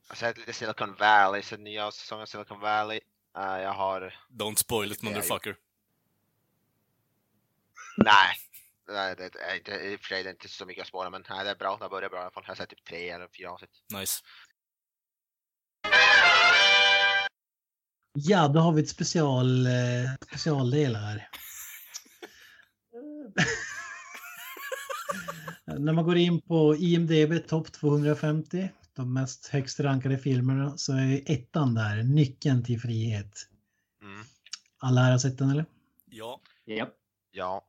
Jag 0.08 0.14
har 0.14 0.16
sett 0.16 0.38
lite 0.38 0.52
Silicon 0.52 0.94
Valley, 0.94 1.42
så 1.42 1.56
nya 1.56 1.90
säsongen 1.90 2.22
av 2.22 2.26
Silicon 2.26 2.60
Valley. 2.60 3.00
Eh, 3.36 3.42
jag 3.42 3.72
har... 3.72 4.14
Don't 4.30 4.56
spoil 4.56 4.92
it, 4.92 5.02
motherfucker. 5.02 5.56
Nej. 7.96 8.36
Nej, 8.88 9.16
det 9.16 9.24
är 9.24 9.56
inte, 9.56 9.72
i 9.72 9.96
och 9.96 10.00
för 10.00 10.06
sig 10.06 10.22
det 10.22 10.28
är 10.28 10.32
inte 10.32 10.48
så 10.48 10.66
mycket 10.66 10.82
att 10.82 10.88
spåra, 10.88 11.10
men 11.10 11.24
nej, 11.30 11.44
det 11.44 11.50
är 11.50 11.54
bra. 11.54 11.78
Det 11.80 11.88
börjar 11.88 12.08
bra 12.08 12.18
i 12.18 12.22
alla 12.22 12.30
fall. 12.30 12.42
Jag 12.46 12.50
har 12.50 12.56
sett 12.56 12.68
typ 12.68 12.84
tre 12.84 13.10
eller 13.10 13.28
fyra 13.28 13.50
avsnitt. 13.50 13.70
Nice. 13.94 14.22
Ja, 18.16 18.48
då 18.48 18.60
har 18.60 18.72
vi 18.72 18.82
ett 18.82 18.88
special, 18.88 19.66
eh, 19.66 19.72
specialdel 20.26 20.96
här. 20.96 21.28
När 25.66 25.92
man 25.92 26.04
går 26.04 26.16
in 26.16 26.40
på 26.40 26.76
IMDB 26.76 27.48
topp 27.48 27.72
250, 27.72 28.68
de 28.96 29.12
mest 29.12 29.46
högst 29.46 29.80
rankade 29.80 30.18
filmerna, 30.18 30.76
så 30.76 30.92
är 30.92 31.22
ettan 31.26 31.74
där, 31.74 32.02
Nyckeln 32.02 32.64
till 32.64 32.80
frihet. 32.80 33.48
Mm. 34.02 34.24
Alla 34.78 35.00
här 35.00 35.10
har 35.10 35.18
sett 35.18 35.38
den 35.38 35.50
eller? 35.50 35.64
Ja. 36.06 36.40
Japp. 36.66 36.94
Ja. 37.30 37.64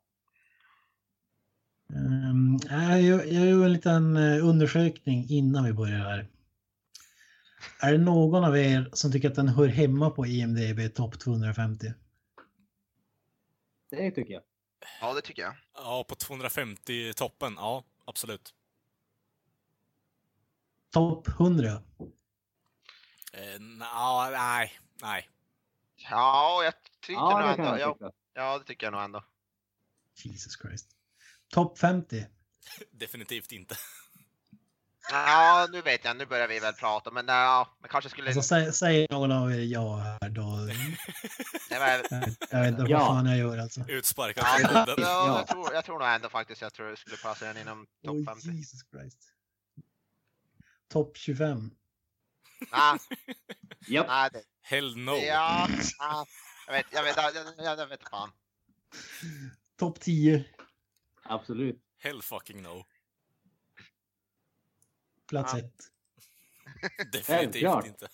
Um, 1.94 2.60
jag 2.70 3.02
gör 3.02 3.24
jag 3.24 3.46
gör 3.46 3.66
en 3.66 3.74
liten 3.74 4.18
eh, 4.18 4.48
undersökning 4.48 5.26
innan 5.30 5.64
vi 5.64 5.74
börjar 5.74 6.00
här. 6.00 6.28
Är 7.80 7.92
det 7.92 7.98
någon 7.98 8.44
av 8.44 8.58
er 8.58 8.90
som 8.94 9.12
tycker 9.12 9.30
att 9.30 9.36
den 9.36 9.48
hör 9.48 9.68
hemma 9.68 10.10
på 10.10 10.26
IMDB 10.26 10.96
topp 10.96 11.20
250? 11.20 11.94
Det 13.90 14.12
tycker 14.12 14.34
jag. 14.34 14.44
ja, 15.02 15.14
det 15.14 15.22
tycker 15.22 15.42
jag. 15.42 15.56
Ja, 15.74 16.06
på 16.10 16.16
250 16.16 17.14
toppen. 17.14 17.54
Ja, 17.58 17.84
absolut. 18.06 18.54
Topp 20.94 21.28
100? 21.28 21.72
Eh, 23.34 23.60
na, 23.60 24.30
nej, 24.30 24.72
nej. 25.02 25.30
Ja, 26.10 26.62
jag 26.64 26.74
tyckte 26.84 27.14
Ja, 27.14 27.40
nog 27.58 27.60
ändå. 27.68 27.80
jag 27.80 28.14
ja, 28.34 28.58
det 28.60 28.64
tycker 28.66 28.86
jag 28.86 28.92
nog 28.94 29.02
ändå. 29.04 29.24
Jesus 30.24 30.60
Christ. 30.62 30.88
Topp 31.50 31.78
50? 31.80 32.26
Definitivt 32.92 33.52
inte. 33.52 33.76
Ja, 35.12 35.68
nu 35.72 35.82
vet 35.82 36.06
jag. 36.06 36.18
Nu 36.18 36.26
börjar 36.26 36.48
vi 36.48 36.60
väl 36.60 36.74
prata, 36.74 37.12
men 37.12 37.28
ja, 37.28 37.78
men 37.80 37.90
kanske 37.90 38.10
skulle... 38.10 38.28
Alltså, 38.28 38.42
säg, 38.42 38.74
säg 38.74 39.08
någon 39.10 39.32
av 39.32 39.52
er 39.52 39.60
ja 39.64 39.96
här 39.98 40.30
då. 40.30 40.42
Nej, 40.42 40.98
men, 42.12 42.36
Jag 42.50 42.62
vet 42.62 42.80
inte 42.80 42.92
Ja. 42.92 43.00
vad 43.00 43.08
fan 43.08 43.26
jag 43.26 43.38
gör 43.38 43.58
alltså. 43.58 43.82
Utsparkad 43.88 44.44
ja, 44.48 44.86
ja, 44.98 45.38
jag, 45.38 45.48
tror, 45.48 45.74
jag 45.74 45.86
tror 45.86 46.00
nog 46.00 46.08
ändå 46.08 46.30
faktiskt 46.30 46.62
jag 46.62 46.74
tror 46.74 46.90
det 46.90 46.98
skulle 46.98 47.18
passa 47.18 47.46
den 47.46 47.58
inom 47.58 47.86
topp 48.06 48.16
Oh, 48.16 48.26
50. 48.26 48.48
Jesus 48.50 48.80
Christ. 48.92 49.18
Topp 50.90 51.18
25? 51.18 51.72
Nej, 52.72 53.00
Japp. 53.88 54.08
nej, 54.08 54.30
det, 54.34 54.42
Hell 54.62 54.98
no. 54.98 55.12
ja, 55.12 55.68
ja, 56.00 56.26
jag 56.68 56.74
vet, 56.74 56.86
jag 56.92 57.04
vet, 57.04 57.18
jag, 57.18 57.34
jag, 57.58 57.80
jag 57.80 57.88
vet 57.88 58.10
fan. 58.10 58.32
Topp 59.80 60.00
10? 60.00 60.46
Absolut. 61.24 61.82
Hell 61.98 62.22
fucking 62.22 62.62
no. 62.62 62.86
Plats 65.44 65.54
Ja. 65.54 65.60
1. 65.60 65.72
Definitivt 67.12 67.26
Självklart. 67.26 67.86
inte. 67.88 68.08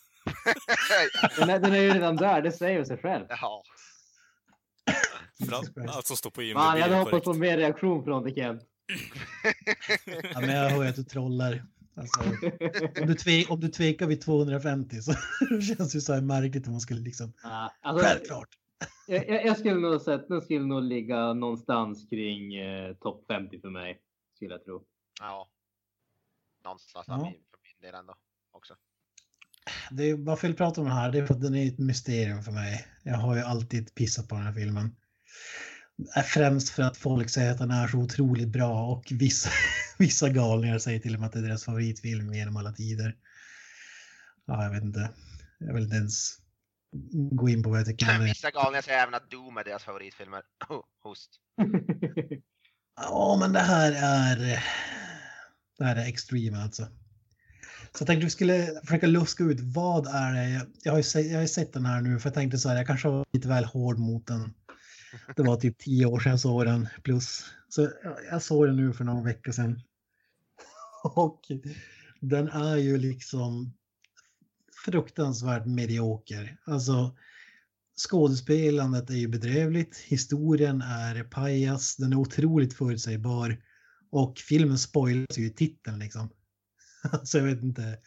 Den 1.37 1.49
är, 1.49 1.59
den 1.59 1.73
är 1.73 1.81
ju 1.81 1.93
redan 1.93 2.15
där, 2.15 2.41
det 2.41 2.51
säger 2.51 2.83
sig 2.83 2.97
själv. 2.97 3.25
Ja, 3.29 3.63
För 5.37 5.45
Jesus 5.45 5.95
allt, 5.95 6.07
som 6.07 6.17
står 6.17 6.29
på 6.29 6.41
IMDb 6.43 6.57
Fan, 6.57 6.77
jag 6.77 6.83
hade 6.83 6.95
hoppats 6.95 7.25
på 7.25 7.33
mer 7.33 7.57
reaktion 7.57 8.03
från 8.03 8.23
dig 8.23 8.33
Kent. 8.35 8.61
Ja, 10.33 10.39
men 10.39 10.49
jag 10.49 10.69
hör 10.69 10.83
ju 10.83 10.89
att 10.89 10.95
du 10.95 11.03
trollar. 11.03 11.63
Alltså, 11.95 12.19
om, 13.01 13.07
du 13.07 13.15
tve, 13.15 13.45
om 13.49 13.59
du 13.59 13.67
tvekar 13.67 14.07
vid 14.07 14.21
250 14.21 15.01
så 15.01 15.13
känns 15.61 15.93
det 15.93 16.01
så 16.01 16.13
här 16.13 16.21
märkligt 16.21 16.65
om 16.67 16.71
man 16.71 16.81
skulle 16.81 17.01
liksom... 17.01 17.33
Ja, 17.43 17.71
alltså, 17.81 18.05
Självklart! 18.05 18.49
jag, 19.07 19.29
jag 19.29 19.45
jag 19.45 19.57
skulle 19.59 19.75
nog 19.75 20.01
säga 20.01 20.15
att 20.17 20.27
den 20.27 20.41
skulle 20.41 20.65
nog 20.65 20.83
ligga 20.83 21.33
någonstans 21.33 22.09
kring 22.09 22.55
eh, 22.55 22.93
topp 22.95 23.23
50 23.27 23.59
för 23.61 23.69
mig. 23.69 23.99
Skulle 24.35 24.51
jag 24.53 24.65
tro. 24.65 24.83
ja. 25.19 25.47
Någonstans 26.63 27.05
Ja. 27.07 27.17
min, 27.17 27.33
för 27.33 27.59
min 27.63 27.81
del 27.81 27.95
ändå 27.99 28.15
också. 28.51 28.75
Det 29.91 30.03
är, 30.09 30.15
varför 30.15 30.47
jag 30.47 30.57
pratar 30.57 30.81
om 30.81 30.87
den 30.87 30.97
här, 30.97 31.11
det 31.11 31.17
är 31.17 31.25
för 31.25 31.33
att 31.33 31.41
den 31.41 31.55
är 31.55 31.67
ett 31.67 31.79
mysterium 31.79 32.43
för 32.43 32.51
mig. 32.51 32.87
Jag 33.03 33.17
har 33.17 33.35
ju 33.35 33.41
alltid 33.41 33.95
pissat 33.95 34.27
på 34.27 34.35
den 34.35 34.43
här 34.43 34.53
filmen. 34.53 34.95
Är 36.15 36.21
Främst 36.23 36.69
för 36.69 36.83
att 36.83 36.97
folk 36.97 37.29
säger 37.29 37.51
att 37.51 37.57
den 37.57 37.71
är 37.71 37.87
så 37.87 37.97
otroligt 37.97 38.47
bra 38.49 38.83
och 38.83 39.03
vissa, 39.11 39.49
vissa 39.97 40.29
galningar 40.29 40.79
säger 40.79 40.99
till 40.99 41.13
och 41.13 41.19
med 41.19 41.27
att 41.27 41.33
det 41.33 41.39
är 41.39 41.43
deras 41.43 41.65
favoritfilm 41.65 42.33
genom 42.33 42.57
alla 42.57 42.71
tider. 42.71 43.17
Ja, 44.45 44.63
jag 44.63 44.71
vet 44.71 44.83
inte. 44.83 45.09
Jag 45.59 45.73
vill 45.73 45.83
inte 45.83 45.95
ens 45.95 46.37
gå 47.31 47.49
in 47.49 47.63
på 47.63 47.69
vad 47.69 47.79
jag 47.79 47.85
tycker 47.85 48.15
om 48.15 48.19
det. 48.19 48.25
Vissa 48.25 48.51
galningar 48.51 48.81
säger 48.81 49.01
även 49.01 49.13
att 49.13 49.31
Doom 49.31 49.57
är 49.57 49.63
deras 49.63 49.83
favoritfilmer. 49.83 50.43
Host. 51.03 51.39
Ja, 52.95 53.37
men 53.39 53.53
det 53.53 53.59
här 53.59 53.91
är... 53.91 54.63
Det 55.81 55.87
här 55.87 55.95
är 55.95 56.05
extreme 56.05 56.57
alltså. 56.57 56.83
Så 57.93 58.01
jag 58.01 58.07
tänkte 58.07 58.25
vi 58.25 58.29
skulle 58.29 58.81
försöka 58.85 59.07
luska 59.07 59.43
ut 59.43 59.59
vad 59.59 60.07
är 60.07 60.33
det. 60.33 60.67
Jag, 60.83 60.91
har, 60.91 60.99
ju 60.99 61.03
sett, 61.03 61.31
jag 61.31 61.39
har 61.39 61.47
sett 61.47 61.73
den 61.73 61.85
här 61.85 62.01
nu 62.01 62.19
för 62.19 62.29
jag 62.29 62.33
tänkte 62.33 62.57
så 62.57 62.69
här, 62.69 62.75
jag 62.75 62.87
kanske 62.87 63.07
var 63.07 63.25
lite 63.33 63.47
väl 63.47 63.65
hård 63.65 63.99
mot 63.99 64.27
den. 64.27 64.53
Det 65.35 65.43
var 65.43 65.55
typ 65.55 65.77
tio 65.77 66.05
år 66.05 66.19
sedan 66.19 66.29
jag 66.29 66.39
såg 66.39 66.65
den 66.65 66.87
plus. 67.03 67.45
Så 67.69 67.81
jag, 67.81 68.17
jag 68.31 68.41
såg 68.41 68.67
den 68.67 68.75
nu 68.75 68.93
för 68.93 69.03
någon 69.03 69.23
vecka 69.23 69.53
sedan. 69.53 69.81
Och 71.03 71.41
den 72.19 72.47
är 72.47 72.75
ju 72.75 72.97
liksom 72.97 73.73
fruktansvärt 74.85 75.65
medioker. 75.65 76.57
Alltså 76.65 77.15
skådespelandet 78.09 79.09
är 79.09 79.15
ju 79.15 79.27
bedrövligt, 79.27 79.97
historien 79.97 80.81
är 80.81 81.23
pajas, 81.23 81.95
den 81.95 82.13
är 82.13 82.17
otroligt 82.17 82.73
förutsägbar 82.73 83.57
och 84.11 84.39
filmen 84.39 84.77
spoilas 84.77 85.37
ju 85.37 85.45
i 85.45 85.53
titeln 85.53 85.99
liksom. 85.99 86.29
Alltså 87.11 87.37
jag 87.37 87.45
vet 87.45 87.63
inte. 87.63 87.99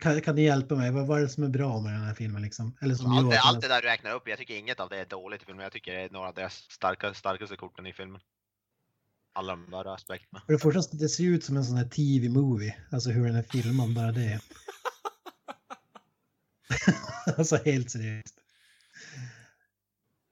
Kan, 0.00 0.20
kan 0.20 0.34
ni 0.34 0.42
hjälpa 0.42 0.74
mig? 0.74 0.90
Vad, 0.90 1.18
är 1.18 1.22
det 1.22 1.28
som 1.28 1.44
är 1.44 1.48
bra 1.48 1.80
med 1.80 1.92
den 1.92 2.02
här 2.02 2.14
filmen 2.14 2.42
liksom? 2.42 2.76
Eller 2.80 2.94
som 2.94 3.12
Allt 3.12 3.30
det, 3.30 3.40
allt 3.40 3.60
det 3.60 3.68
där 3.68 3.82
du 3.82 3.88
räknar 3.88 4.14
upp, 4.14 4.28
jag 4.28 4.38
tycker 4.38 4.54
inget 4.54 4.80
av 4.80 4.88
det 4.88 4.98
är 4.98 5.06
dåligt 5.06 5.42
i 5.42 5.44
filmen. 5.44 5.62
Jag 5.62 5.72
tycker 5.72 5.92
det 5.92 6.00
är 6.00 6.10
några 6.10 6.28
av 6.28 6.34
deras 6.34 6.54
starka, 6.54 7.14
starkaste 7.14 7.56
korten 7.56 7.86
i 7.86 7.92
filmen. 7.92 8.20
Alla 9.32 9.52
de 9.52 9.70
där 9.70 9.94
aspekterna. 9.94 10.42
För 10.46 10.52
det 10.52 10.58
första, 10.58 10.96
det 10.96 11.08
ser 11.08 11.24
ut 11.24 11.44
som 11.44 11.56
en 11.56 11.64
sån 11.64 11.76
här 11.76 11.88
TV-movie. 11.88 12.76
Alltså 12.90 13.10
hur 13.10 13.26
den 13.26 13.36
är 13.36 13.42
filmad, 13.42 13.94
bara 13.94 14.12
det. 14.12 14.40
alltså 17.38 17.56
helt 17.56 17.90
seriöst. 17.90 18.34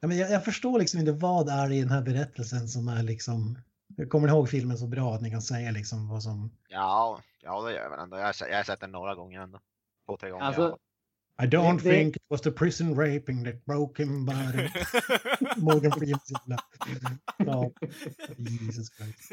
Ja, 0.00 0.08
men 0.08 0.16
jag, 0.18 0.30
jag 0.30 0.44
förstår 0.44 0.78
liksom 0.78 1.00
inte 1.00 1.12
vad 1.12 1.48
är 1.48 1.68
det 1.68 1.74
i 1.74 1.80
den 1.80 1.90
här 1.90 2.02
berättelsen 2.02 2.68
som 2.68 2.88
är 2.88 3.02
liksom... 3.02 3.58
Jag 3.96 4.08
kommer 4.10 4.28
ihåg 4.28 4.48
filmen 4.48 4.78
så 4.78 4.86
bra 4.86 5.14
att 5.14 5.22
ni 5.22 5.30
kan 5.30 5.42
säga 5.42 5.70
liksom 5.70 6.08
vad 6.08 6.22
som... 6.22 6.50
Ja, 6.68 7.20
ja 7.42 7.62
det 7.62 7.72
gör 7.72 7.82
jag 7.82 7.90
väl 7.90 7.98
ändå. 8.00 8.16
Jag 8.18 8.24
har, 8.26 8.32
sett- 8.32 8.48
jag 8.50 8.56
har 8.56 8.64
sett 8.64 8.80
den 8.80 8.92
några 8.92 9.14
gånger 9.14 9.40
ändå. 9.40 9.60
Två, 10.06 10.16
tre 10.16 10.30
gånger. 10.30 10.44
Alltså, 10.44 10.78
I 11.42 11.46
don't 11.46 11.80
Det- 11.82 11.90
think 11.90 12.16
it 12.16 12.22
was 12.28 12.40
the 12.40 12.50
prison 12.50 12.94
raping 12.94 13.44
that 13.44 13.64
broke 13.64 14.02
him 14.02 14.26
body. 14.26 14.68
Morgan 15.56 15.92
Freemans 15.92 16.30
jävla... 16.30 16.58
Ja, 17.36 17.70
Jesus 18.38 18.90
Christ. 18.96 19.32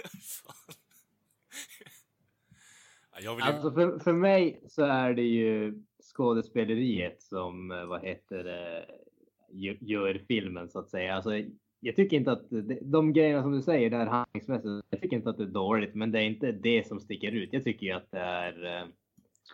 Vill. 3.20 3.42
Alltså 3.42 3.72
för, 3.72 4.00
för 4.00 4.14
mig 4.14 4.62
så 4.70 4.84
är 4.86 5.14
det 5.14 5.22
ju 5.22 5.74
skådespeleriet 6.14 7.22
som, 7.22 7.72
eh, 7.72 7.86
vad 7.86 8.02
heter 8.06 8.44
det, 8.44 8.86
gör 9.80 10.22
filmen 10.28 10.70
så 10.70 10.80
att 10.80 10.90
säga. 10.90 11.16
Alltså, 11.16 11.32
jag 11.80 11.96
tycker 11.96 12.18
inte 12.18 12.32
att 12.32 12.46
de 12.82 13.14
grejerna 13.14 13.44
som 13.44 13.52
du 13.52 13.62
säger 13.62 13.90
där 13.90 14.06
handlingsmässigt, 14.06 14.86
jag 14.90 15.02
tycker 15.02 15.16
inte 15.16 15.30
att 15.30 15.38
det 15.38 15.44
är 15.44 15.48
dåligt, 15.48 15.96
men 15.96 16.12
det 16.12 16.20
är 16.20 16.24
inte 16.24 16.52
det 16.52 16.88
som 16.88 17.00
sticker 17.00 17.32
ut. 17.32 17.54
Jag 17.54 17.64
tycker 17.64 17.86
ju 17.86 17.92
att 17.92 18.12
det 18.12 18.20
är 18.20 18.82
eh, 18.82 18.88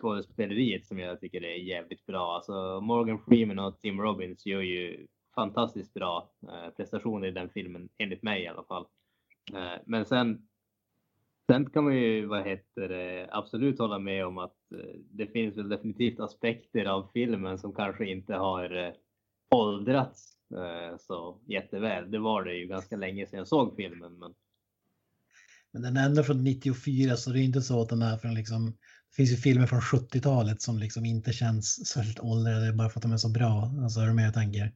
skådespeleriet 0.00 0.86
som 0.86 0.98
jag 0.98 1.20
tycker 1.20 1.44
är 1.44 1.56
jävligt 1.56 2.06
bra. 2.06 2.34
Alltså 2.34 2.80
Morgan 2.80 3.18
Freeman 3.18 3.58
och 3.58 3.80
Tim 3.80 4.00
Robbins 4.00 4.46
gör 4.46 4.60
ju 4.60 5.06
fantastiskt 5.34 5.94
bra 5.94 6.30
eh, 6.42 6.70
prestationer 6.76 7.28
i 7.28 7.30
den 7.30 7.48
filmen, 7.48 7.88
enligt 7.98 8.22
mig 8.22 8.42
i 8.42 8.48
alla 8.48 8.64
fall. 8.64 8.86
Eh, 9.54 9.80
men 9.86 10.04
sen 10.04 10.48
Sen 11.50 11.70
kan 11.70 11.84
man 11.84 11.96
ju, 11.96 12.26
vad 12.26 12.44
heter 12.44 12.88
det, 12.88 13.28
absolut 13.30 13.78
hålla 13.78 13.98
med 13.98 14.26
om 14.26 14.38
att 14.38 14.56
det 15.10 15.26
finns 15.26 15.56
väl 15.56 15.68
definitivt 15.68 16.20
aspekter 16.20 16.84
av 16.84 17.10
filmen 17.12 17.58
som 17.58 17.72
kanske 17.72 18.06
inte 18.06 18.34
har 18.34 18.94
åldrats 19.54 20.32
eh, 20.50 20.96
så 20.98 21.40
jätteväl. 21.46 22.10
Det 22.10 22.18
var 22.18 22.44
det 22.44 22.54
ju 22.54 22.66
ganska 22.66 22.96
länge 22.96 23.26
sedan 23.26 23.38
jag 23.38 23.48
såg 23.48 23.76
filmen. 23.76 24.18
Men 24.18 24.34
Men 25.72 25.82
den 25.82 25.96
är 25.96 26.06
ändå 26.06 26.22
från 26.22 26.44
94 26.44 27.16
så 27.16 27.30
det 27.30 27.40
är 27.40 27.44
inte 27.44 27.62
så 27.62 27.82
att 27.82 27.88
den 27.88 28.02
är 28.02 28.16
från 28.16 28.34
liksom... 28.34 28.66
Det 29.10 29.16
finns 29.16 29.32
ju 29.32 29.36
filmer 29.36 29.66
från 29.66 29.80
70-talet 29.80 30.62
som 30.62 30.78
liksom 30.78 31.04
inte 31.04 31.32
känns 31.32 31.86
särskilt 31.86 32.20
åldrade 32.20 32.72
bara 32.72 32.88
för 32.88 32.98
att 32.98 33.02
de 33.02 33.12
är 33.12 33.16
så 33.16 33.28
bra. 33.28 33.70
Alltså 33.82 34.00
är 34.00 34.06
du 34.06 34.12
med 34.12 34.26
jag 34.26 34.34
tänker? 34.34 34.72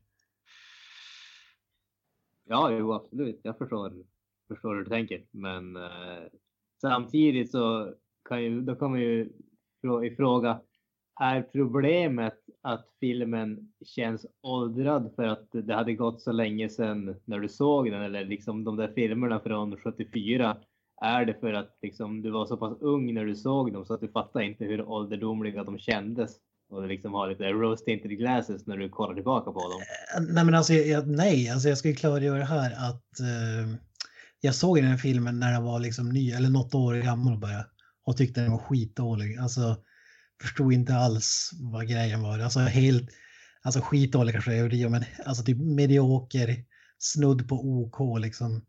ja, 2.49 2.71
jo, 2.71 2.93
absolut. 2.93 3.41
Jag 3.43 3.59
förstår, 3.59 3.93
förstår 4.49 4.75
hur 4.75 4.85
du 4.85 4.91
tänker. 4.91 5.25
Men 5.31 5.77
eh, 5.77 6.25
samtidigt 6.81 7.51
så 7.51 7.95
kan 8.29 8.43
ju, 8.43 8.61
då 8.61 8.75
kan 8.75 8.91
man 8.91 9.01
ju 9.01 9.33
frå- 9.83 10.05
ifråga, 10.05 10.61
är 11.21 11.43
problemet 11.43 12.39
att 12.67 12.87
filmen 13.01 13.59
känns 13.85 14.27
åldrad 14.43 15.13
för 15.17 15.23
att 15.27 15.49
det 15.53 15.75
hade 15.75 15.95
gått 15.95 16.21
så 16.23 16.33
länge 16.33 16.69
sedan 16.69 17.17
när 17.25 17.39
du 17.41 17.49
såg 17.49 17.91
den 17.91 18.03
eller 18.03 18.25
liksom 18.25 18.65
de 18.65 18.77
där 18.77 18.93
filmerna 18.95 19.41
från 19.41 19.77
74? 19.77 20.57
Är 21.03 21.25
det 21.25 21.35
för 21.41 21.53
att 21.53 21.79
liksom 21.83 22.23
du 22.23 22.31
var 22.31 22.47
så 22.47 22.57
pass 22.57 22.77
ung 22.81 23.15
när 23.15 23.25
du 23.25 23.37
såg 23.37 23.73
dem 23.73 23.85
så 23.85 23.95
att 23.95 24.01
du 24.01 24.09
fattar 24.09 24.41
inte 24.41 24.65
hur 24.65 24.83
ålderdomliga 24.89 25.65
de 25.65 25.79
kändes? 25.79 26.31
Och 26.71 26.83
du 26.83 26.89
liksom 26.89 27.15
har 27.15 27.29
lite 27.29 27.45
rose 27.53 27.85
tinted 27.85 28.19
glasses 28.19 28.67
när 28.67 28.77
du 28.77 28.89
kollar 28.89 29.15
tillbaka 29.15 29.53
på 29.53 29.61
dem. 29.61 29.81
Eh, 30.17 30.35
nej 30.35 30.45
men 30.45 30.55
alltså 30.55 30.73
jag, 30.73 30.87
jag- 30.87 31.09
nej, 31.09 31.51
alltså 31.51 31.69
jag 31.69 31.79
ska 31.79 31.89
ju 31.89 31.95
klargöra 31.95 32.45
här 32.45 32.71
att 32.91 33.21
eh, 33.21 33.75
jag 34.41 34.55
såg 34.55 34.77
den 34.77 34.85
här 34.91 34.97
filmen 34.97 35.39
när 35.41 35.53
den 35.53 35.63
var 35.65 35.81
liksom 35.81 36.09
ny 36.09 36.31
eller 36.31 36.49
något 36.51 36.75
år 36.75 36.95
gammal 36.95 37.39
bara 37.39 37.65
och 38.07 38.17
tyckte 38.17 38.41
den 38.41 38.51
var 38.51 38.59
skitdålig. 38.59 39.39
Alltså 39.39 39.77
förstod 40.43 40.73
inte 40.73 40.95
alls 40.95 41.51
vad 41.61 41.89
grejen 41.89 42.23
var. 42.23 42.39
Alltså 42.39 42.61
helt, 42.61 43.11
alltså 43.63 43.81
skitdålig 43.81 44.33
kanske 44.33 44.57
jag 44.57 44.75
gjorde, 44.75 44.89
men 44.89 45.05
alltså 45.25 45.45
typ 45.45 45.59
medioker, 45.59 46.65
snudd 46.99 47.49
på 47.49 47.55
OK 47.57 48.21
liksom. 48.21 48.65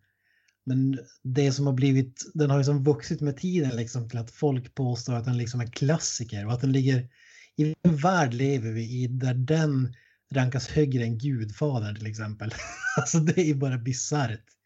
Men 0.65 0.99
det 1.24 1.51
som 1.51 1.65
har 1.65 1.74
blivit, 1.74 2.32
den 2.34 2.49
har 2.49 2.57
ju 2.57 2.63
som 2.63 2.84
vuxit 2.84 3.22
med 3.22 3.38
tiden 3.38 3.76
liksom 3.76 4.09
till 4.09 4.20
att 4.20 4.32
folk 4.32 4.76
påstår 4.76 5.13
att 5.13 5.26
den 5.26 5.38
liksom 5.38 5.61
är 5.61 5.68
klassiker 5.68 6.45
och 6.45 6.53
att 6.53 6.61
den 6.61 6.72
ligger, 6.72 7.09
i 7.55 7.76
en 7.84 7.95
värld 7.95 8.34
lever 8.34 8.72
vi 8.72 9.03
i 9.03 9.07
där 9.07 9.34
den 9.34 9.95
rankas 10.32 10.68
högre 10.68 11.03
än 11.03 11.18
Gudfadern 11.18 11.95
till 11.95 12.07
exempel. 12.07 12.53
alltså 12.97 13.20
det 13.20 13.41
är 13.49 13.55
bara 13.55 13.78
bisarrt. 13.78 14.57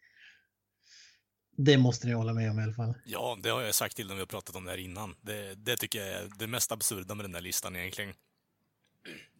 Det 1.56 1.78
måste 1.78 2.06
ni 2.06 2.12
hålla 2.12 2.32
med 2.32 2.50
om 2.50 2.58
i 2.58 2.62
alla 2.62 2.72
fall. 2.72 2.94
Ja, 3.04 3.38
det 3.42 3.48
har 3.48 3.60
jag 3.60 3.74
sagt 3.74 3.96
till 3.96 4.08
dem 4.08 4.16
vi 4.16 4.20
har 4.20 4.26
pratat 4.26 4.56
om 4.56 4.64
det 4.64 4.70
här 4.70 4.78
innan. 4.78 5.14
Det, 5.20 5.54
det 5.54 5.76
tycker 5.76 5.98
jag 5.98 6.08
är 6.08 6.28
det 6.38 6.46
mest 6.46 6.72
absurda 6.72 7.14
med 7.14 7.24
den 7.24 7.32
där 7.32 7.40
listan 7.40 7.76
egentligen. 7.76 8.14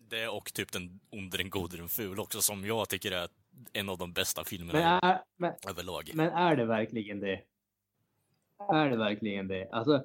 Det 0.09 0.29
och 0.29 0.53
typ 0.53 0.73
den 0.73 1.01
onde, 1.11 1.37
den 1.37 1.51
gode, 1.51 1.77
den 1.77 1.89
ful 1.89 2.21
också, 2.21 2.43
som 2.43 2.65
jag 2.65 2.89
tycker 2.89 3.13
är 3.13 3.29
en 3.73 3.89
av 3.89 3.99
de 3.99 4.13
bästa 4.13 4.45
filmerna 4.45 4.79
Men 4.79 5.11
är, 5.11 5.21
men, 5.37 5.53
överlag. 5.69 6.11
men 6.15 6.31
är 6.31 6.57
det 6.57 6.65
verkligen 6.65 7.21
det? 7.21 7.41
Är 8.73 8.91
det 8.91 8.97
verkligen 8.97 9.49
det? 9.49 9.69
Alltså, 9.73 10.05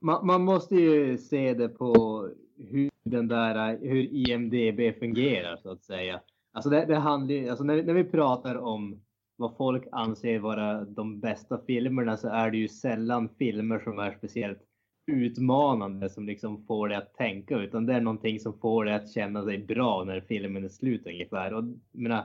man, 0.00 0.26
man 0.26 0.42
måste 0.42 0.74
ju 0.74 1.18
se 1.18 1.54
det 1.54 1.68
på 1.68 2.28
hur 2.58 2.90
den 3.04 3.28
där, 3.28 3.78
hur 3.80 4.02
IMDB 4.02 4.98
fungerar 4.98 5.56
så 5.56 5.70
att 5.70 5.82
säga. 5.82 6.20
Alltså 6.52 6.70
det, 6.70 6.84
det 6.84 6.96
handlar 6.96 7.34
ju, 7.34 7.48
alltså 7.48 7.64
när, 7.64 7.82
när 7.82 7.94
vi 7.94 8.04
pratar 8.04 8.54
om 8.56 9.00
vad 9.36 9.56
folk 9.56 9.84
anser 9.92 10.38
vara 10.38 10.84
de 10.84 11.20
bästa 11.20 11.60
filmerna 11.66 12.16
så 12.16 12.28
är 12.28 12.50
det 12.50 12.56
ju 12.56 12.68
sällan 12.68 13.28
filmer 13.38 13.78
som 13.78 13.98
är 13.98 14.12
speciellt 14.12 14.60
utmanande 15.06 16.10
som 16.10 16.26
liksom 16.26 16.66
får 16.66 16.88
dig 16.88 16.96
att 16.96 17.14
tänka 17.14 17.58
utan 17.58 17.86
det 17.86 17.94
är 17.94 18.00
någonting 18.00 18.40
som 18.40 18.58
får 18.60 18.84
dig 18.84 18.94
att 18.94 19.12
känna 19.12 19.42
dig 19.42 19.58
bra 19.58 20.04
när 20.04 20.20
filmen 20.20 20.64
är 20.64 20.68
slut 20.68 21.06
ungefär. 21.06 21.54
Och 21.54 21.64
menar, 21.92 22.24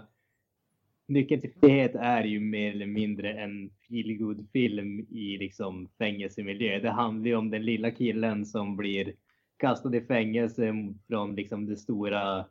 Nyckeln 1.09 1.41
till 1.41 1.53
frihet 1.59 1.95
är 1.95 2.23
ju 2.23 2.39
mer 2.39 2.71
eller 2.71 2.85
mindre 2.85 3.33
en 3.33 3.69
feelgood 3.69 4.47
film 4.53 4.99
i 4.99 5.37
liksom 5.37 5.89
fängelsemiljö. 5.97 6.79
Det 6.79 6.89
handlar 6.89 7.27
ju 7.27 7.35
om 7.35 7.49
den 7.49 7.65
lilla 7.65 7.91
killen 7.91 8.45
som 8.45 8.77
blir 8.77 9.13
kastad 9.57 9.95
i 9.95 10.01
fängelse 10.01 10.73
från 11.07 11.35
liksom 11.35 11.65
den 11.65 11.77
stora, 11.77 12.45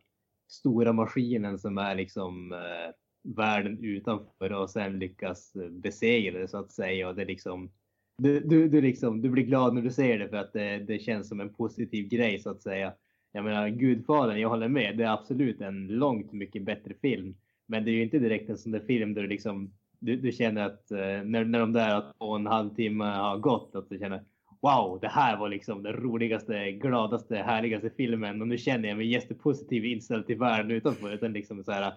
stora 0.48 0.92
maskinen 0.92 1.58
som 1.58 1.78
är 1.78 1.94
liksom 1.94 2.52
eh, 2.52 2.94
världen 3.22 3.84
utanför 3.84 4.52
och 4.52 4.70
sen 4.70 4.98
lyckas 4.98 5.56
eh, 5.56 5.68
besegra 5.68 6.38
det 6.38 6.48
så 6.48 6.58
att 6.58 6.72
säga. 6.72 7.08
Och 7.08 7.14
det 7.14 7.24
liksom, 7.24 7.70
du, 8.18 8.40
du, 8.40 8.68
du, 8.68 8.80
liksom, 8.80 9.22
du 9.22 9.28
blir 9.28 9.44
glad 9.44 9.74
när 9.74 9.82
du 9.82 9.90
ser 9.90 10.18
det 10.18 10.28
för 10.28 10.36
att 10.36 10.52
det, 10.52 10.78
det 10.78 10.98
känns 10.98 11.28
som 11.28 11.40
en 11.40 11.54
positiv 11.54 12.08
grej 12.08 12.38
så 12.38 12.50
att 12.50 12.62
säga. 12.62 12.92
Jag 13.32 13.44
menar 13.44 13.68
Gudfadern, 13.68 14.40
jag 14.40 14.48
håller 14.48 14.68
med, 14.68 14.98
det 14.98 15.04
är 15.04 15.12
absolut 15.12 15.60
en 15.60 15.86
långt 15.86 16.32
mycket 16.32 16.62
bättre 16.62 16.94
film. 16.94 17.36
Men 17.66 17.84
det 17.84 17.90
är 17.90 17.92
ju 17.92 18.02
inte 18.02 18.18
direkt 18.18 18.50
en 18.50 18.58
sån 18.58 18.72
där 18.72 18.80
film 18.80 19.14
där 19.14 19.22
du 19.22 19.28
liksom 19.28 19.72
du, 20.00 20.16
du 20.16 20.32
känner 20.32 20.66
att 20.66 20.90
eh, 20.90 20.98
när, 21.24 21.44
när 21.44 21.58
de 21.58 21.72
där 21.72 22.00
två 22.00 22.24
och 22.26 22.36
en 22.36 22.46
halv 22.46 22.74
timme 22.74 23.04
har 23.04 23.38
gått 23.38 23.74
att 23.74 23.88
du 23.88 23.98
känner 23.98 24.24
wow, 24.60 24.98
det 25.00 25.08
här 25.08 25.36
var 25.36 25.48
liksom 25.48 25.82
den 25.82 25.92
roligaste, 25.92 26.72
gladaste, 26.72 27.36
härligaste 27.36 27.90
filmen 27.96 28.42
och 28.42 28.48
nu 28.48 28.58
känner 28.58 28.88
jag 28.88 28.96
mig 28.96 29.06
jättepositiv 29.06 29.84
inställd 29.84 30.26
till 30.26 30.38
världen 30.38 30.70
utanför 30.70 31.14
utan 31.14 31.32
liksom 31.32 31.64
så 31.64 31.72
här 31.72 31.92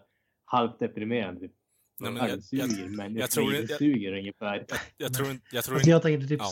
halvt 0.51 0.79
deprimerande. 0.79 1.39
Typ. 1.41 1.51
Nej, 1.99 2.11
men 2.11 2.29
jag, 2.29 2.43
suger, 2.43 2.81
jag, 2.81 2.91
men 2.91 3.15
jag 3.15 3.31
tror 3.31 3.55
inte- 3.55 3.77
suger 3.77 4.13
ungefär. 4.13 4.65
Jag, 4.69 4.77
jag 4.97 5.13
tror 5.13 5.31
inte... 5.31 5.45
Jag 5.51 5.63
tror 5.65 5.75
Alltså 5.75 5.89
inte 5.89 5.89
jag 5.89 6.01
tänkte 6.01 6.27
typ... 6.27 6.41
Ja. 6.41 6.51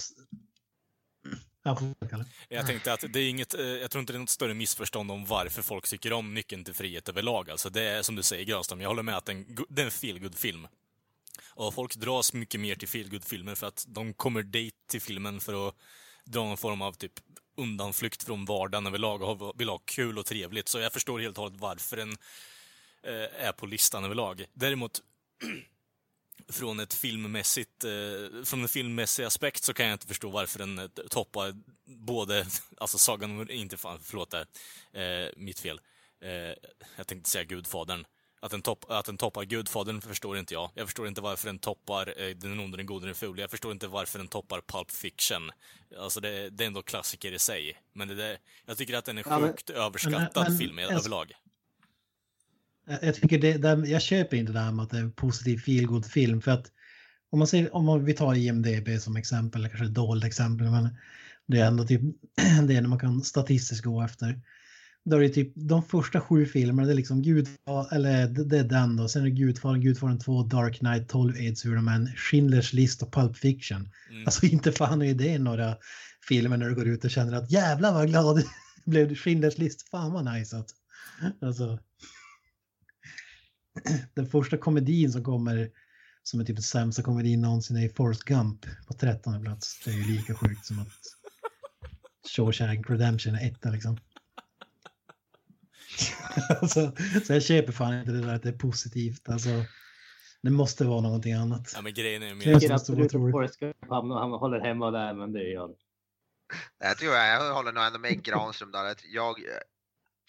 Jag 2.50 2.68
tänkte 2.68 2.94
att 2.94 3.04
det 3.14 3.20
är 3.20 3.30
inget, 3.30 3.54
eh, 3.54 3.66
jag 3.66 3.92
tror 3.92 4.00
inte 4.00 4.14
det 4.14 4.18
är 4.18 4.20
något 4.20 4.30
större 4.30 4.54
missförstånd 4.54 5.12
om 5.12 5.26
varför 5.26 5.62
folk 5.62 5.88
tycker 5.88 6.14
om 6.14 6.34
Nyckeln 6.34 6.64
till 6.64 6.74
frihet 6.74 7.10
överlag. 7.10 7.50
Alltså 7.50 7.70
det 7.70 7.82
är 7.82 8.02
som 8.02 8.16
du 8.16 8.24
säger 8.24 8.46
Granström, 8.46 8.82
jag 8.82 8.90
håller 8.90 9.04
med 9.04 9.18
att 9.18 9.26
det 9.26 9.32
är 9.32 9.36
en, 9.36 9.56
go- 9.56 9.66
det 9.70 9.82
är 9.82 9.86
en 9.86 9.92
feelgood 9.92 10.36
film 10.36 10.68
Och 11.54 11.74
folk 11.74 11.96
dras 11.96 12.34
mycket 12.34 12.60
mer 12.60 12.76
till 12.76 12.88
feelgood 12.88 13.26
filmer 13.26 13.56
för 13.56 13.68
att 13.68 13.86
de 13.88 14.14
kommer 14.14 14.44
dit 14.44 14.76
till 14.90 15.02
filmen 15.02 15.40
för 15.40 15.68
att 15.68 15.76
dra 16.26 16.44
någon 16.44 16.58
form 16.58 16.82
av 16.82 16.94
typ 16.94 17.14
undanflykt 17.58 18.24
från 18.24 18.46
vardagen 18.46 18.88
överlag 18.88 19.22
och 19.22 19.60
vill 19.62 19.70
ha 19.70 19.78
kul 19.86 20.18
och 20.18 20.26
trevligt. 20.26 20.68
Så 20.70 20.80
jag 20.80 20.94
förstår 20.94 21.20
helt 21.20 21.38
och 21.38 21.44
hållet 21.44 21.62
varför 21.62 21.98
den 21.98 22.16
eh, 23.04 23.46
är 23.46 23.52
på 23.52 23.66
listan 23.66 24.04
överlag. 24.06 24.46
Däremot 24.54 25.02
från 26.52 26.80
ett 26.80 26.94
filmmässigt, 26.94 27.84
eh, 27.84 28.44
från 28.46 28.62
en 28.62 28.68
filmmässig 28.70 29.24
aspekt 29.24 29.64
så 29.64 29.74
kan 29.74 29.86
jag 29.86 29.94
inte 29.96 30.08
förstå 30.08 30.30
varför 30.30 30.60
den 30.60 30.80
eh, 30.80 30.88
toppar 30.88 31.56
både, 31.86 32.46
alltså 32.78 32.98
Sagan 32.98 33.32
om, 33.40 33.50
inte 33.50 33.78
fan, 33.78 34.00
förlåt 34.04 34.32
där, 34.32 34.46
eh, 35.26 35.30
mitt 35.38 35.60
fel. 35.60 35.82
Eh, 36.22 36.30
jag 36.96 37.08
tänkte 37.08 37.30
säga 37.30 37.44
Gudfadern. 37.44 38.06
Att 38.42 38.52
den, 38.52 38.62
topp, 38.62 38.86
att 38.90 39.06
den 39.06 39.18
toppar 39.18 39.44
Gudfadern 39.44 40.02
förstår 40.02 40.38
inte 40.38 40.54
jag. 40.54 40.72
Jag 40.76 40.88
förstår 40.88 41.08
inte 41.08 41.22
varför 41.22 41.46
den 41.48 41.60
toppar 41.60 42.22
eh, 42.22 42.30
Den 42.36 42.60
onde, 42.60 42.78
den 42.78 42.86
gode, 42.86 43.06
den 43.06 43.16
fule. 43.16 43.42
Jag 43.42 43.52
förstår 43.52 43.72
inte 43.72 43.88
varför 43.88 44.20
den 44.20 44.28
toppar 44.28 44.62
Pulp 44.62 44.92
Fiction. 44.92 45.52
Alltså 46.00 46.20
det, 46.20 46.50
det 46.50 46.64
är 46.64 46.68
ändå 46.68 46.82
klassiker 46.82 47.32
i 47.32 47.40
sig. 47.40 47.78
Men 47.94 48.08
det 48.08 48.16
där, 48.16 48.38
jag 48.66 48.78
tycker 48.78 48.94
att 48.98 49.06
den 49.06 49.18
är 49.18 49.24
Ja, 49.28 49.40
men- 49.40 49.50
sjukt 49.52 49.70
överskattad 49.70 50.50
men- 50.50 50.58
film 50.58 50.78
alltså- 50.80 50.94
överlag. 50.94 51.34
Jag 52.90 53.04
jag 53.04 53.16
tycker 53.16 53.40
det, 53.40 53.58
det, 53.58 53.90
jag 53.90 54.02
köper 54.02 54.38
inte 54.38 54.54
det 54.54 54.60
här 54.60 54.72
med 54.72 54.84
att 54.84 54.90
det 54.90 54.98
är 54.98 55.02
en 55.02 55.12
positiv 55.12 55.58
feelgood 55.58 56.06
film 56.06 56.42
för 56.42 56.52
att 56.52 56.72
om 57.32 57.40
man 57.40 57.48
ser, 57.48 57.76
om 57.76 57.86
man, 57.86 58.06
vi 58.06 58.14
tar 58.14 58.36
IMDB 58.36 59.00
som 59.00 59.16
exempel, 59.16 59.62
eller 59.62 59.70
kanske 59.70 59.86
ett 59.86 59.94
dåligt 59.94 60.24
exempel, 60.24 60.72
men 60.72 60.90
det 61.48 61.60
är 61.60 61.66
ändå 61.66 61.84
typ 61.84 62.02
det 62.68 62.76
är 62.76 62.82
när 62.82 62.88
man 62.88 63.00
kan 63.00 63.24
statistiskt 63.24 63.84
gå 63.84 64.02
efter. 64.02 64.42
Då 65.06 65.16
är 65.16 65.22
det 65.22 65.30
typ 65.30 65.52
de 65.56 65.84
första 65.84 66.22
sju 66.22 66.46
filmerna, 66.46 66.88
det 66.88 66.94
är 66.94 66.96
liksom 66.96 67.22
Gudfadern, 67.22 67.96
eller 67.96 68.28
det, 68.28 68.44
det 68.44 68.60
är 68.60 68.64
den 68.64 68.98
då, 68.98 69.08
sen 69.08 69.22
är 69.22 69.26
det 69.26 69.32
Gudfadern, 69.32 69.82
Gudfadern 69.82 70.20
2, 70.20 70.44
Dark 70.44 70.80
Knight, 70.80 71.10
12 71.10 71.36
Aidsura 71.36 71.82
Men, 71.82 72.08
Schindler's 72.08 72.76
List 72.76 73.04
och 73.04 73.14
Pulp 73.14 73.38
Fiction. 73.38 73.90
Mm. 74.10 74.26
Alltså 74.26 74.46
inte 74.46 74.72
fan 74.72 75.02
är 75.02 75.14
det 75.14 75.40
några 75.40 75.76
filmer 76.28 76.58
när 76.58 76.70
du 76.70 76.76
går 76.76 76.88
ut 76.88 77.06
och 77.06 77.12
känner 77.12 77.34
att 77.34 77.52
jävlar 77.52 77.94
vad 77.94 78.08
glad 78.08 78.44
blev 78.86 79.08
du 79.10 79.16
Schindler's 79.16 79.60
List, 79.60 79.90
fan 79.90 80.14
vad 80.14 80.34
nice 80.34 80.58
att. 80.58 80.70
Alltså. 81.42 81.80
Den 84.14 84.26
första 84.26 84.58
komedin 84.58 85.12
som 85.12 85.24
kommer 85.24 85.72
som 86.24 86.40
är 86.40 86.44
typ 86.44 86.56
den 86.56 86.64
sämsta 86.64 87.04
komedin 87.04 87.42
någonsin 87.42 87.78
är 87.78 87.90
Forrest 87.90 88.24
Gump 88.24 88.66
på 88.88 88.94
13 88.94 89.44
plats. 89.44 89.82
Det 89.86 89.92
är 89.92 89.96
ju 89.96 90.04
lika 90.04 90.36
sjukt 90.36 90.66
som 90.66 90.80
att 90.80 90.88
Shawshank 92.36 92.90
Redemption 92.90 93.36
är 93.36 93.48
etta 93.48 93.70
liksom. 93.70 93.98
alltså, 96.62 96.92
så 97.26 97.34
jag 97.34 97.44
köper 97.44 97.72
fan 97.72 98.00
inte 98.00 98.12
det 98.12 98.22
där 98.22 98.36
att 98.36 98.44
det 98.44 98.50
är 98.50 98.58
positivt. 98.58 99.30
Alltså, 99.30 99.50
det 100.42 100.50
måste 100.50 100.86
vara 100.86 101.02
någonting 101.02 101.34
annat. 101.34 101.72
Ja 101.76 101.82
men 101.82 101.94
grejen 101.94 102.24
är 102.24 102.28
ju 102.28 102.32
Jag 102.32 102.38
mer... 102.38 102.52
som 102.52 102.60
tycker 102.60 102.74
absolut 102.74 103.12
tror. 103.12 103.28
att 103.28 103.32
Forrest 103.32 103.60
Gump, 103.60 103.76
han, 103.90 104.12
han 104.12 104.32
håller 104.32 104.60
hemma 104.60 104.92
där, 104.92 105.14
men 105.14 105.32
det 105.34 105.40
är 105.40 105.54
jag. 105.54 105.76
Jag 106.80 106.98
tror 106.98 107.14
jag, 107.14 107.28
jag 107.28 107.54
håller 107.54 107.72
nog 107.72 107.84
ändå 107.84 108.00
med 108.00 108.24
Granström 108.24 108.72
där. 108.72 108.86
Att 108.86 109.06
jag, 109.06 109.36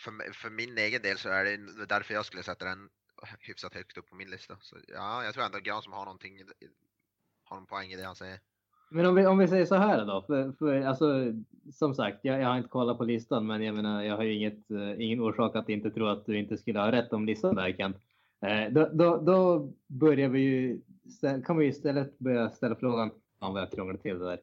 för, 0.00 0.32
för 0.32 0.50
min 0.50 0.78
egen 0.78 1.02
del 1.02 1.18
så 1.18 1.28
är 1.28 1.44
det 1.44 1.86
därför 1.86 2.14
jag 2.14 2.26
skulle 2.26 2.42
sätta 2.42 2.64
den 2.64 2.88
hyfsat 3.40 3.74
högt 3.74 3.98
upp 3.98 4.08
på 4.08 4.14
min 4.14 4.30
lista. 4.30 4.56
Så 4.60 4.76
ja, 4.88 5.24
jag 5.24 5.34
tror 5.34 5.44
ändå 5.44 5.58
Granström 5.58 5.92
har 5.92 6.04
någonting, 6.04 6.38
har 7.44 7.56
en 7.56 7.66
poäng 7.66 7.90
i 7.92 7.96
det 7.96 8.04
han 8.04 8.16
säger. 8.16 8.40
Men 8.90 9.06
om 9.06 9.14
vi, 9.14 9.26
om 9.26 9.38
vi 9.38 9.48
säger 9.48 9.66
så 9.66 9.74
här 9.74 10.06
då, 10.06 10.22
för, 10.26 10.52
för 10.52 10.80
alltså, 10.80 11.32
som 11.72 11.94
sagt, 11.94 12.18
jag, 12.22 12.40
jag 12.40 12.48
har 12.48 12.56
inte 12.56 12.68
kollat 12.68 12.98
på 12.98 13.04
listan, 13.04 13.46
men 13.46 13.62
jag 13.62 13.74
menar, 13.74 14.02
jag 14.02 14.16
har 14.16 14.24
ju 14.24 14.34
inget, 14.34 14.70
eh, 14.70 15.00
ingen 15.00 15.20
orsak 15.20 15.56
att 15.56 15.68
inte 15.68 15.90
tro 15.90 16.06
att 16.06 16.26
du 16.26 16.38
inte 16.38 16.56
skulle 16.56 16.78
ha 16.78 16.92
rätt 16.92 17.12
om 17.12 17.26
listan 17.26 17.54
där 17.54 17.72
Kent. 17.72 17.96
Eh, 18.46 18.72
då, 18.72 18.88
då, 18.92 19.16
då 19.16 19.72
börjar 19.86 20.28
vi 20.28 20.40
ju, 20.40 20.80
kan 21.46 21.56
vi 21.56 21.66
istället 21.66 22.18
börja 22.18 22.50
ställa 22.50 22.76
frågan, 22.76 23.10
om 23.38 23.52
vad 23.52 23.62
jag 23.62 23.70
krånglar 23.70 23.96
till 23.96 24.18
det 24.18 24.24
där. 24.24 24.40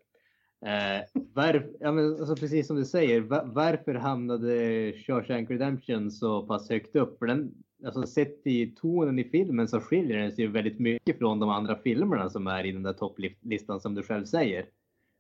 Eh, 0.66 1.04
varf, 1.34 1.64
ja, 1.80 1.92
men, 1.92 2.12
alltså, 2.12 2.36
precis 2.36 2.68
som 2.68 2.76
du 2.76 2.86
säger, 2.86 3.22
va, 3.22 3.42
varför 3.46 3.94
hamnade 3.94 4.94
Shawshank 4.94 5.50
Redemption 5.50 6.12
så 6.12 6.48
pass 6.48 6.70
högt 6.70 6.96
upp? 6.96 7.20
För 7.20 7.26
den, 7.26 7.52
alltså, 7.86 8.04
sett 8.04 8.48
i 8.48 8.76
tonen 8.76 9.20
i 9.20 9.24
filmen 9.24 9.68
så 9.68 9.80
skiljer 9.80 10.18
den 10.18 10.32
sig 10.32 10.46
ju 10.46 10.52
väldigt 10.52 10.80
mycket 10.80 11.18
från 11.18 11.40
de 11.40 11.50
andra 11.50 11.76
filmerna 11.76 12.30
som 12.30 12.48
är 12.48 12.66
i 12.66 12.72
den 12.72 12.84
där 12.84 12.94
topplistan 12.94 13.80
som 13.80 13.96
du 13.96 14.04
själv 14.04 14.26
säger. 14.26 14.66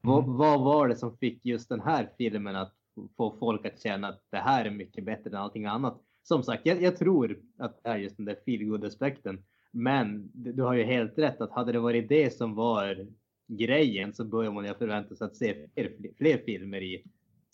Vad, 0.01 0.25
vad 0.25 0.61
var 0.61 0.87
det 0.87 0.95
som 0.95 1.17
fick 1.17 1.45
just 1.45 1.69
den 1.69 1.81
här 1.81 2.09
filmen 2.17 2.55
att 2.55 2.73
få 3.17 3.37
folk 3.39 3.65
att 3.65 3.81
känna 3.81 4.07
att 4.07 4.21
det 4.31 4.37
här 4.37 4.65
är 4.65 4.71
mycket 4.71 5.05
bättre 5.05 5.29
än 5.29 5.35
allting 5.35 5.65
annat? 5.65 6.01
Som 6.23 6.43
sagt, 6.43 6.65
jag, 6.65 6.81
jag 6.81 6.97
tror 6.97 7.39
att 7.57 7.83
det 7.83 7.89
är 7.89 7.97
just 7.97 8.17
den 8.17 8.25
där 8.25 8.37
feelgood 8.45 8.85
aspekten. 8.85 9.43
Men 9.71 10.31
du 10.33 10.51
du 10.53 10.63
har 10.63 10.73
ju 10.73 10.83
helt 10.83 11.17
rätt 11.17 11.41
att 11.41 11.51
hade 11.51 11.71
det 11.71 11.79
varit 11.79 12.09
det 12.09 12.33
som 12.33 12.55
var 12.55 13.07
grejen 13.47 14.13
så 14.13 14.25
börjar 14.25 14.51
man 14.51 14.65
ju 14.65 14.73
förvänta 14.73 15.15
sig 15.15 15.25
att 15.25 15.35
se 15.35 15.53
fler, 15.73 16.13
fler 16.17 16.37
filmer 16.37 16.81
i 16.81 17.03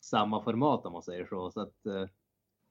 samma 0.01 0.43
format 0.43 0.85
om 0.85 0.93
man 0.93 1.03
säger 1.03 1.25
så. 1.25 1.51
så 1.51 1.61
att, 1.61 1.85
eh, 1.85 2.07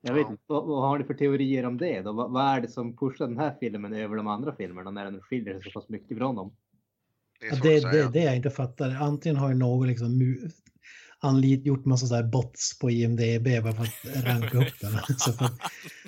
jag 0.03 0.15
vet 0.15 0.31
inte, 0.31 0.43
vad, 0.47 0.67
vad 0.67 0.83
har 0.89 0.99
ni 0.99 1.05
för 1.05 1.15
teorier 1.15 1.67
om 1.67 1.79
det? 1.79 2.03
Då? 2.03 2.13
Vad, 2.13 2.33
vad 2.33 2.45
är 2.45 2.61
det 2.61 2.69
som 2.69 2.97
pushar 2.97 3.29
den 3.29 3.39
här 3.39 3.57
filmen 3.61 3.95
över 3.95 4.17
de 4.17 4.27
andra 4.27 4.57
filmerna 4.57 4.91
när 4.91 5.05
den 5.05 5.21
skiljer 5.21 5.61
sig 5.61 5.73
så 5.73 5.81
pass 5.81 5.89
mycket 5.89 6.19
från 6.19 6.37
dem? 6.37 6.57
Det 7.41 7.47
är 7.47 7.63
det, 7.63 7.91
det, 7.91 8.13
det 8.13 8.25
jag 8.25 8.37
inte 8.37 8.51
fattar. 8.51 8.91
Antingen 8.91 9.37
har 9.37 9.49
ju 9.49 9.55
någon 9.55 9.89
liksom 9.89 10.37
anlit, 11.23 11.67
gjort 11.67 11.85
massa 11.85 12.07
så 12.07 12.15
här 12.15 12.23
bots 12.23 12.79
på 12.79 12.91
IMDB 12.91 13.63
bara 13.63 13.73
för 13.73 13.83
att 13.83 14.25
ranka 14.25 14.59
upp 14.59 14.81
den. 14.81 14.93
Så 15.19 15.33
för 15.33 15.45
att, 15.45 15.59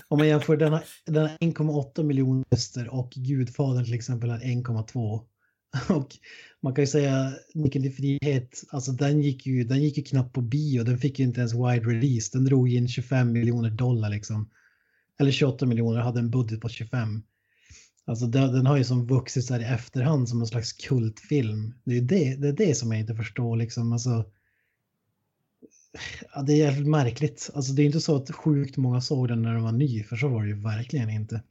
om 0.09 0.19
man 0.19 0.29
jämför 0.29 0.57
den 0.57 0.73
har, 0.73 0.85
den 1.07 1.23
har 1.23 1.29
1,8 1.29 2.03
miljoner 2.03 2.45
röster 2.51 2.95
och 2.95 3.11
Gudfadern 3.11 3.85
till 3.85 3.95
exempel 3.95 4.31
har 4.31 4.39
1,2. 4.39 5.21
Och 5.89 6.17
man 6.61 6.75
kan 6.75 6.83
ju 6.83 6.87
säga 6.87 7.33
Nyckeln 7.55 7.83
till 7.83 7.95
frihet, 7.95 8.65
alltså 8.69 8.93
den 8.93 9.21
gick 9.21 9.47
ju, 9.47 9.65
den 9.65 9.83
gick 9.83 9.97
ju 9.97 10.03
knappt 10.03 10.33
på 10.33 10.41
bio, 10.41 10.85
den 10.85 10.99
fick 10.99 11.19
ju 11.19 11.25
inte 11.25 11.41
ens 11.41 11.55
wide 11.55 11.87
release, 11.87 12.31
den 12.33 12.45
drog 12.45 12.73
in 12.73 12.89
25 12.89 13.33
miljoner 13.33 13.71
dollar 13.71 14.11
liksom. 14.11 14.51
Eller 15.19 15.31
28 15.31 15.67
miljoner, 15.67 16.01
hade 16.01 16.21
en 16.21 16.31
budget 16.31 16.61
på 16.61 16.69
25. 16.69 17.23
Alltså 18.07 18.27
den, 18.27 18.53
den 18.53 18.67
har 18.67 18.77
ju 18.77 18.85
som 18.85 19.07
vuxit 19.07 19.45
så 19.45 19.55
här 19.55 19.61
i 19.61 19.65
efterhand 19.65 20.29
som 20.29 20.41
en 20.41 20.47
slags 20.47 20.73
kultfilm. 20.73 21.75
Det 21.85 21.91
är 21.91 21.95
ju 21.95 22.01
det, 22.01 22.37
det, 22.37 22.49
är 22.49 22.53
det 22.53 22.75
som 22.75 22.93
jag 22.93 23.01
inte 23.01 23.15
förstår 23.15 23.57
liksom. 23.57 23.93
Alltså, 23.93 24.25
ja, 26.35 26.43
det 26.43 26.53
är 26.53 26.57
jävligt 26.57 26.89
märkligt. 26.89 27.51
Alltså 27.55 27.73
det 27.73 27.83
är 27.83 27.87
inte 27.87 28.01
så 28.01 28.17
att 28.17 28.31
sjukt 28.31 28.77
många 28.77 29.01
såg 29.01 29.29
den 29.29 29.43
när 29.43 29.53
den 29.53 29.63
var 29.63 29.73
ny, 29.73 30.03
för 30.03 30.17
så 30.17 30.29
var 30.29 30.43
det 30.43 30.49
ju 30.49 30.61
verkligen 30.61 31.11
inte. 31.11 31.43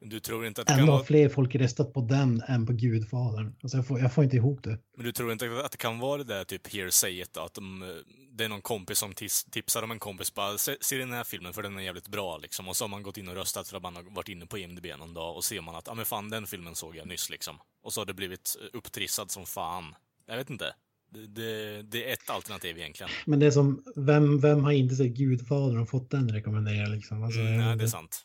Du 0.00 0.20
tror 0.20 0.46
inte 0.46 0.60
att 0.60 0.66
det 0.66 0.72
kan 0.72 0.80
Ändå 0.80 0.92
har 0.92 0.98
vara, 0.98 1.06
fler 1.06 1.28
folk 1.28 1.54
röstat 1.54 1.92
på 1.92 2.00
den 2.00 2.42
än 2.48 2.66
på 2.66 2.72
Gudfadern. 2.72 3.56
Alltså 3.62 3.78
jag 3.78 3.86
får, 3.86 4.00
jag 4.00 4.12
får 4.12 4.24
inte 4.24 4.36
ihop 4.36 4.62
det. 4.62 4.78
men 4.96 5.06
du 5.06 5.12
tror 5.12 5.32
inte 5.32 5.62
att 5.64 5.72
det 5.72 5.78
kan 5.78 5.98
vara 5.98 6.18
det 6.18 6.24
där 6.24 6.44
typ 6.44 6.74
hearsayet 6.74 7.32
då, 7.32 7.40
att 7.40 7.54
de, 7.54 7.84
det 8.32 8.44
är 8.44 8.48
någon 8.48 8.62
kompis 8.62 8.98
som 8.98 9.12
tis, 9.12 9.44
tipsar 9.44 9.82
om 9.82 9.90
en 9.90 9.98
kompis 9.98 10.34
bara 10.34 10.58
se, 10.58 10.76
se 10.80 10.96
den 10.98 11.12
här 11.12 11.24
filmen 11.24 11.52
för 11.52 11.62
den 11.62 11.78
är 11.78 11.82
jävligt 11.82 12.08
bra 12.08 12.38
liksom. 12.38 12.68
Och 12.68 12.76
så 12.76 12.84
har 12.84 12.88
man 12.88 13.02
gått 13.02 13.18
in 13.18 13.28
och 13.28 13.34
röstat 13.34 13.68
för 13.68 13.76
att 13.76 13.82
man 13.82 13.96
har 13.96 14.02
varit 14.02 14.28
inne 14.28 14.46
på 14.46 14.58
IMDB 14.58 14.86
någon 14.98 15.14
dag 15.14 15.36
och 15.36 15.44
ser 15.44 15.60
man 15.60 15.76
att, 15.76 15.86
ja 15.86 15.92
ah, 15.92 15.94
men 15.94 16.04
fan 16.04 16.30
den 16.30 16.46
filmen 16.46 16.74
såg 16.74 16.96
jag 16.96 17.08
nyss 17.08 17.30
liksom. 17.30 17.56
Och 17.82 17.92
så 17.92 18.00
har 18.00 18.06
det 18.06 18.14
blivit 18.14 18.56
eh, 18.60 18.78
upptrissad 18.78 19.30
som 19.30 19.46
fan. 19.46 19.94
Jag 20.26 20.36
vet 20.36 20.50
inte. 20.50 20.74
Det, 21.10 21.26
det, 21.26 21.82
det 21.82 22.08
är 22.08 22.12
ett 22.12 22.30
alternativ 22.30 22.78
egentligen. 22.78 23.10
Men 23.26 23.38
det 23.38 23.46
är 23.46 23.50
som, 23.50 23.82
vem, 23.96 24.40
vem 24.40 24.64
har 24.64 24.72
inte 24.72 24.94
sett 24.94 25.16
Gudfadern 25.16 25.78
och 25.78 25.88
fått 25.88 26.10
den 26.10 26.28
rekommenderad 26.32 26.90
liksom? 26.90 27.22
Alltså, 27.22 27.40
Mm, 27.40 27.58
nej, 27.58 27.76
det 27.76 27.84
är 27.84 27.88
sant. 27.88 28.24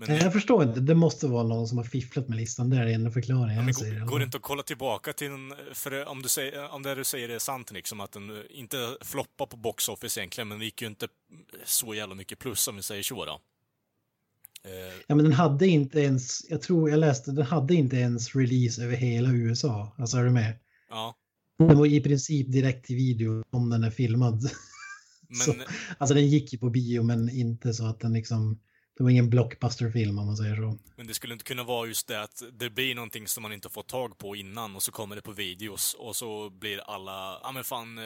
Men, 0.00 0.08
Nej, 0.08 0.22
jag 0.22 0.32
förstår 0.32 0.62
inte, 0.62 0.80
det 0.80 0.94
måste 0.94 1.26
vara 1.26 1.42
någon 1.42 1.68
som 1.68 1.78
har 1.78 1.84
fifflat 1.84 2.28
med 2.28 2.36
listan, 2.36 2.70
det 2.70 2.76
är 2.76 2.86
enda 2.86 3.10
förklaringen 3.10 3.68
Ja, 3.68 3.72
går, 3.72 4.06
går 4.06 4.18
det 4.18 4.24
inte 4.24 4.36
att 4.36 4.42
kolla 4.42 4.62
tillbaka 4.62 5.12
till 5.12 5.30
en, 5.30 5.54
för 5.72 6.08
om, 6.08 6.22
du 6.22 6.28
säger, 6.28 6.74
om 6.74 6.82
det 6.82 6.94
du 6.94 7.04
säger 7.04 7.28
är 7.28 7.38
sant 7.38 7.70
liksom, 7.70 8.00
att 8.00 8.12
den 8.12 8.44
inte 8.50 8.96
floppar 9.00 9.46
på 9.46 9.56
box 9.56 9.88
office 9.88 10.20
egentligen, 10.20 10.48
men 10.48 10.58
det 10.58 10.64
gick 10.64 10.82
ju 10.82 10.88
inte 10.88 11.08
så 11.64 11.94
jävla 11.94 12.14
mycket 12.14 12.38
plus 12.38 12.68
om 12.68 12.76
vi 12.76 12.82
säger 12.82 13.02
så 13.02 13.24
då. 13.24 13.40
Eh, 14.64 14.94
Ja, 15.06 15.14
men 15.14 15.24
den 15.24 15.32
hade 15.32 15.66
inte 15.66 16.00
ens, 16.00 16.50
jag 16.50 16.62
tror 16.62 16.90
jag 16.90 16.98
läste, 16.98 17.32
den 17.32 17.46
hade 17.46 17.74
inte 17.74 17.96
ens 17.96 18.34
release 18.34 18.84
över 18.84 18.96
hela 18.96 19.32
USA. 19.32 19.94
Alltså 19.98 20.16
är 20.16 20.24
du 20.24 20.30
med? 20.30 20.58
ja, 20.90 21.14
Den 21.58 21.78
var 21.78 21.86
i 21.86 22.00
princip 22.00 22.52
direkt 22.52 22.86
till 22.86 22.96
video 22.96 23.44
om 23.50 23.70
den 23.70 23.84
är 23.84 23.90
filmad. 23.90 24.50
Så, 25.44 25.52
men, 25.52 25.66
alltså 25.98 26.14
den 26.14 26.28
gick 26.28 26.52
ju 26.52 26.58
på 26.58 26.70
bio 26.70 27.02
men 27.02 27.28
inte 27.30 27.74
så 27.74 27.86
att 27.86 28.00
den 28.00 28.12
liksom, 28.12 28.60
det 29.00 29.04
var 29.04 29.10
ingen 29.10 29.30
blockbusterfilm 29.30 30.18
om 30.18 30.26
man 30.26 30.36
säger 30.36 30.56
så. 30.56 30.78
men 30.96 31.06
det 31.06 31.14
skulle 31.14 31.32
inte 31.32 31.44
kunna 31.44 31.64
vara 31.64 31.86
just 31.86 32.06
det 32.06 32.22
att 32.22 32.42
det 32.52 32.70
blir 32.70 32.94
någonting 32.94 33.28
som 33.28 33.42
man 33.42 33.52
inte 33.52 33.68
fått 33.68 33.88
tag 33.88 34.18
på 34.18 34.36
innan 34.36 34.76
och 34.76 34.82
så 34.82 34.92
kommer 34.92 35.16
det 35.16 35.22
på 35.22 35.32
videos 35.32 35.94
och 35.94 36.16
så 36.16 36.50
blir 36.50 36.78
alla, 36.78 37.40
ja 37.42 37.52
men 37.52 37.64
fan, 37.64 37.98
eh, 37.98 38.04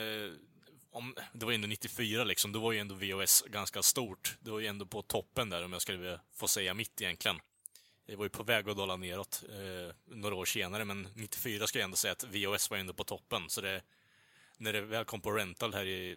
om, 0.91 1.15
det 1.33 1.45
var 1.45 1.53
ju 1.53 1.55
ändå 1.55 1.69
94 1.69 2.25
liksom, 2.25 2.53
då 2.53 2.61
var 2.61 2.73
ju 2.73 2.79
ändå 2.79 2.95
VHS 2.95 3.45
ganska 3.47 3.83
stort. 3.83 4.37
Det 4.41 4.51
var 4.51 4.61
ju 4.61 4.67
ändå 4.67 4.87
på 4.87 5.03
toppen 5.03 5.51
där 5.51 5.65
om 5.65 5.73
jag 5.73 5.83
skulle 5.83 6.21
få 6.35 6.49
säga 6.49 6.75
mitt 6.75 7.01
egentligen. 7.01 7.37
Det 8.07 8.17
var 8.17 8.25
ju 8.25 8.31
på 8.31 8.43
väg 8.43 8.69
att 8.69 8.77
dala 8.77 8.97
neråt 8.97 9.45
eh, 9.49 10.15
några 10.15 10.35
år 10.35 10.45
senare, 10.45 10.85
men 10.85 11.09
94 11.15 11.67
ska 11.67 11.79
jag 11.79 11.85
ändå 11.85 11.97
säga 11.97 12.13
att 12.13 12.25
VHS 12.25 12.71
var 12.71 12.79
ändå 12.79 12.93
på 12.93 13.05
toppen. 13.05 13.43
Så 13.49 13.61
det, 13.61 13.83
när 14.57 14.73
det 14.73 14.81
väl 14.81 15.05
kom 15.05 15.21
på 15.21 15.31
rental 15.31 15.75
här 15.75 15.87
i 15.87 16.17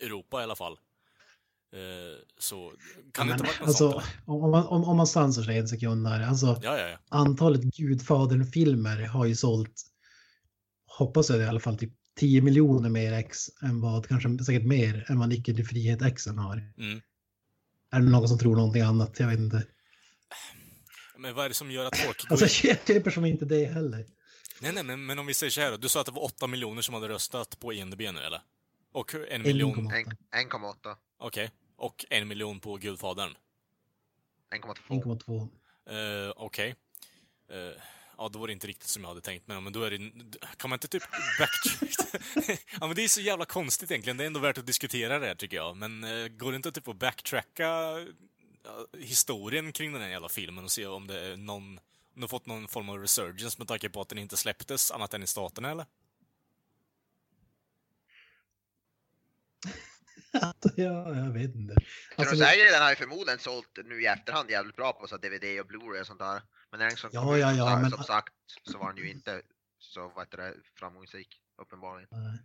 Europa 0.00 0.40
i 0.40 0.44
alla 0.44 0.56
fall, 0.56 0.78
så 2.38 2.72
kan 3.12 3.26
det 3.26 3.32
inte 3.32 3.44
varit 3.44 3.60
något 3.60 3.68
alltså, 3.68 3.92
sånt. 3.92 4.04
om, 4.24 4.50
man, 4.50 4.66
om, 4.66 4.84
om 4.84 4.96
man 4.96 5.06
stansar 5.06 5.42
sig 5.42 5.58
en 5.58 5.68
sekund 5.68 6.06
där, 6.06 6.20
alltså 6.20 6.60
Ja, 6.62 6.78
ja, 6.78 6.88
ja. 6.88 6.98
antalet 7.08 7.60
Gudfadern-filmer 7.62 9.02
har 9.02 9.26
ju 9.26 9.36
sålt, 9.36 9.82
hoppas 10.86 11.30
jag 11.30 11.38
i 11.38 11.44
alla 11.44 11.60
fall, 11.60 11.78
typ 11.78 11.92
10 12.16 12.42
miljoner 12.42 12.88
mer 12.88 13.12
ex 13.12 13.38
än 13.62 13.80
vad, 13.80 14.08
kanske 14.08 14.44
säkert 14.44 14.66
mer 14.66 15.06
än 15.08 15.18
vad 15.18 15.28
Nicke 15.28 15.54
till 15.54 15.66
frihet 15.66 16.02
exen 16.02 16.38
har. 16.38 16.72
Mm. 16.78 17.00
Är 17.92 18.00
det 18.00 18.10
någon 18.10 18.28
som 18.28 18.38
tror 18.38 18.56
någonting 18.56 18.82
annat? 18.82 19.20
Jag 19.20 19.26
vet 19.26 19.38
inte. 19.38 19.66
Men 21.16 21.34
vad 21.34 21.44
är 21.44 21.48
det 21.48 21.54
som 21.54 21.70
gör 21.70 21.86
att 21.86 21.96
folk 21.96 22.28
går 22.28 22.30
Alltså 22.30 22.66
jag 22.66 22.78
köper 22.86 23.10
som 23.10 23.24
inte 23.24 23.44
det 23.44 23.64
heller. 23.64 24.06
Nej, 24.60 24.72
nej, 24.72 24.84
men, 24.84 25.06
men 25.06 25.18
om 25.18 25.26
vi 25.26 25.34
säger 25.34 25.50
så 25.50 25.60
här 25.60 25.70
då. 25.70 25.76
Du 25.76 25.88
sa 25.88 26.00
att 26.00 26.06
det 26.06 26.12
var 26.12 26.24
8 26.24 26.46
miljoner 26.46 26.82
som 26.82 26.94
hade 26.94 27.08
röstat 27.08 27.60
på 27.60 27.72
IMDB 27.72 28.00
nu, 28.00 28.20
eller? 28.20 28.40
Och 28.92 29.14
en 29.14 29.42
miljon... 29.42 29.92
1,8. 29.92 30.96
En- 31.20 31.26
1,8. 31.26 31.26
Okej. 31.26 31.50
Och 31.76 32.04
en 32.10 32.28
miljon 32.28 32.60
på 32.60 32.76
Gudfadern. 32.76 33.36
1,2. 34.54 35.02
1,2. 35.04 36.26
Uh, 36.26 36.32
Okej. 36.36 36.74
Eh, 37.50 37.82
ja, 38.18 38.28
då 38.28 38.38
var 38.38 38.46
det 38.46 38.52
inte 38.52 38.66
riktigt 38.66 38.88
som 38.88 39.02
jag 39.02 39.08
hade 39.08 39.20
tänkt 39.20 39.46
mig. 39.46 39.60
Men 39.60 39.72
då 39.72 39.82
är 39.82 39.90
det... 39.90 39.98
Kan 40.56 40.70
man 40.70 40.76
inte 40.76 40.88
typ 40.88 41.02
backtrack? 41.38 42.60
ja, 42.80 42.86
men 42.86 42.94
det 42.96 43.04
är 43.04 43.08
så 43.08 43.20
jävla 43.20 43.44
konstigt 43.44 43.90
egentligen. 43.90 44.16
Det 44.16 44.24
är 44.24 44.26
ändå 44.26 44.40
värt 44.40 44.58
att 44.58 44.66
diskutera 44.66 45.18
det 45.18 45.26
här, 45.26 45.34
tycker 45.34 45.56
jag. 45.56 45.76
Men 45.76 46.04
eh, 46.04 46.28
går 46.28 46.52
det 46.52 46.56
inte 46.56 46.72
typ 46.72 46.88
att 46.88 46.96
backtracka 46.96 47.96
historien 48.98 49.72
kring 49.72 49.92
den 49.92 50.02
här 50.02 50.08
jävla 50.08 50.28
filmen 50.28 50.64
och 50.64 50.70
se 50.70 50.86
om 50.86 51.06
det 51.06 51.20
är 51.20 51.36
någon... 51.36 51.80
Om 52.14 52.22
har 52.22 52.28
fått 52.28 52.46
någon 52.46 52.68
form 52.68 52.88
av 52.88 52.98
resurgence 52.98 53.58
med 53.58 53.68
tanke 53.68 53.88
på 53.88 54.00
att 54.00 54.08
den 54.08 54.18
inte 54.18 54.36
släpptes 54.36 54.90
annat 54.90 55.14
än 55.14 55.22
i 55.22 55.26
staterna, 55.26 55.70
eller? 55.70 55.86
Ja, 60.76 61.16
jag 61.16 61.32
vet 61.32 61.54
inte. 61.54 61.74
Alltså, 61.74 61.90
Alltså, 62.16 62.34
de 62.34 62.40
säger 62.44 62.72
den 62.72 62.82
har 62.82 62.90
ju 62.90 62.96
förmodligen 62.96 63.38
sålt 63.38 63.78
nu 63.84 64.02
i 64.02 64.06
efterhand 64.06 64.50
jävligt 64.50 64.76
bra 64.76 64.92
på 64.92 65.06
så 65.06 65.14
här 65.16 65.22
DVD 65.22 65.60
och 65.60 65.66
Blu-ray 65.70 66.00
och 66.00 66.06
sånt 66.06 66.18
där. 66.18 66.42
Men 66.70 66.80
när 66.80 66.86
den 66.88 66.96
som 66.96 67.10
Ja, 67.12 67.22
kom 67.22 67.34
ut, 67.34 67.40
ja, 67.40 67.52
ja, 67.52 67.56
så, 67.64 67.66
här, 67.70 67.82
men- 67.82 67.90
som 67.90 68.04
sagt 68.04 68.34
så 68.70 68.78
var 68.78 68.92
den 68.92 69.04
ju 69.04 69.10
inte 69.10 69.42
så 69.78 70.12
vad 70.14 70.24
heter 70.26 70.38
det, 70.38 70.54
framgångsrik 70.78 71.28
uppenbarligen. 71.62 72.08
nej. 72.12 72.38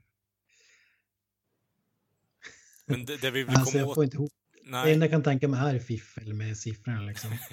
Men 2.87 3.05
det, 3.05 3.17
det 3.17 3.31
vi 3.31 3.43
vill 3.43 3.55
alltså 3.55 3.71
komma 3.71 3.79
jag 3.81 3.89
åt... 3.89 3.95
får 3.95 4.03
inte 4.03 4.17
ihop. 4.17 4.31
Det 4.63 4.71
Nej. 4.71 4.93
enda 4.93 5.05
jag 5.05 5.11
kan 5.11 5.23
tänka 5.23 5.47
mig 5.47 5.75
är 5.75 5.79
fiffel 5.79 6.33
med 6.33 6.57
siffrorna 6.57 7.01
liksom. 7.01 7.37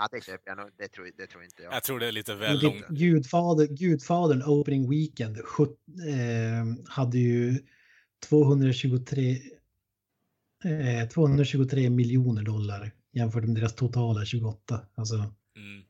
Ja, 0.00 0.08
det 0.12 0.24
köper 0.24 0.50
jag 0.50 0.56
nog. 0.58 0.70
Det 0.78 0.88
tror, 0.88 1.10
det 1.16 1.26
tror 1.26 1.44
inte 1.44 1.62
jag. 1.62 1.72
Jag 1.72 1.82
tror 1.82 2.00
det 2.00 2.06
är 2.08 2.12
lite 2.12 2.30
Men 2.32 2.40
väl 2.40 2.62
långt. 2.62 2.88
Gudfader, 2.88 3.66
Gudfadern 3.66 4.42
opening 4.42 4.90
weekend 4.90 5.44
sjut- 5.44 5.78
eh, 6.08 6.84
hade 6.94 7.18
ju 7.18 7.58
223, 8.28 9.38
eh, 10.64 11.08
223 11.08 11.90
miljoner 11.90 12.42
dollar 12.42 12.92
jämfört 13.12 13.44
med 13.44 13.54
deras 13.56 13.74
totala 13.74 14.24
28. 14.24 14.80
Alltså, 14.94 15.14
Mm. 15.14 15.82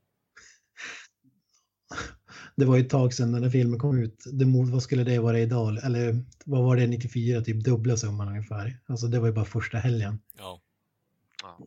det 2.57 2.65
var 2.65 2.77
ju 2.77 2.83
ett 2.83 2.91
tag 2.91 3.15
sedan 3.15 3.33
den 3.33 3.43
här 3.43 3.51
filmen 3.51 3.79
kom 3.79 3.99
ut. 3.99 4.25
Det, 4.33 4.45
vad 4.45 4.83
skulle 4.83 5.05
det 5.05 5.19
vara 5.19 5.41
idag? 5.41 5.85
Eller 5.85 6.25
vad 6.45 6.65
var 6.65 6.77
det 6.77 6.87
94? 6.87 7.41
Typ 7.41 7.65
dubbla 7.65 7.97
summan 7.97 8.29
ungefär. 8.29 8.81
Alltså 8.87 9.07
det 9.07 9.21
var 9.21 9.27
ju 9.27 9.33
bara 9.33 9.45
första 9.45 9.79
helgen. 9.79 10.19
Ja. 10.39 10.61
Ja. 11.43 11.67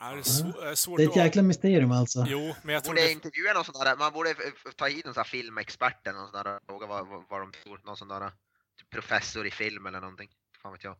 Ja, 0.00 0.12
det 0.12 0.18
är 0.18 0.22
svå- 0.22 0.62
är 0.62 0.74
svårt 0.74 0.96
Det 0.96 1.02
är 1.02 1.06
ett 1.06 1.10
att... 1.10 1.16
jäkla 1.16 1.42
mysterium 1.42 1.92
alltså. 1.92 2.24
Jo, 2.28 2.54
men 2.62 2.74
jag 2.74 2.84
tror 2.84 2.94
Borde 2.94 3.06
det... 3.06 3.12
intervjua 3.12 3.52
någon 3.52 3.64
sån 3.64 3.74
där, 3.84 3.96
man 3.96 4.12
borde 4.12 4.34
ta 4.76 4.86
hit 4.86 5.04
någon 5.04 5.14
sån 5.14 5.20
här 5.20 5.24
filmexpert 5.28 6.06
eller 6.06 6.18
någon 6.18 6.30
sån 6.32 6.42
där, 6.44 6.58
fråga 6.66 6.86
vad, 6.86 7.06
vad, 7.30 7.40
de 7.40 7.52
tror, 7.62 7.80
någon 7.84 7.96
sån 7.96 8.08
där 8.08 8.30
typ 8.78 8.90
professor 8.90 9.46
i 9.46 9.50
film 9.50 9.86
eller 9.86 10.00
någonting. 10.00 10.28
Fan 10.62 10.72
vet 10.72 10.84
jag. 10.84 10.96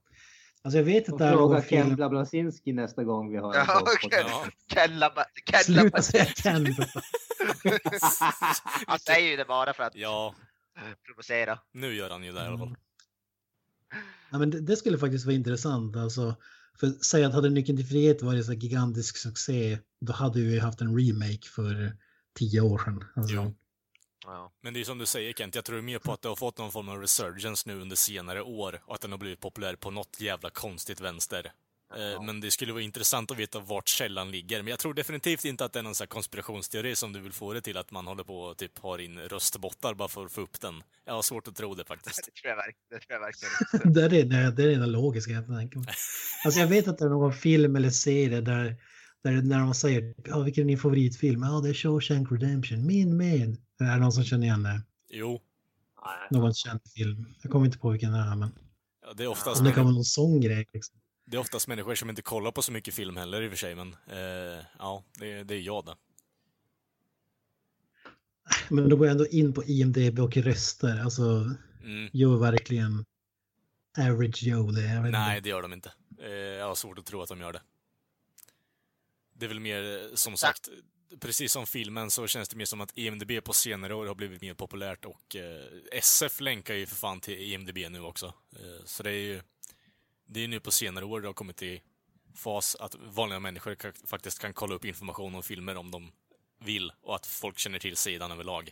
Alltså 0.62 0.78
jag 0.78 0.84
vet 0.84 1.08
att 1.12 1.18
det 1.18 1.24
är 1.24 1.32
fråga 1.32 1.62
Ken. 1.62 1.94
Blablasinski 1.96 2.72
nästa 2.72 3.04
gång 3.04 3.30
vi 3.30 3.36
har 3.36 3.54
en 3.54 3.64
Ja, 3.68 3.80
okej. 3.80 4.24
Ja. 4.28 4.46
Kella, 4.74 5.12
Kella, 5.50 5.62
Sluta 5.82 6.02
säga 6.02 6.24
Ken. 6.24 6.66
Han 8.86 8.98
säger 8.98 9.30
ju 9.30 9.36
det 9.36 9.44
bara 9.44 9.72
för 9.74 9.82
att 9.82 9.94
Ja, 9.96 10.34
provocera. 11.06 11.58
nu 11.72 11.94
gör 11.94 12.10
han 12.10 12.24
ju 12.24 12.32
det 12.32 12.38
i 12.44 12.46
alla 12.46 12.58
fall. 12.58 12.76
Ja, 14.30 14.38
men 14.38 14.50
det, 14.50 14.60
det 14.60 14.76
skulle 14.76 14.98
faktiskt 14.98 15.24
vara 15.26 15.34
intressant. 15.34 15.96
Alltså, 15.96 16.36
för 16.80 16.92
säg 17.00 17.24
att 17.24 17.34
hade 17.34 17.50
Nyckeln 17.50 17.78
till 17.78 17.86
frihet 17.86 18.22
varit 18.22 18.46
så 18.46 18.52
här 18.52 18.58
gigantisk 18.58 19.16
succé, 19.16 19.78
då 20.00 20.12
hade 20.12 20.40
vi 20.40 20.58
haft 20.58 20.80
en 20.80 20.98
remake 20.98 21.48
för 21.54 21.96
tio 22.38 22.60
år 22.60 22.78
sedan. 22.78 23.04
Alltså, 23.16 23.34
Jo. 23.34 23.54
Ja. 24.24 24.52
Men 24.62 24.74
det 24.74 24.80
är 24.80 24.84
som 24.84 24.98
du 24.98 25.06
säger 25.06 25.32
Kent, 25.32 25.54
jag 25.54 25.64
tror 25.64 25.82
mer 25.82 25.98
på 25.98 26.12
att 26.12 26.22
det 26.22 26.28
har 26.28 26.36
fått 26.36 26.58
någon 26.58 26.72
form 26.72 26.88
av 26.88 27.00
resurgence 27.00 27.62
nu 27.66 27.80
under 27.80 27.96
senare 27.96 28.42
år 28.42 28.82
och 28.86 28.94
att 28.94 29.00
den 29.00 29.10
har 29.10 29.18
blivit 29.18 29.40
populär 29.40 29.76
på 29.76 29.90
något 29.90 30.20
jävla 30.20 30.50
konstigt 30.50 31.00
vänster. 31.00 31.52
Eh, 31.96 32.22
Men 32.22 32.40
det 32.40 32.50
skulle 32.50 32.72
vara 32.72 32.82
intressant 32.82 33.30
att 33.30 33.38
veta 33.38 33.60
vart 33.60 33.88
källan 33.88 34.30
ligger. 34.30 34.62
Men 34.62 34.70
jag 34.70 34.78
tror 34.78 34.94
definitivt 34.94 35.44
inte 35.44 35.64
att 35.64 35.72
det 35.72 35.78
är 35.78 35.82
någon 35.82 35.94
sån 35.94 36.04
här 36.04 36.08
konspirationsteori 36.08 36.96
som 36.96 37.12
du 37.12 37.20
vill 37.20 37.32
få 37.32 37.52
det 37.52 37.60
till, 37.60 37.76
att 37.76 37.90
man 37.90 38.06
håller 38.06 38.24
på 38.24 38.40
och 38.40 38.56
typ 38.56 38.78
har 38.78 38.98
in 38.98 39.18
röstbottar 39.18 39.94
bara 39.94 40.08
för 40.08 40.24
att 40.24 40.32
få 40.32 40.40
upp 40.40 40.60
den. 40.60 40.82
Jag 41.04 41.14
har 41.14 41.22
svårt 41.22 41.48
att 41.48 41.56
tro 41.56 41.74
det 41.74 41.84
faktiskt. 41.84 42.16
Det 42.34 42.40
tror 42.40 42.50
jag, 42.50 42.56
verk- 42.56 42.76
det 42.90 42.98
tror 42.98 43.12
jag 43.12 43.20
verkligen. 43.20 43.92
det 43.94 44.04
är 44.04 44.24
det, 44.24 44.50
det 44.50 44.62
är 44.74 44.78
det 44.78 44.86
logiska 44.86 45.32
jag 45.32 45.46
tänka 45.46 45.78
mig. 45.78 45.94
Alltså 46.44 46.60
jag 46.60 46.68
vet 46.68 46.88
att 46.88 46.98
det 46.98 47.04
är 47.04 47.08
någon 47.08 47.32
film 47.32 47.76
eller 47.76 47.90
serie 47.90 48.40
där 48.40 48.76
Där, 49.22 49.42
när 49.42 49.58
de 49.58 49.74
säger 49.74 50.14
ja, 50.24 50.38
vilken 50.40 50.64
är 50.64 50.68
din 50.68 50.78
favoritfilm? 50.78 51.42
Ja, 51.42 51.60
det 51.60 51.68
är 51.68 51.74
Shawshank 51.74 52.32
Redemption. 52.32 52.86
Min 52.86 53.16
med. 53.16 53.56
Det 53.78 53.84
är 53.84 53.96
någon 53.96 54.12
som 54.12 54.24
känner 54.24 54.46
igen 54.46 54.62
det. 54.62 54.82
Jo. 55.10 55.40
Någon 56.30 56.54
känd 56.54 56.80
film. 56.96 57.26
Jag 57.42 57.52
kommer 57.52 57.66
inte 57.66 57.78
på 57.78 57.90
vilken 57.90 58.12
det 58.12 58.18
är, 58.18 58.36
men 58.36 58.50
Ja, 59.06 59.12
det, 59.12 59.22
är 59.22 59.26
oftast 59.28 59.60
om 59.60 59.66
det 59.66 59.72
kan 59.72 59.84
vara 59.84 59.94
någon 59.94 60.04
sån 60.04 60.40
grej. 60.40 60.68
Liksom. 60.72 60.96
Det 61.30 61.36
är 61.36 61.40
oftast 61.40 61.68
människor 61.68 61.94
som 61.94 62.10
inte 62.10 62.22
kollar 62.22 62.50
på 62.50 62.62
så 62.62 62.72
mycket 62.72 62.94
film 62.94 63.16
heller 63.16 63.42
i 63.42 63.46
och 63.46 63.50
för 63.50 63.56
sig, 63.58 63.74
men 63.74 63.96
eh, 64.06 64.64
ja, 64.78 65.04
det, 65.18 65.42
det 65.42 65.54
är 65.54 65.60
jag 65.60 65.84
det. 65.86 65.96
Men 68.70 68.88
då 68.88 68.96
går 68.96 69.06
jag 69.06 69.12
ändå 69.12 69.26
in 69.26 69.52
på 69.54 69.64
IMDB 69.64 70.18
och 70.20 70.36
röster. 70.36 71.00
Alltså, 71.00 71.54
Mm. 71.82 72.10
gör 72.12 72.36
verkligen 72.36 73.04
average 73.98 74.42
Joe 74.42 74.70
det? 74.70 74.82
Jag 74.94 75.02
vet 75.02 75.12
Nej, 75.12 75.36
inte. 75.36 75.40
det 75.40 75.48
gör 75.48 75.62
de 75.62 75.72
inte. 75.72 75.92
Eh, 76.22 76.28
jag 76.30 76.66
har 76.68 76.74
svårt 76.74 76.98
att 76.98 77.06
tro 77.06 77.22
att 77.22 77.28
de 77.28 77.40
gör 77.40 77.52
det. 77.52 77.62
Det 79.34 79.44
är 79.46 79.48
väl 79.48 79.60
mer, 79.60 79.82
eh, 79.82 80.14
som 80.14 80.36
sagt, 80.36 80.68
precis 81.20 81.52
som 81.52 81.66
filmen 81.66 82.10
så 82.10 82.26
känns 82.26 82.48
det 82.48 82.56
mer 82.56 82.64
som 82.64 82.80
att 82.80 82.98
IMDB 82.98 83.40
på 83.44 83.52
senare 83.52 83.94
år 83.94 84.06
har 84.06 84.14
blivit 84.14 84.42
mer 84.42 84.54
populärt 84.54 85.04
och 85.04 85.36
eh, 85.36 85.66
SF 85.92 86.40
länkar 86.40 86.74
ju 86.74 86.86
för 86.86 86.96
fan 86.96 87.20
till 87.20 87.38
IMDB 87.40 87.78
nu 87.90 88.00
också. 88.00 88.26
Eh, 88.52 88.84
så 88.84 89.02
det 89.02 89.10
är 89.10 89.14
ju, 89.14 89.40
det 90.28 90.44
är 90.44 90.48
nu 90.48 90.60
på 90.60 90.70
senare 90.70 91.04
år 91.04 91.20
det 91.20 91.28
har 91.28 91.32
kommit 91.34 91.56
till 91.56 91.80
fas 92.34 92.76
att 92.80 92.94
vanliga 92.94 93.40
människor 93.40 93.74
ka- 93.74 94.06
faktiskt 94.06 94.38
kan 94.38 94.52
kolla 94.52 94.74
upp 94.74 94.84
information 94.84 95.34
om 95.34 95.42
filmer 95.42 95.76
om 95.76 95.90
de 95.90 96.12
vill 96.64 96.92
och 97.00 97.14
att 97.14 97.26
folk 97.26 97.58
känner 97.58 97.78
till 97.78 97.96
sidan 97.96 98.32
överlag. 98.32 98.70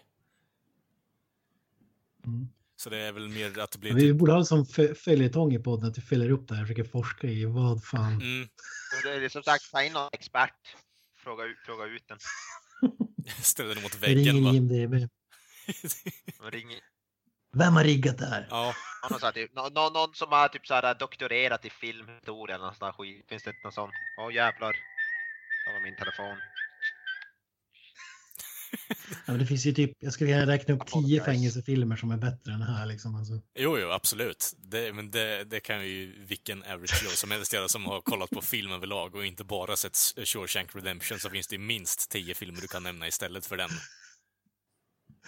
Mm. 2.27 2.49
Så 2.77 2.91
det 2.91 2.99
är 2.99 3.13
väl 3.13 3.29
mer 3.29 3.59
att 3.59 3.71
det 3.71 3.79
blir... 3.79 3.95
Vi 3.95 4.01
typ- 4.01 4.17
borde 4.17 4.33
ha 4.33 4.45
som 4.45 4.65
fö- 4.65 4.95
följetong 4.95 5.53
i 5.55 5.59
podden 5.59 5.89
att 5.91 5.99
vi 5.99 6.03
följer 6.03 6.31
upp 6.31 6.49
det 6.49 6.55
här 6.55 6.63
och 6.63 6.69
försöker 6.69 6.91
forska 6.91 7.27
i 7.27 7.45
vad 7.45 7.85
fan. 7.85 8.13
Mm, 8.13 8.49
Det 9.05 9.11
är 9.25 9.29
som 9.29 9.43
sagt, 9.43 9.71
ta 9.73 9.83
in 9.83 9.93
någon 9.93 10.09
expert. 10.13 10.77
Fråga 11.17 11.45
ut, 11.45 11.59
fråga 11.67 11.85
ut 11.85 12.09
den. 12.09 12.19
ställer 13.43 13.75
det 13.75 13.83
mot 13.83 13.95
väggen 13.95 14.35
ringer 14.35 14.43
va? 14.43 14.55
IMDB. 14.55 15.09
Ring, 16.53 16.69
Vem 17.59 17.77
har 17.77 17.85
riggat 17.85 18.19
det 18.19 18.27
här? 18.27 18.47
Ja, 18.51 18.75
någon, 19.11 19.21
här, 19.23 19.33
typ, 19.33 19.55
någon, 19.55 19.93
någon, 19.93 20.15
som 20.15 20.29
har 20.33 20.49
typ 20.49 20.67
så 20.67 20.75
här, 20.75 20.95
doktorerat 20.95 21.65
i 21.65 21.71
filmhistoria 21.71 22.55
eller 22.55 22.65
någon 22.81 22.93
skit. 22.93 23.27
Finns 23.29 23.43
det 23.43 23.53
någon 23.65 23.73
sån? 23.73 23.91
Åh 24.21 24.35
jävlar. 24.35 24.73
Det 25.67 25.73
var 25.73 25.81
min 25.81 25.97
telefon. 25.97 26.37
Ja, 29.11 29.33
men 29.33 29.39
det 29.39 29.47
finns 29.47 29.67
ju 29.67 29.73
typ, 29.73 29.93
jag 29.99 30.13
skulle 30.13 30.33
kunna 30.33 30.47
räkna 30.47 30.75
upp 30.75 30.87
tio 30.87 31.25
fängelsefilmer 31.25 31.97
som 31.97 32.11
är 32.11 32.17
bättre 32.17 32.53
än 32.53 32.63
här. 32.63 32.87
Liksom. 32.87 33.15
Alltså. 33.15 33.33
Jo, 33.59 33.79
jo, 33.79 33.91
absolut. 33.91 34.53
Det, 34.59 34.93
men 34.93 35.11
det, 35.11 35.45
det 35.45 35.61
kan 35.61 35.89
ju 35.89 36.25
vilken 36.25 36.63
average 36.63 37.05
Joe 37.05 37.11
som 37.11 37.31
helst 37.31 37.53
göra 37.53 37.69
som 37.69 37.87
har 37.87 38.01
kollat 38.01 38.31
på 38.31 38.43
film 38.43 38.73
överlag 38.73 39.15
och 39.15 39.27
inte 39.27 39.45
bara 39.45 39.77
sett 39.77 39.97
Shawshank 40.25 40.75
Redemption 40.75 41.19
så 41.19 41.31
finns 41.31 41.47
det 41.47 41.59
minst 41.59 42.11
tio 42.11 42.35
filmer 42.35 42.61
du 42.61 42.69
kan 42.69 42.83
nämna 42.83 43.07
istället 43.07 43.47
för 43.47 43.57
den. 43.57 43.71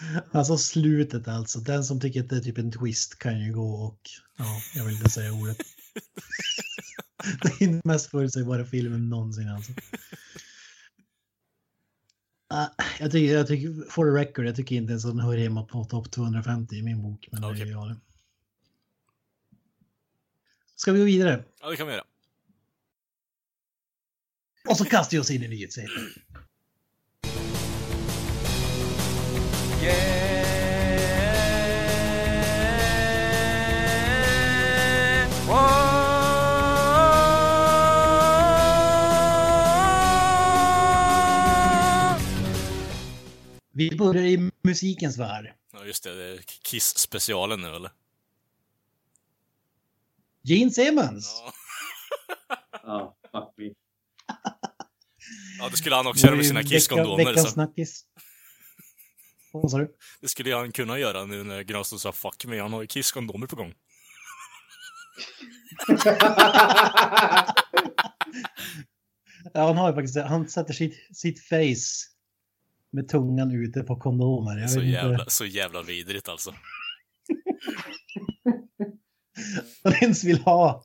alltså 0.31 0.57
slutet 0.57 1.27
alltså. 1.27 1.59
Den 1.59 1.83
som 1.83 1.99
tycker 1.99 2.23
att 2.23 2.29
det 2.29 2.35
är 2.35 2.41
typ 2.41 2.57
en 2.57 2.71
twist 2.71 3.19
kan 3.19 3.39
ju 3.39 3.53
gå 3.53 3.71
och, 3.73 3.99
ja, 4.37 4.61
jag 4.75 4.85
vill 4.85 4.95
inte 4.95 5.09
säga 5.09 5.33
ordet. 5.33 5.57
det 7.41 7.65
är 7.65 7.67
den 7.67 7.81
mest 7.83 8.11
förutsägbara 8.11 8.65
filmen 8.65 9.09
någonsin 9.09 9.49
alltså. 9.49 9.71
Ah, 12.47 12.67
jag 12.99 13.11
tycker, 13.11 13.33
jag 13.33 13.47
tycker, 13.47 13.89
for 13.89 14.05
the 14.05 14.21
record, 14.21 14.45
jag 14.45 14.55
tycker 14.55 14.75
inte 14.75 14.91
ens 14.91 15.05
att 15.05 15.11
den 15.11 15.19
hör 15.19 15.37
hemma 15.37 15.63
på 15.63 15.83
topp 15.85 16.11
250 16.11 16.75
i 16.75 16.81
min 16.81 17.01
bok. 17.01 17.27
Men 17.31 17.41
det 17.41 17.47
Okej. 17.47 17.61
är 17.61 17.65
jag 17.65 17.89
det. 17.89 17.97
Ska 20.75 20.91
vi 20.91 20.99
gå 20.99 21.05
vidare? 21.05 21.43
Ja, 21.61 21.69
det 21.69 21.77
kan 21.77 21.87
vi 21.87 21.93
göra. 21.93 22.05
Och 24.69 24.77
så 24.77 24.85
kastar 24.85 25.17
vi 25.17 25.21
oss 25.21 25.31
in 25.31 25.43
i 25.43 25.47
nyhetsserien. 25.47 26.09
Vi 29.79 29.85
börjar 43.97 44.23
i 44.23 44.51
musikens 44.61 45.17
värld. 45.17 45.53
Ja, 45.73 45.85
just 45.85 46.03
det. 46.03 46.15
Det 46.15 46.23
är 46.23 46.39
Kiss-specialen 46.61 47.61
nu, 47.61 47.75
eller? 47.75 47.91
Gene 50.43 50.71
Simmons. 50.71 51.41
Ja. 51.45 51.53
Ja, 52.83 53.15
fuck 53.31 53.53
me. 53.57 53.65
ja, 55.59 55.69
det 55.71 55.77
skulle 55.77 55.95
han 55.95 56.07
också 56.07 56.25
göra 56.25 56.35
med 56.35 56.45
sina 56.45 56.63
Kiss-kondomer. 56.63 57.25
Veckans 57.25 57.51
snackis. 57.51 58.05
Vad 59.51 59.71
sa 59.71 59.77
du? 59.77 59.91
det 60.21 60.27
skulle 60.27 60.55
han 60.55 60.71
kunna 60.71 60.99
göra 60.99 61.25
nu 61.25 61.43
när 61.43 61.61
Granström 61.61 61.99
sa 61.99 62.11
'fuck 62.11 62.45
me'. 62.45 62.61
Han 62.61 62.73
har 62.73 62.81
ju 62.81 62.87
Kiss-kondomer 62.87 63.47
på 63.47 63.55
gång. 63.55 63.73
Ja, 69.53 69.67
han 69.67 69.77
har 69.77 69.89
ju 69.89 69.95
faktiskt 69.95 70.17
Han 70.17 70.49
sätter 70.49 70.73
sitt, 70.73 71.15
sitt 71.17 71.39
face 71.39 72.09
med 72.91 73.07
tungan 73.07 73.51
ute 73.51 73.83
på 73.83 73.95
kondomer. 73.95 74.57
Jag 74.57 74.71
Så 74.71 74.81
jävla, 74.81 75.19
inte 75.19 75.33
så 75.33 75.45
jävla 75.45 75.81
vidrigt 75.81 76.29
alltså. 76.29 76.53
vad 79.83 79.93
han 79.93 80.03
ens 80.03 80.23
vill 80.23 80.39
ha. 80.39 80.83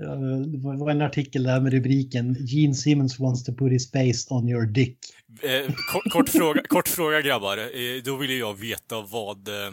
Ja, 0.00 0.06
Det 0.06 0.58
var 0.58 0.72
det 0.72 0.78
var 0.78 0.90
en 0.90 1.02
artikel 1.02 1.42
där 1.42 1.60
med 1.60 1.72
rubriken 1.72 2.36
Gene 2.40 2.74
Simmons 2.74 3.18
wants 3.18 3.44
to 3.44 3.52
put 3.52 3.72
his 3.72 3.90
face 3.90 4.34
on 4.34 4.48
your 4.48 4.66
dick. 4.66 4.98
Eh, 5.42 5.74
kort, 5.92 6.12
kort, 6.12 6.28
fråga, 6.28 6.62
kort 6.68 6.88
fråga 6.88 7.20
grabbar. 7.20 7.58
Eh, 7.58 8.02
då 8.04 8.16
vill 8.16 8.38
jag 8.38 8.58
veta 8.58 9.02
vad, 9.02 9.48
eh, 9.48 9.72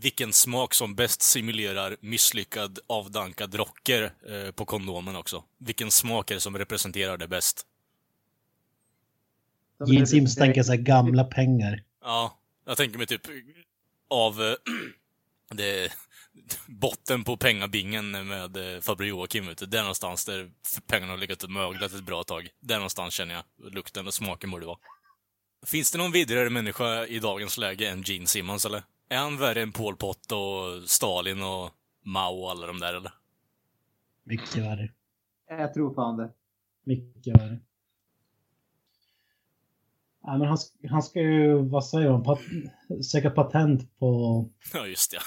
vilken 0.00 0.32
smak 0.32 0.74
som 0.74 0.94
bäst 0.94 1.22
simulerar 1.22 1.96
misslyckad 2.00 2.78
avdankad 2.86 3.54
rocker 3.54 4.02
eh, 4.02 4.50
på 4.50 4.64
kondomen 4.64 5.16
också. 5.16 5.44
Vilken 5.58 5.90
smak 5.90 6.30
är 6.30 6.34
det 6.34 6.40
som 6.40 6.58
representerar 6.58 7.16
det 7.16 7.28
bäst? 7.28 7.66
Gene 9.86 10.06
Simmons 10.06 10.34
tänker 10.34 10.62
sig 10.62 10.78
gamla 10.78 11.24
pengar. 11.24 11.82
Ja, 12.02 12.38
jag 12.66 12.76
tänker 12.76 12.98
mig 12.98 13.06
typ 13.06 13.22
av 14.10 14.42
eh, 14.42 14.54
det, 15.54 15.92
botten 16.66 17.24
på 17.24 17.36
pengabingen 17.36 18.10
med 18.10 18.74
eh, 18.74 18.80
Faber 18.80 19.04
Joakim 19.04 19.48
ute. 19.48 19.66
Där 19.66 19.80
någonstans 19.80 20.24
där 20.24 20.50
pengarna 20.86 21.12
har 21.12 21.18
legat 21.18 21.42
och 21.42 21.50
möglat 21.50 21.92
ett 21.92 22.04
bra 22.04 22.22
tag. 22.22 22.48
Där 22.60 22.76
någonstans 22.76 23.14
känner 23.14 23.34
jag 23.34 23.72
lukten 23.72 24.06
och 24.06 24.14
smaken 24.14 24.50
borde 24.50 24.66
vara. 24.66 24.78
Finns 25.66 25.92
det 25.92 25.98
någon 25.98 26.12
vidare 26.12 26.50
människa 26.50 27.06
i 27.06 27.18
dagens 27.18 27.58
läge 27.58 27.90
än 27.90 28.02
Gene 28.02 28.26
Simmons 28.26 28.66
eller? 28.66 28.82
Är 29.08 29.18
han 29.18 29.38
värre 29.38 29.62
än 29.62 29.72
Pol 29.72 29.96
Pot 29.96 30.32
och 30.32 30.88
Stalin 30.90 31.42
och 31.42 31.70
Mao 32.04 32.42
och 32.42 32.50
alla 32.50 32.66
de 32.66 32.80
där 32.80 32.94
eller? 32.94 33.12
Mycket 34.24 34.56
värre. 34.56 34.92
Jag 35.48 35.74
tror 35.74 35.94
fan 35.94 36.16
det. 36.16 36.30
Mycket 36.84 37.40
värre. 37.40 37.60
Ja, 40.22 40.38
men 40.38 40.48
han, 40.48 40.58
han 40.90 41.02
ska 41.02 41.20
ju, 41.20 41.68
vad 41.68 41.86
säger 41.86 42.10
man, 42.10 42.22
pat, 42.22 42.40
söka 43.12 43.30
patent 43.30 43.98
på, 43.98 44.48
Ja, 44.72 44.86
just 44.86 45.10
det. 45.10 45.18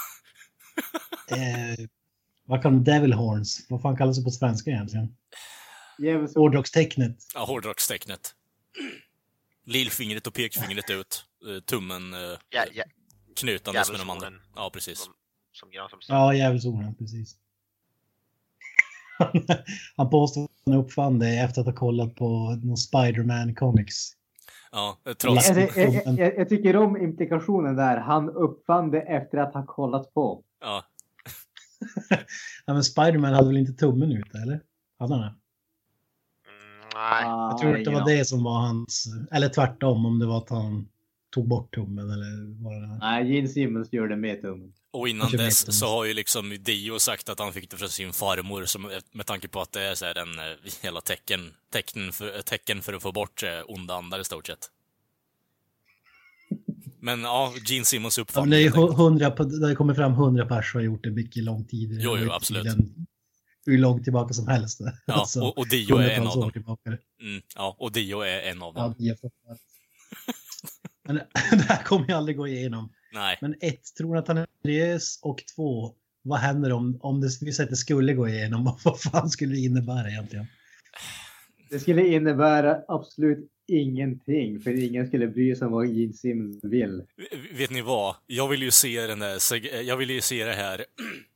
Eh, 1.31 1.87
vad 2.45 2.61
kan 2.61 2.73
man, 2.73 2.83
Devil 2.83 3.13
Horns, 3.13 3.65
vad 3.69 3.81
fan 3.81 3.97
kallas 3.97 4.17
det 4.17 4.23
på 4.23 4.31
svenska 4.31 4.71
egentligen? 4.71 5.15
Hårdrockstecknet. 6.35 7.17
Ja, 7.33 7.45
hårdrockstecknet. 7.45 8.35
Lillfingret 9.65 10.27
och 10.27 10.33
pekfingret 10.33 10.89
ut. 10.89 11.25
Eh, 11.47 11.59
Tummen 11.59 12.13
eh, 12.13 12.19
Ja, 12.49 12.63
ja, 12.73 12.83
knutandes 13.35 13.91
med 13.91 13.99
de 13.99 14.09
andra. 14.09 14.27
Ja, 14.55 14.69
precis. 14.73 14.99
som, 14.99 15.13
som. 15.51 15.69
Ja, 16.07 16.33
djävulsorden, 16.33 16.95
precis. 16.95 17.37
han 19.97 20.09
påstår 20.09 20.43
att 20.43 20.51
han 20.65 20.73
uppfann 20.73 21.19
det 21.19 21.39
efter 21.39 21.61
att 21.61 21.67
ha 21.67 21.73
kollat 21.73 22.15
på 22.15 22.59
någon 22.63 22.77
Spider-Man 22.77 23.55
comics. 23.55 24.11
Ja, 24.71 24.97
eh, 25.05 25.13
trots... 25.13 25.49
Jag, 25.49 25.57
jag, 25.57 25.93
jag, 25.93 26.19
jag, 26.19 26.37
jag 26.37 26.49
tycker 26.49 26.75
om 26.75 26.97
implikationen 26.97 27.75
där. 27.75 27.97
Han 27.97 28.29
uppfann 28.29 28.91
det 28.91 29.01
efter 29.01 29.37
att 29.37 29.53
ha 29.53 29.65
kollat 29.65 30.13
på. 30.13 30.43
Ja, 30.63 30.83
Ja, 32.65 32.73
men 32.73 32.83
Spider-Man 32.83 33.33
hade 33.33 33.47
väl 33.47 33.57
inte 33.57 33.73
tummen 33.73 34.11
ute, 34.11 34.37
eller? 34.37 34.59
Hade 34.99 35.13
han 35.13 35.21
det? 35.21 35.35
Nej. 36.95 37.23
Jag 37.23 37.57
tror 37.57 37.77
att 37.77 37.85
det 37.85 37.91
var 37.91 38.09
det 38.09 38.25
som 38.25 38.43
var 38.43 38.59
hans, 38.59 39.05
eller 39.31 39.49
tvärtom, 39.49 40.05
om 40.05 40.19
det 40.19 40.25
var 40.25 40.37
att 40.37 40.49
han 40.49 40.87
tog 41.33 41.47
bort 41.47 41.75
tummen 41.75 42.09
eller 42.09 42.63
vad 42.63 42.81
det 42.81 42.87
var. 42.87 42.97
Nej, 42.97 43.35
Gene 43.35 43.47
Simmons 43.47 43.93
gör 43.93 44.07
det 44.07 44.15
med 44.15 44.41
tummen. 44.41 44.73
och 44.91 45.09
innan 45.09 45.31
dess 45.31 45.79
så 45.79 45.87
har 45.87 46.05
ju 46.05 46.13
liksom 46.13 46.57
Dio 46.59 46.99
sagt 46.99 47.29
att 47.29 47.39
han 47.39 47.53
fick 47.53 47.69
det 47.69 47.77
från 47.77 47.89
sin 47.89 48.13
farmor, 48.13 48.65
som, 48.65 48.91
med 49.11 49.25
tanke 49.25 49.47
på 49.47 49.61
att 49.61 49.71
det 49.71 49.81
är 49.81 49.95
så 49.95 50.05
här 50.05 50.17
en 50.17 50.39
eh, 50.39 50.55
hela 50.81 51.01
tecken, 51.01 51.53
tecken, 51.71 52.11
för, 52.11 52.41
tecken 52.41 52.81
för 52.81 52.93
att 52.93 53.01
få 53.01 53.11
bort 53.11 53.43
eh, 53.43 53.49
onda 53.65 53.95
andar 53.95 54.19
i 54.19 54.23
stort 54.23 54.47
sett. 54.47 54.69
Men 57.05 57.21
ja, 57.21 57.53
Gene 57.65 57.85
Simmons 57.85 58.17
Ja, 58.17 58.21
uppfann 58.21 58.43
men 58.43 58.49
det, 58.49 58.55
är 58.57 58.59
ju 58.59 58.65
helt 58.65 58.77
enkelt. 58.77 58.97
hu- 58.99 59.03
hundra, 59.03 59.29
det 59.59 59.67
har 59.67 59.75
kommit 59.75 59.95
fram 59.95 60.13
hundra 60.13 60.45
pers 60.45 60.71
som 60.71 60.77
har 60.79 60.85
gjort 60.85 61.03
det 61.03 61.11
mycket 61.11 61.43
lång 61.43 61.65
tid. 61.65 61.97
Jo, 62.01 62.17
jo, 62.17 62.31
absolut. 62.31 62.63
tiden 62.63 63.05
hur 63.65 63.77
långt 63.77 64.03
tillbaka 64.03 64.33
som 64.33 64.47
helst. 64.47 64.79
Ja, 65.05 65.13
Alltså, 65.13 65.41
och, 65.41 65.57
och 65.57 65.67
Dio 65.67 65.95
är 65.97 66.09
en 66.09 66.27
av 66.27 66.39
dem. 66.39 66.51
tillbaka. 66.51 66.89
Mm, 66.89 67.41
ja, 67.55 67.75
och 67.79 67.91
Dio 67.91 68.19
är 68.21 68.41
en 68.41 68.61
av 68.61 68.73
Ja, 68.75 68.81
dem. 68.81 68.95
fruktansvärt. 68.95 69.59
Men 71.07 71.15
det 71.51 71.63
här 71.63 71.83
kommer 71.83 72.07
ju 72.07 72.13
aldrig 72.13 72.37
gå 72.37 72.47
igenom. 72.47 72.89
Nej. 73.13 73.37
Men 73.41 73.55
ett, 73.61 73.95
tror 73.97 74.17
att 74.17 74.27
han 74.27 74.37
är 74.37 74.47
seriös? 74.61 75.19
Och 75.21 75.43
två, 75.55 75.93
vad 76.21 76.39
händer 76.39 76.71
om, 76.71 76.99
om 77.01 77.21
det 77.21 77.27
vi 77.41 77.53
säger 77.53 77.63
att 77.67 77.69
det 77.69 77.75
skulle 77.75 78.13
gå 78.13 78.27
igenom? 78.27 78.77
Vad 78.83 79.01
fan 79.01 79.29
skulle 79.29 79.53
det 79.55 79.59
innebära 79.61 80.09
egentligen? 80.09 80.45
Det 81.69 81.79
skulle 81.79 82.07
innebära 82.07 82.77
absolut 82.87 83.49
ingenting, 83.67 84.59
för 84.59 84.83
ingen 84.83 85.07
skulle 85.07 85.27
bry 85.27 85.55
sig 85.55 85.65
om 85.65 85.71
vad 85.73 85.87
Gene 85.87 86.13
Simmons 86.13 86.63
vill. 86.63 87.01
Vet 87.51 87.69
ni 87.71 87.81
vad? 87.81 88.15
Jag 88.27 88.47
vill 88.47 88.63
ju 88.63 88.71
se 88.71 89.07
den 89.07 89.19
där, 89.19 89.35
seg- 89.35 89.81
jag 89.81 89.97
vill 89.97 90.09
ju 90.09 90.21
se 90.21 90.45
det 90.45 90.53
här 90.53 90.85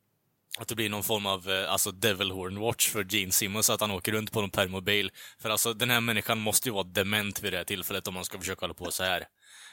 att 0.59 0.67
det 0.67 0.75
blir 0.75 0.89
någon 0.89 1.03
form 1.03 1.25
av 1.25 1.49
eh, 1.51 1.71
alltså 1.71 1.91
Devil 1.91 2.31
Horn 2.31 2.59
Watch 2.59 2.89
för 2.89 3.05
Gene 3.09 3.31
Simmons, 3.31 3.69
att 3.69 3.81
han 3.81 3.91
åker 3.91 4.11
runt 4.11 4.31
på 4.31 4.41
någon 4.41 4.49
permobil. 4.49 5.11
För 5.39 5.49
alltså, 5.49 5.73
den 5.73 5.89
här 5.89 6.01
människan 6.01 6.39
måste 6.39 6.69
ju 6.69 6.73
vara 6.73 6.83
dement 6.83 7.43
vid 7.43 7.53
det 7.53 7.57
här 7.57 7.63
tillfället 7.65 8.07
om 8.07 8.13
man 8.13 8.25
ska 8.25 8.39
försöka 8.39 8.61
hålla 8.61 8.73
på 8.73 8.91
så 8.91 9.03
här. 9.03 9.23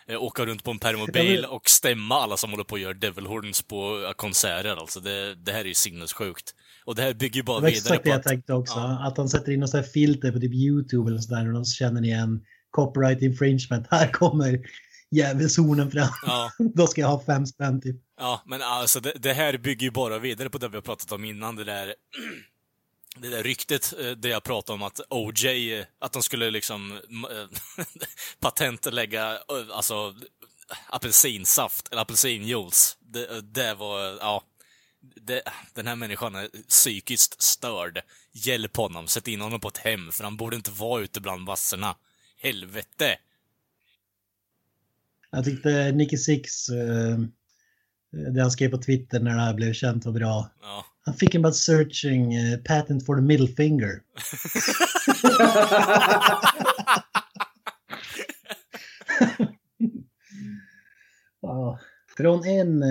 Eh, 0.07 0.23
åka 0.23 0.47
runt 0.47 0.65
på 0.65 0.71
en 0.71 0.79
permobil 0.79 1.45
och 1.45 1.69
stämma 1.69 2.15
alla 2.15 2.37
som 2.37 2.51
håller 2.51 2.65
på 2.65 2.73
och 2.73 2.79
gör 2.79 2.95
Devil 2.95 3.27
Horns 3.27 3.63
på 3.63 4.05
eh, 4.07 4.13
konserter, 4.13 4.77
alltså. 4.77 5.01
Det, 5.01 5.35
det 5.35 5.53
här 5.53 5.61
är 5.61 5.65
ju 5.65 5.75
sinnessjukt. 5.75 6.55
Och 6.85 6.95
det 6.95 7.03
här 7.03 7.15
bygger 7.15 7.37
ju 7.37 7.43
bara 7.43 7.57
Det 7.57 7.63
var 7.63 7.71
vidare 7.71 7.95
exakt 7.95 8.05
det 8.05 8.11
på 8.11 8.15
jag 8.15 8.19
att... 8.19 8.27
tänkte 8.27 8.53
också. 8.53 8.79
Ja. 8.79 9.07
Att 9.07 9.17
han 9.17 9.29
sätter 9.29 9.53
in 9.53 9.61
något 9.61 9.93
filter 9.93 10.33
på 10.33 10.41
typ 10.41 10.55
YouTube 10.55 11.11
eller 11.11 11.21
sådär 11.21 11.49
och 11.49 11.55
de 11.55 11.65
känner 11.65 12.05
igen 12.05 12.45
copyright 12.71 13.23
infringement. 13.23 13.87
Här 13.91 14.13
kommer 14.13 14.61
djävulshornen 15.11 15.91
fram. 15.91 16.09
Ja, 16.27 16.51
Då 16.75 16.87
ska 16.87 17.01
jag 17.01 17.09
ha 17.09 17.25
fem 17.27 17.47
spänn 17.47 17.81
typ. 17.81 17.97
Ja, 18.19 18.43
men 18.47 18.63
alltså 18.63 19.01
det, 19.01 19.13
det 19.17 19.33
här 19.33 19.59
bygger 19.59 19.85
ju 19.85 19.91
bara 19.91 20.19
vidare 20.19 20.51
på 20.51 20.59
det 20.59 20.69
vi 20.69 20.77
har 20.77 20.83
pratat 20.83 21.13
om 21.13 21.25
innan, 21.25 21.57
det 21.57 21.65
där 21.65 21.95
det 23.17 23.29
där 23.29 23.43
ryktet 23.43 23.95
eh, 24.01 24.11
det 24.11 24.29
jag 24.29 24.43
pratade 24.43 24.75
om 24.75 24.83
att 24.83 25.01
OJ, 25.11 25.79
eh, 25.79 25.85
att 25.99 26.13
de 26.13 26.23
skulle 26.23 26.51
liksom 26.51 26.93
eh, 26.93 27.85
patentlägga 28.41 29.39
alltså 29.73 30.15
apelsinsaft 30.91 31.89
eller 31.93 32.03
apelsinjuice. 32.03 32.97
Det, 33.01 33.41
det 33.41 33.75
var, 33.75 34.01
ja. 34.01 34.43
Det, 35.15 35.43
den 35.75 35.87
här 35.87 35.97
människan 35.97 36.35
är 36.35 36.49
psykiskt 36.69 37.43
störd. 37.43 38.01
Hjälp 38.33 38.77
honom, 38.77 39.09
sätt 39.09 39.29
in 39.29 39.41
honom 39.41 39.61
på 39.61 39.69
ett 39.69 39.79
hem, 39.79 40.13
för 40.13 40.25
han 40.25 40.37
borde 40.37 40.57
inte 40.57 40.71
vara 40.71 41.03
ute 41.03 41.21
bland 41.21 41.43
massorna. 41.43 41.97
Helvete! 42.43 43.17
Jag 45.31 45.45
tyckte 45.45 45.93
Nicky 45.93 46.17
Six, 46.17 46.69
eh, 46.69 47.19
det 48.35 48.41
han 48.41 48.51
skrev 48.51 48.71
på 48.71 48.79
Twitter 48.79 49.21
när 49.21 49.35
det 49.35 49.41
här 49.41 49.55
blev 49.55 49.73
känt 49.73 50.05
var 50.05 50.13
bra. 50.13 50.51
Ja. 50.61 50.87
Han 51.05 51.15
fick 51.15 51.35
en 51.35 51.43
bara 51.43 51.53
searching 51.53 52.35
eh, 52.35 52.59
patent 52.59 53.07
for 53.07 53.17
the 53.17 53.23
middle 53.23 53.49
finger. 53.49 54.01
Ja, 61.45 61.79
från 62.17 62.45
en... 62.45 62.83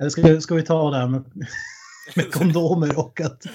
Eller 0.00 0.10
ska, 0.10 0.40
ska 0.40 0.54
vi 0.54 0.62
ta 0.62 0.90
det 0.90 0.96
här 0.96 1.08
med, 1.08 1.24
med 2.14 2.32
kondomer 2.32 2.98
och 2.98 3.20
att 3.20 3.46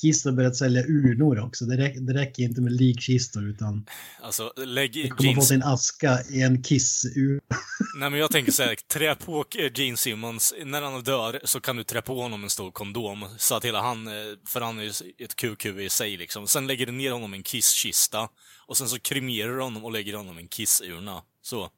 Kiss 0.00 0.24
har 0.24 0.32
börjat 0.32 0.56
sälja 0.56 0.82
urnor 0.82 1.40
också. 1.40 1.64
Det, 1.64 1.76
räck, 1.76 1.96
det 2.00 2.14
räcker 2.14 2.42
inte 2.42 2.60
med 2.60 2.72
likkistor 2.72 3.48
utan 3.48 3.86
Alltså, 4.22 4.52
lägg 4.56 4.92
det 4.92 5.08
kommer 5.08 5.16
få 5.16 5.24
jeans... 5.24 5.48
sin 5.48 5.62
aska 5.62 6.18
i 6.30 6.42
en 6.42 6.62
Kiss-ur. 6.62 7.40
Nej 7.98 8.10
men 8.10 8.20
jag 8.20 8.30
tänker 8.30 8.52
så 8.52 8.62
här, 8.62 8.74
trä 8.74 9.14
på 9.14 9.44
Gene 9.74 9.96
Simmons, 9.96 10.54
när 10.64 10.82
han 10.82 11.02
dör 11.02 11.40
så 11.44 11.60
kan 11.60 11.76
du 11.76 11.84
trä 11.84 12.02
på 12.02 12.22
honom 12.22 12.44
en 12.44 12.50
stor 12.50 12.70
kondom, 12.70 13.24
så 13.38 13.54
att 13.54 13.64
hela 13.64 13.82
han, 13.82 14.06
eh, 14.06 14.12
för 14.46 14.60
han 14.60 14.78
är 14.78 14.82
ju 14.82 14.92
ett 15.18 15.36
QQ 15.36 15.66
i 15.66 15.88
sig 15.88 16.16
liksom. 16.16 16.46
Sen 16.46 16.66
lägger 16.66 16.86
du 16.86 16.92
ner 16.92 17.10
honom 17.10 17.34
i 17.34 17.36
en 17.36 17.42
kisskista, 17.42 18.28
och 18.66 18.76
sen 18.76 18.88
så 18.88 18.98
kremerar 18.98 19.56
du 19.56 19.62
honom 19.62 19.84
och 19.84 19.92
lägger 19.92 20.14
honom 20.16 20.38
i 20.38 20.42
en 20.42 20.48
kissurna. 20.48 21.22
Så. 21.42 21.70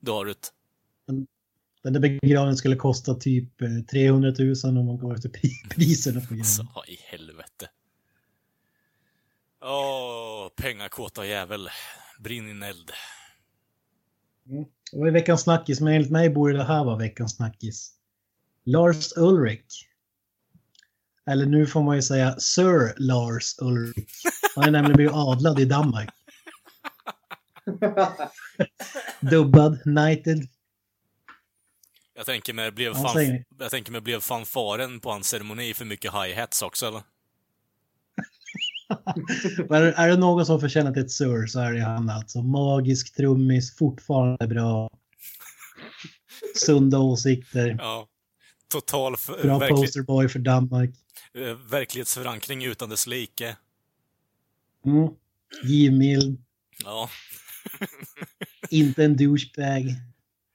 Då 0.00 0.14
har 0.14 0.24
du 0.24 0.30
ett... 0.30 0.52
Den 1.82 1.92
där 1.92 2.00
begravningen 2.00 2.56
skulle 2.56 2.76
kosta 2.76 3.14
typ 3.14 3.62
eh, 3.62 3.68
300 3.90 4.32
000 4.38 4.78
om 4.78 4.86
man 4.86 4.98
går 4.98 5.14
efter 5.14 5.28
pri- 5.28 5.68
priserna 5.70 6.20
på 6.20 6.26
Så, 6.26 6.34
grejen. 6.34 6.68
vad 6.74 6.88
i 6.88 6.98
helvete. 7.04 7.68
Åh, 9.62 10.48
pengakåta 10.56 11.26
jävel. 11.26 11.68
Brinn 12.18 12.48
in 12.48 12.62
eld. 12.62 12.90
Och 14.92 15.08
i 15.08 15.10
veckans 15.10 15.42
snackis, 15.42 15.80
men 15.80 15.94
enligt 15.94 16.10
mig 16.10 16.30
borde 16.30 16.52
det 16.56 16.64
här 16.64 16.84
vara 16.84 16.96
veckans 16.96 17.36
snackis. 17.36 17.92
Lars 18.64 19.12
Ulrik. 19.16 19.66
Eller 21.26 21.46
nu 21.46 21.66
får 21.66 21.82
man 21.82 21.96
ju 21.96 22.02
säga 22.02 22.36
Sir 22.38 22.94
Lars 22.96 23.58
Ulrik. 23.58 24.10
Han 24.54 24.64
är 24.64 24.70
nämligen 24.70 24.96
blivit 24.96 25.12
adlad 25.14 25.60
i 25.60 25.64
Danmark. 25.64 26.08
Dubbad, 29.20 29.82
knighted. 29.82 30.48
Jag 32.18 32.26
tänker 32.26 32.52
mig, 32.52 32.70
blev, 32.70 32.94
fan, 32.94 33.44
jag 33.58 33.70
tänker 33.70 33.92
mig, 33.92 34.00
blev 34.00 34.20
fanfaren 34.20 35.00
på 35.00 35.10
hans 35.10 35.28
ceremoni 35.28 35.74
för 35.74 35.84
mycket 35.84 36.12
hi-hats 36.12 36.62
också 36.62 36.86
eller? 36.86 37.02
Men 39.68 39.82
är, 39.82 40.08
det 40.08 40.16
någon 40.16 40.46
som 40.46 40.60
förtjänar 40.60 40.92
till 40.92 41.02
ett 41.02 41.10
Sir 41.10 41.46
så 41.46 41.60
är 41.60 41.72
det 41.72 41.80
han 41.80 42.10
alltså. 42.10 42.42
Magisk 42.42 43.16
trummis, 43.16 43.76
fortfarande 43.76 44.46
bra. 44.46 44.90
Sunda 46.54 46.98
åsikter. 46.98 47.76
Ja. 47.78 48.08
Total 48.72 49.16
Bra 49.42 49.58
verklig, 49.58 49.76
posterboy 49.76 50.28
för 50.28 50.38
Danmark. 50.38 50.90
eh, 51.34 51.70
verklighetsförankring 51.70 52.64
utan 52.64 52.90
dess 52.90 53.06
like. 53.06 53.56
Mm. 54.86 55.08
Givmild. 55.64 56.42
Ja. 56.84 57.10
Inte 58.70 59.04
en 59.04 59.16
douchebag. 59.16 59.94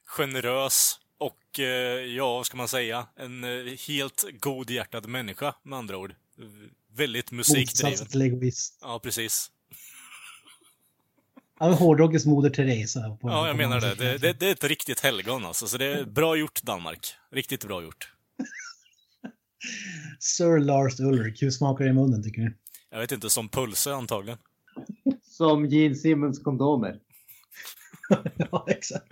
Generös 0.05 0.99
och, 1.18 1.59
eh, 1.59 1.66
ja, 2.05 2.34
vad 2.34 2.45
ska 2.45 2.57
man 2.57 2.68
säga, 2.68 3.07
en 3.16 3.43
eh, 3.43 3.74
helt 3.88 4.26
godhjärtad 4.39 5.07
människa 5.07 5.55
med 5.64 5.80
andra 5.80 5.97
ord. 5.97 6.16
Väldigt 6.95 7.32
musikdriven. 7.32 7.91
Motsatsen 7.91 8.07
till 8.07 8.22
egoist. 8.22 8.80
Ja, 8.82 8.99
precis. 8.99 9.51
Han 11.59 11.72
är 11.72 11.76
hårdrockets 11.76 12.26
moder 12.26 12.49
Teresa. 12.49 13.18
På, 13.22 13.30
Ja, 13.30 13.47
jag 13.47 13.57
menar 13.57 13.82
det. 13.82 13.95
det. 13.95 14.18
Det, 14.18 14.34
det 14.34 14.47
är 14.47 14.51
ett 14.51 14.64
riktigt 14.64 14.99
helgon 14.99 15.45
alltså, 15.45 15.68
så 15.68 15.78
det 15.78 15.86
är 15.86 16.05
bra 16.05 16.36
gjort 16.36 16.64
Danmark. 16.64 17.14
Riktigt 17.32 17.66
bra 17.66 17.84
gjort. 17.84 18.11
Sir 20.20 20.59
Lars 20.59 20.99
Ulrik, 20.99 21.41
hur 21.41 21.51
smakar 21.51 21.84
det 21.84 21.89
i 21.89 21.93
munnen 21.93 22.24
tycker 22.24 22.41
du? 22.41 22.57
Jag 22.89 22.99
vet 22.99 23.11
inte, 23.11 23.30
som 23.30 23.49
pulse 23.49 23.93
antagligen. 23.93 24.39
Som 25.24 25.66
Gene 25.66 25.95
Simmons 25.95 26.39
kondomer. 26.39 26.99
ja, 28.51 28.66
exakt. 28.70 29.07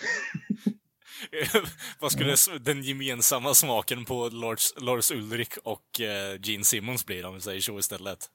Vad 2.00 2.12
skulle 2.12 2.34
den 2.60 2.82
gemensamma 2.82 3.54
smaken 3.54 4.04
på 4.04 4.28
Lars, 4.28 4.72
Lars 4.80 5.10
Ulrik 5.10 5.56
och 5.64 6.00
eh, 6.00 6.40
Gene 6.42 6.64
Simmons 6.64 7.06
bli 7.06 7.24
om 7.24 7.34
vi 7.34 7.40
säger 7.40 7.60
så 7.60 7.78
istället? 7.78 8.30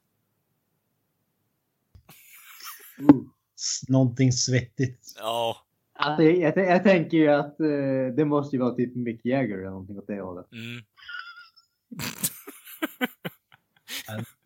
S- 3.55 3.89
Någonting 3.89 4.31
svettigt. 4.31 5.13
Ja, 5.17 5.57
Alltså, 5.95 6.23
jag, 6.23 6.57
jag, 6.57 6.65
jag 6.67 6.83
tänker 6.83 7.17
ju 7.17 7.27
att 7.27 7.59
eh, 7.59 8.15
det 8.17 8.25
måste 8.25 8.55
ju 8.55 8.61
vara 8.61 8.75
typ 8.75 8.95
Mick 8.95 9.25
Jagger 9.25 9.57
eller 9.57 9.69
någonting 9.69 9.97
åt 9.97 10.07
det 10.07 10.21
hållet. 10.21 10.45
mm. 10.51 10.83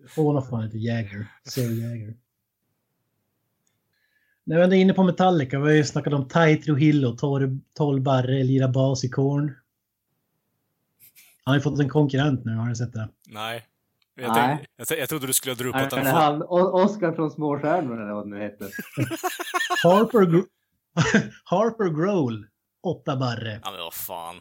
Håna 0.16 0.42
fan 0.42 0.66
inte 0.66 0.78
Jäger. 0.78 1.28
Sir 1.44 1.72
Jäger. 1.82 2.14
När 4.48 4.58
vi 4.58 4.64
ändå 4.64 4.76
är 4.76 4.80
inne 4.80 4.94
på 4.94 5.04
Metallica, 5.04 5.60
vi 5.60 5.66
har 5.66 5.72
ju 5.76 5.84
snackat 5.84 6.14
om 6.14 6.28
Tai 6.28 6.58
Trujillo, 6.58 7.16
Tor- 7.18 7.60
12 7.74 8.02
barre, 8.02 8.44
lira 8.44 8.68
bas 8.68 9.04
i 9.04 9.10
Korn. 9.10 9.56
Han 11.44 11.52
har 11.52 11.56
ju 11.56 11.62
fått 11.62 11.80
en 11.80 11.90
konkurrent 11.90 12.46
nu, 12.46 12.52
har 12.56 12.70
du 12.70 12.76
sett 12.76 12.94
det? 12.94 13.10
Nej. 13.28 13.66
Jag, 14.16 14.36
Nej. 14.36 14.66
jag, 14.90 15.00
jag 15.00 15.10
trodde 15.10 15.28
du 15.28 15.34
skulle 15.34 15.52
ha 15.54 15.58
droppat 15.58 15.94
Han, 15.94 16.04
den. 16.04 16.14
han, 16.16 16.44
O- 16.44 16.84
Oscar 16.84 17.14
från 17.14 17.32
Småstjärnorna 17.32 18.02
eller 18.04 18.14
vad 18.14 18.26
det 18.26 18.30
nu 18.36 18.40
heter. 18.44 18.70
Harper, 19.84 20.22
Harper 21.44 21.90
Grohl, 22.02 22.48
8 22.84 23.16
barre. 23.18 23.62
Ja, 23.64 23.72
men 23.72 23.80
vad 23.80 23.94
fan. 23.94 24.36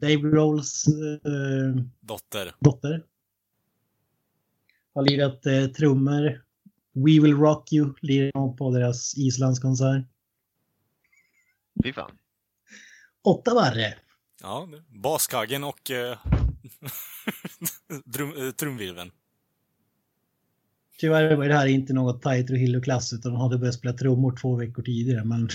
Dave 0.00 0.16
Grohls 0.16 0.86
eh, 0.88 1.82
Dotter. 2.00 2.54
dotter. 2.60 3.02
Har 4.94 5.02
lirat 5.02 5.46
eh, 5.46 5.64
trummor. 5.66 6.42
We 6.92 7.20
Will 7.20 7.36
Rock 7.36 7.72
You 7.72 7.94
lirar 8.00 8.56
på 8.56 8.70
deras 8.70 9.14
Islandskonsert. 9.16 10.04
Fy 11.84 11.92
fan. 11.92 12.18
Åtta 13.22 13.54
barre. 13.54 13.94
Ja, 14.42 14.68
baskaggen 14.88 15.64
och 15.64 15.90
eh, 15.90 16.18
drum, 18.04 18.46
eh, 18.46 18.50
trumvirveln. 18.50 19.10
Tyvärr 20.98 21.36
var 21.36 21.48
det 21.48 21.54
här 21.54 21.66
inte 21.66 21.92
något 21.92 22.22
Taito 22.22 22.46
Trujillo-klass 22.46 23.12
utan 23.12 23.32
de 23.32 23.40
hade 23.40 23.58
börjat 23.58 23.74
spela 23.74 23.94
trummor 23.94 24.36
två 24.36 24.56
veckor 24.56 24.82
tidigare. 24.82 25.24
Men 25.24 25.38
Mm. 25.38 25.48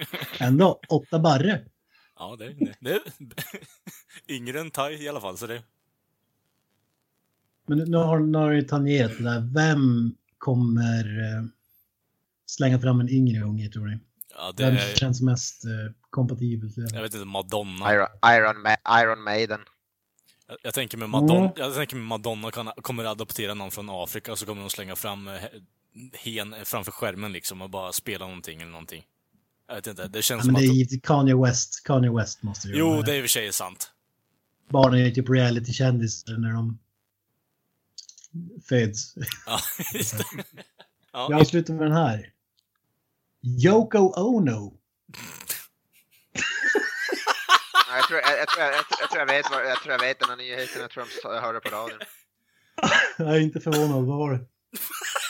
ändå, 0.40 0.80
åtta 0.88 1.18
barre. 1.18 1.64
Ja, 2.18 2.36
det, 2.38 2.52
det, 2.52 2.76
det 2.80 3.00
Yngre 4.28 4.60
än 4.60 4.70
Tai 4.70 4.94
i 4.94 5.08
alla 5.08 5.20
fall, 5.20 5.36
så 5.36 5.46
det... 5.46 5.62
Men 7.66 7.78
nu 7.78 7.96
har, 7.96 8.18
nu 8.18 8.38
har 8.38 8.50
du 8.50 8.62
tangerat 8.62 9.12
det 9.18 9.24
där. 9.24 9.40
Vem 9.54 10.14
kommer 10.38 11.18
eh, 11.20 11.44
slänga 12.46 12.78
fram 12.80 13.00
en 13.00 13.08
yngre 13.08 13.42
unge 13.44 13.68
tror 13.68 13.86
ni? 13.86 13.98
Ja, 14.38 14.52
det 14.56 14.64
Vem 14.64 14.74
är, 14.74 14.94
känns 14.94 15.22
mest 15.22 15.64
eh, 15.64 15.70
kompatibel 16.10 16.70
jag 16.76 17.02
vet 17.02 17.14
inte, 17.14 17.26
Madonna. 17.26 17.94
Iron, 17.94 18.06
Iron, 18.26 18.62
Ma 18.62 19.00
Iron 19.02 19.22
Maiden. 19.22 19.60
Jag, 20.48 20.56
jag 20.62 20.74
tänker 20.74 20.98
med 20.98 21.08
Madonna, 21.10 21.40
Mm. 21.40 21.52
jag 21.56 21.74
tänker 21.74 21.96
med 21.96 22.04
Madonna 22.06 22.50
kan, 22.50 22.70
kommer 22.76 23.04
adoptera 23.04 23.54
någon 23.54 23.70
från 23.70 23.90
Afrika 23.90 24.32
och 24.32 24.38
så 24.38 24.46
kommer 24.46 24.60
de 24.60 24.70
slänga 24.70 24.96
fram 24.96 25.28
eh, 25.28 25.34
hen 26.12 26.54
framför 26.64 26.92
skärmen 26.92 27.32
liksom 27.32 27.62
och 27.62 27.70
bara 27.70 27.92
spela 27.92 28.26
någonting 28.26 28.60
eller 28.60 28.70
någonting. 28.72 29.02
Jag 29.68 29.74
vet 29.74 29.86
inte, 29.86 30.08
det 30.08 30.22
känns 30.22 30.38
Ja, 30.38 30.44
som 30.44 30.52
men 30.52 30.62
det 30.62 30.66
är 30.66 30.70
att... 30.70 30.76
givetvis 30.76 31.00
Kanye 31.02 31.36
West. 31.36 31.84
Kanye 31.84 32.10
West 32.10 32.42
måste 32.42 32.68
ju 32.68 32.76
Jo, 32.78 33.02
det 33.02 33.12
är 33.12 33.16
i 33.16 33.20
och 33.20 33.22
för 33.22 33.28
sig 33.28 33.52
sant. 33.52 33.92
Barnen 34.68 35.00
är 35.00 35.10
typ 35.10 35.28
reality-kändisar 35.30 36.38
när 36.38 36.52
de 36.52 36.78
föds. 38.68 39.14
Ja, 39.46 39.60
just 39.94 40.18
det. 40.18 40.24
Jag 41.12 41.30
Ja, 41.32 41.40
avslutar 41.40 41.74
med 41.74 41.82
den 41.86 41.92
här. 41.96 42.32
Yoko 43.64 43.98
Ono. 43.98 44.78
Ja, 47.88 47.96
Jag 47.96 48.08
tror 48.08 48.20
jag, 48.20 48.38
jag, 48.38 48.48
tror 48.48 48.64
jag, 48.64 48.74
jag, 48.74 48.88
tror- 48.88 49.00
jag, 49.00 49.10
tror 49.10 49.18
jag, 49.20 49.26
vet, 49.26 49.50
vad- 49.50 49.66
jag 49.66 49.82
tror 49.82 49.92
jag 49.92 49.98
vet 50.00 50.18
den 50.20 50.28
här 50.28 50.36
nyheten, 50.36 50.80
jag 50.82 50.90
tror 50.90 51.06
jag 51.22 51.40
hörde 51.40 51.60
på 51.60 51.68
radion. 51.68 51.98
Jag 53.18 53.36
är 53.36 53.40
inte 53.40 53.60
förvånad. 53.60 54.06
Vad 54.06 54.18
var 54.18 54.32
det? 54.32 54.46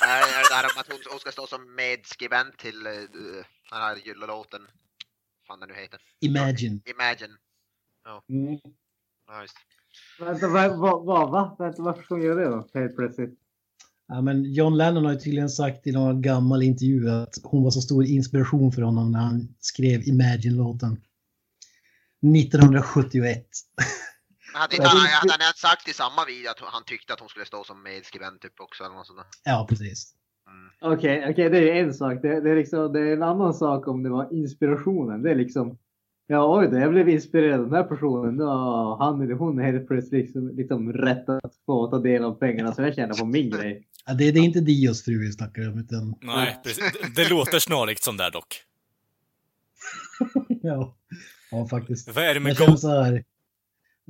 Nej, 0.02 0.22
är 0.22 0.42
det 0.42 0.48
där 0.54 0.64
om 0.64 0.80
att 0.80 0.88
hon, 0.92 0.98
hon 1.10 1.20
ska 1.20 1.32
stå 1.32 1.46
som 1.46 1.74
medskribent 1.74 2.58
till 2.58 2.86
uh, 2.86 2.92
den 3.70 3.80
här 3.80 3.96
jullåten. 3.96 4.66
fan 5.46 5.60
den 5.60 5.68
nu 5.68 5.74
heter. 5.74 6.00
Imagine. 6.20 6.82
Imagine. 6.84 7.36
Mm. 8.28 8.58
Ja, 9.26 9.42
just. 9.42 9.56
Vänta, 10.20 10.48
vad, 10.48 10.78
vad, 10.78 11.04
vad, 11.04 11.30
va? 11.30 11.56
Vänta, 11.58 11.82
varför 11.82 12.02
ska 12.02 12.14
hon 12.14 12.22
göra 12.22 12.34
det 12.34 12.50
då? 12.50 12.68
Helt 12.74 12.96
plötsligt. 12.96 13.38
Ja, 14.08 14.20
men 14.20 14.52
John 14.52 14.76
Lennon 14.76 15.04
har 15.04 15.12
ju 15.12 15.18
tydligen 15.18 15.48
sagt 15.48 15.86
i 15.86 15.92
någon 15.92 16.22
gammal 16.22 16.62
intervju 16.62 17.10
att 17.10 17.34
hon 17.42 17.64
var 17.64 17.70
så 17.70 17.80
stor 17.80 18.04
inspiration 18.04 18.72
för 18.72 18.82
honom 18.82 19.12
när 19.12 19.18
han 19.18 19.48
skrev 19.60 20.08
Imagine-låten. 20.08 21.00
1971. 22.36 23.46
Men 24.52 24.60
hade 24.60 24.76
inte 24.76 24.88
han, 24.88 25.30
hade 25.30 25.44
han 25.44 25.54
sagt 25.54 25.88
i 25.88 25.92
samma 25.92 26.24
video 26.24 26.50
att 26.50 26.60
han 26.60 26.84
tyckte 26.84 27.12
att 27.12 27.20
hon 27.20 27.28
skulle 27.28 27.46
stå 27.46 27.64
som 27.64 27.82
medskribent 27.82 28.40
typ 28.40 28.60
också 28.60 28.84
eller 28.84 28.94
något 28.94 29.06
sånt 29.06 29.18
där? 29.18 29.52
Ja, 29.52 29.66
precis. 29.68 30.14
Mm. 30.48 30.94
Okej, 30.94 31.26
okej, 31.30 31.50
det 31.50 31.70
är 31.70 31.84
en 31.84 31.94
sak. 31.94 32.22
Det, 32.22 32.40
det, 32.40 32.50
är 32.50 32.56
liksom, 32.56 32.92
det 32.92 33.00
är 33.00 33.12
en 33.12 33.22
annan 33.22 33.54
sak 33.54 33.88
om 33.88 34.02
det 34.02 34.10
var 34.10 34.32
inspirationen. 34.32 35.22
Det 35.22 35.30
är 35.30 35.34
liksom, 35.34 35.78
ja 36.26 36.58
oj 36.58 36.68
då, 36.68 36.78
jag 36.78 36.90
blev 36.90 37.08
inspirerad 37.08 37.60
av 37.60 37.66
den 37.66 37.74
här 37.74 37.84
personen. 37.84 38.38
Ja, 38.38 38.96
han 39.00 39.20
eller 39.20 39.34
hon 39.34 39.58
är 39.58 39.72
helt 39.72 39.88
plötsligt 39.88 40.24
liksom, 40.24 40.56
liksom 40.56 40.92
rätt 40.92 41.28
att 41.28 41.54
få 41.66 41.90
ta 41.90 41.98
del 41.98 42.24
av 42.24 42.34
pengarna 42.34 42.74
som 42.74 42.84
jag 42.84 42.94
tjänar 42.94 43.14
på 43.14 43.24
min 43.24 43.50
grej. 43.50 43.86
Ja, 44.06 44.14
det, 44.14 44.30
det 44.30 44.38
är 44.38 44.44
inte 44.44 44.60
Dios 44.60 45.04
fru 45.04 45.18
vi 45.18 45.32
snackar 45.32 45.68
om, 45.68 45.78
utan 45.78 46.14
nej, 46.20 46.60
precis. 46.64 46.92
Det, 46.92 47.22
det 47.22 47.28
låter 47.28 47.58
snarlikt 47.58 48.02
som 48.02 48.16
där 48.16 48.30
dock. 48.30 48.62
ja, 50.62 50.96
ja 51.50 51.66
faktiskt. 51.66 52.14
Vad 52.14 52.24
är 52.24 52.34
det 52.34 52.40
med 52.40 52.56
jag 52.60 52.78
så 52.78 53.02
här. 53.02 53.24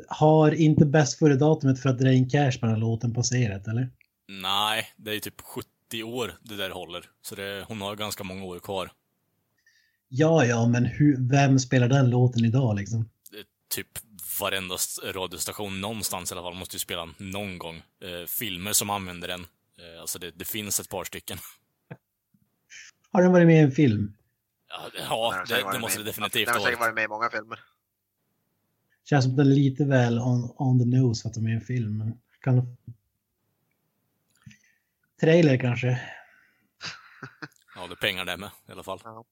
Har 0.09 0.55
inte 0.55 0.87
bäst 0.87 1.19
före 1.19 1.35
datumet 1.35 1.83
för 1.83 1.89
att 1.89 1.99
dra 1.99 2.12
in 2.12 2.29
cash 2.29 2.53
på 2.61 2.67
den 2.67 2.71
här 2.71 2.81
låten 2.81 3.14
passerat, 3.14 3.69
eller? 3.69 3.91
Nej, 4.29 4.85
det 4.97 5.11
är 5.11 5.14
ju 5.14 5.21
typ 5.21 5.41
70 5.41 6.03
år 6.03 6.33
det 6.43 6.57
där 6.57 6.71
håller. 6.71 7.05
Så 7.23 7.35
det, 7.35 7.64
hon 7.69 7.81
har 7.81 7.97
ganska 7.97 8.25
många 8.25 8.45
år 8.45 8.59
kvar. 8.59 8.91
Ja, 10.09 10.44
ja, 10.44 10.68
men 10.68 10.84
hur, 10.84 11.16
vem 11.30 11.59
spelar 11.59 11.88
den 11.88 12.11
låten 12.11 12.44
idag 12.44 12.76
liksom? 12.76 13.09
Det 13.30 13.38
är 13.38 13.44
typ 13.68 13.88
varenda 14.40 14.76
radiostation 15.04 15.80
någonstans 15.80 16.30
i 16.32 16.34
alla 16.34 16.42
fall 16.42 16.54
måste 16.54 16.76
ju 16.76 16.80
spela 16.80 17.09
någon 17.18 17.59
gång. 17.59 17.76
Eh, 17.76 18.26
filmer 18.28 18.72
som 18.72 18.90
använder 18.90 19.28
den. 19.28 19.40
Eh, 19.78 20.00
alltså 20.00 20.18
det, 20.18 20.30
det 20.30 20.44
finns 20.44 20.80
ett 20.80 20.88
par 20.88 21.04
stycken. 21.04 21.38
Har 23.12 23.22
den 23.22 23.32
varit 23.32 23.46
med 23.46 23.57
i 23.57 23.59
en 23.64 23.70
film? 23.72 24.16
Ja, 24.68 24.88
det- 24.92 24.98
Den 24.98 25.07
ja 25.11 25.44
det, 25.48 25.54
det 25.57 25.62
varit 25.64 25.80
måste 25.80 25.98
det 25.98 26.04
med- 26.04 26.07
definitivt 26.12 26.46
Den 26.46 26.54
ha 26.54 26.61
har 26.61 26.66
säkert 26.66 26.80
varit. 26.80 26.88
varit 26.88 26.94
med 26.94 27.04
i 27.04 27.09
många 27.09 27.30
filmer. 27.30 27.61
Känns 29.04 29.24
som 29.24 29.36
den 29.36 29.46
är 29.46 29.50
lite 29.50 29.84
väl 29.84 30.18
on, 30.18 30.54
on 30.57 30.78
the 30.78 30.84
nose 30.98 31.22
för 31.22 31.28
att 31.28 31.34
de 31.34 31.46
är 31.46 31.50
i 31.50 31.54
en 31.54 31.61
film. 31.61 31.98
Men 31.98 32.18
kan... 32.40 32.76
Trailer 35.20 35.57
kanske? 35.59 35.88
Ja, 37.74 37.86
det 37.86 37.92
är 37.92 37.96
pengar 37.96 38.24
där 38.24 38.36
med 38.36 38.50
i 38.68 38.72
alla 38.72 38.82
fall. 38.82 39.00
Ja, 39.04 39.24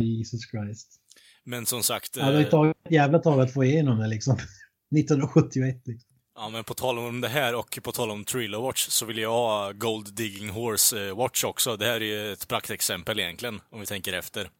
Jesus 0.00 0.50
Christ. 0.50 0.96
Men 1.44 1.66
som 1.66 1.82
sagt, 1.82 2.12
det 2.14 2.22
har 2.22 2.32
eh, 2.32 2.46
tagit 2.48 2.76
ett 2.84 2.92
jävla 2.92 3.18
tag 3.18 3.40
att 3.40 3.52
få 3.52 3.64
igenom 3.64 3.98
det 3.98 4.06
liksom. 4.06 4.34
1971 4.96 5.82
liksom. 5.84 6.08
ja, 6.36 6.48
men 6.48 6.64
på 6.64 6.74
tal 6.74 6.98
om 6.98 7.20
det 7.20 7.28
här 7.28 7.54
och 7.54 7.78
på 7.82 7.92
tal 7.92 8.10
om 8.10 8.24
Thriller 8.24 8.58
Watch 8.58 8.86
så 8.88 9.06
vill 9.06 9.18
jag 9.18 9.30
ha 9.30 9.72
Gold 9.72 10.14
Digging 10.14 10.50
Horse 10.50 11.06
eh, 11.08 11.16
Watch 11.16 11.44
också. 11.44 11.76
Det 11.76 11.84
här 11.86 11.94
är 12.00 12.00
ju 12.26 12.32
ett 12.32 12.48
praktexempel 12.48 13.20
egentligen, 13.20 13.60
om 13.70 13.80
vi 13.80 13.86
tänker 13.86 14.12
efter. 14.12 14.50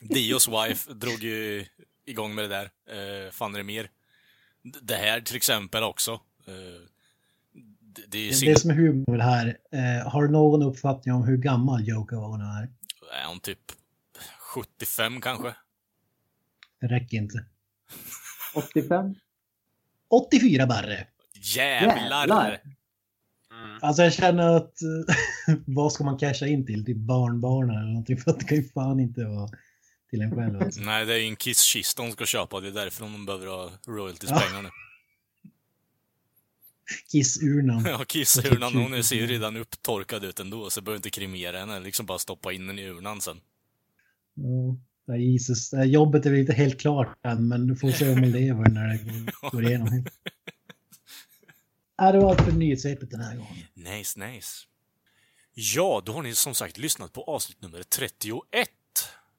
Dios 0.00 0.48
Wife 0.68 0.92
drog 0.92 1.22
ju 1.22 1.64
igång 2.06 2.34
med 2.34 2.44
det 2.44 2.48
där. 2.48 2.64
Eh, 3.26 3.30
fan 3.30 3.54
är 3.54 3.58
det 3.58 3.64
mer? 3.64 3.90
D- 4.64 4.78
Det 4.82 4.94
här 4.96 5.20
till 5.20 5.36
exempel 5.36 5.82
också. 5.82 6.12
Eh, 6.46 6.80
det, 7.96 8.02
det 8.08 8.18
är 8.28 8.46
Det, 8.46 8.60
som 8.60 8.70
är 8.70 8.74
humor 8.74 9.18
här. 9.18 9.58
Eh, 9.72 10.10
har 10.10 10.22
du 10.22 10.28
någon 10.30 10.62
uppfattning 10.62 11.14
om 11.14 11.24
hur 11.24 11.36
gammal 11.36 11.88
Yoko 11.88 12.16
Ono 12.16 12.44
är? 12.44 12.62
Är 13.22 13.28
hon 13.28 13.40
typ 13.40 13.58
75 14.52 15.20
kanske? 15.20 15.54
Det 16.80 16.86
räcker 16.86 17.16
inte. 17.16 17.44
85? 18.54 19.14
84 20.08 20.66
barre. 20.66 21.06
Jävlar! 21.34 22.20
Jävlar! 22.20 22.60
Mm. 23.50 23.78
Alltså 23.82 24.02
jag 24.02 24.12
känner 24.12 24.56
att 24.56 24.74
vad 25.66 25.92
ska 25.92 26.04
man 26.04 26.18
casha 26.18 26.46
in 26.46 26.66
till? 26.66 26.84
Till 26.84 26.96
barnbarnen 26.98 27.76
eller 27.76 27.88
någonting? 27.88 28.16
För 28.16 28.30
att 28.30 28.38
det 28.40 28.44
kan 28.46 28.56
ju 28.56 28.68
fan 28.68 29.00
inte 29.00 29.24
vara 29.24 29.48
till 30.10 30.22
en 30.22 30.34
själv. 30.36 30.62
Alltså. 30.62 30.80
Nej, 30.80 31.06
det 31.06 31.14
är 31.14 31.18
ju 31.18 31.26
en 31.26 31.36
kisskista 31.36 32.02
hon 32.02 32.12
ska 32.12 32.26
köpa. 32.26 32.60
Det 32.60 32.68
är 32.68 32.72
därför 32.72 33.04
hon 33.04 33.26
behöver 33.26 33.46
ha 33.46 33.70
Ja. 33.86 33.92
royalties-pengar 33.92 34.62
nu. 34.62 34.70
Kissurnan. 37.12 37.84
Ja, 37.88 38.04
kissurnan, 38.04 38.74
hon 38.74 39.04
ser 39.04 39.16
ju 39.16 39.26
redan 39.26 39.56
upptorkad 39.56 40.24
ut 40.24 40.40
ändå, 40.40 40.70
så 40.70 40.78
jag 40.78 40.84
behöver 40.84 40.96
inte 40.98 41.10
kremera 41.10 41.58
henne. 41.58 41.80
Liksom 41.80 42.06
bara 42.06 42.18
stoppa 42.18 42.52
in 42.52 42.66
den 42.66 42.78
i 42.78 42.88
urnan 42.88 43.20
sen. 43.20 43.40
Ja, 44.34 45.16
Jesus. 45.16 45.70
Jobbet 45.84 46.26
är 46.26 46.30
väl 46.30 46.40
inte 46.40 46.52
helt 46.52 46.80
klart 46.80 47.18
än, 47.26 47.48
men 47.48 47.66
du 47.66 47.76
får 47.76 47.90
se 47.90 48.08
om 48.12 48.20
man 48.20 48.30
lever 48.30 48.68
när 48.70 48.88
det 48.88 49.32
går- 49.50 49.64
igenom. 49.66 50.04
Ja, 51.96 52.12
det 52.12 52.18
var 52.18 52.30
allt 52.30 52.40
för 52.44 52.52
nyhetssvepet 52.52 53.10
den 53.10 53.20
här 53.20 53.36
gången. 53.36 53.56
Nice, 53.74 54.26
nice. 54.26 54.66
Ja, 55.54 56.02
då 56.04 56.12
har 56.12 56.22
ni 56.22 56.34
som 56.34 56.54
sagt 56.54 56.78
lyssnat 56.78 57.12
på 57.12 57.24
avsnitt 57.24 57.62
nummer 57.62 57.82
31. 57.82 58.68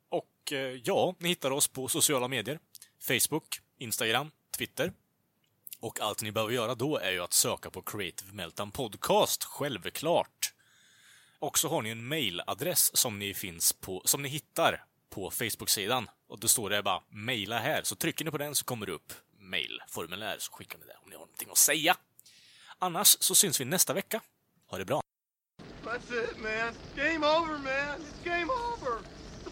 Och 0.10 0.52
eh, 0.54 0.58
ja, 0.84 1.16
ni 1.20 1.30
hittar 1.30 1.52
oss 1.52 1.68
på 1.68 1.88
sociala 1.88 2.28
medier. 2.28 2.60
Facebook, 3.00 3.60
Instagram, 3.78 4.32
Twitter. 4.58 4.94
Och 5.80 6.00
allt 6.02 6.22
ni 6.24 6.32
behöver 6.32 6.54
göra 6.54 6.76
då 6.76 6.98
är 6.98 7.12
ju 7.12 7.20
att 7.20 7.34
söka 7.34 7.70
på 7.70 7.82
Creative 7.82 8.34
Meltdown 8.34 8.72
Podcast, 8.72 9.44
självklart. 9.44 10.53
Och 11.44 11.60
så 11.60 11.70
har 11.70 11.82
ni 11.82 11.89
en 11.89 12.08
mailadress 12.08 12.98
som 12.98 13.20
ni, 13.20 13.34
finns 13.34 13.74
på, 13.74 14.02
som 14.06 14.22
ni 14.22 14.30
hittar 14.30 14.84
på 15.10 15.32
Facebook-sidan. 15.32 16.10
Och 16.28 16.39
då 16.39 16.48
står 16.48 16.70
det 16.70 16.84
bara 16.84 17.04
mejla 17.10 17.60
här. 17.60 17.84
Så 17.84 17.96
trycker 17.96 18.26
ni 18.26 18.32
på 18.32 18.38
den 18.38 18.56
så 18.56 18.66
kommer 18.66 18.86
det 18.86 18.91
upp 18.91 19.14
mailformulär, 19.39 20.36
så 20.39 20.52
skickar 20.52 20.80
ni 20.80 20.86
det 20.86 20.94
om 21.04 21.10
ni 21.10 21.16
har 21.16 21.20
någonting 21.20 21.50
att 21.52 21.58
säga. 21.58 21.96
Annars 22.80 23.18
så 23.20 23.36
syns 23.36 23.62
vi 23.62 23.66
nästa 23.66 23.94
vecka. 23.94 24.22
Ha 24.68 24.78
det 24.78 24.86
bra! 24.86 25.02
That's 25.84 26.24
it, 26.24 26.38
man. 26.41 26.74
Game 26.96 27.28
over, 27.28 27.58
man. 27.58 28.02
It's 28.02 28.24
game 28.24 28.52
over. 28.52 29.23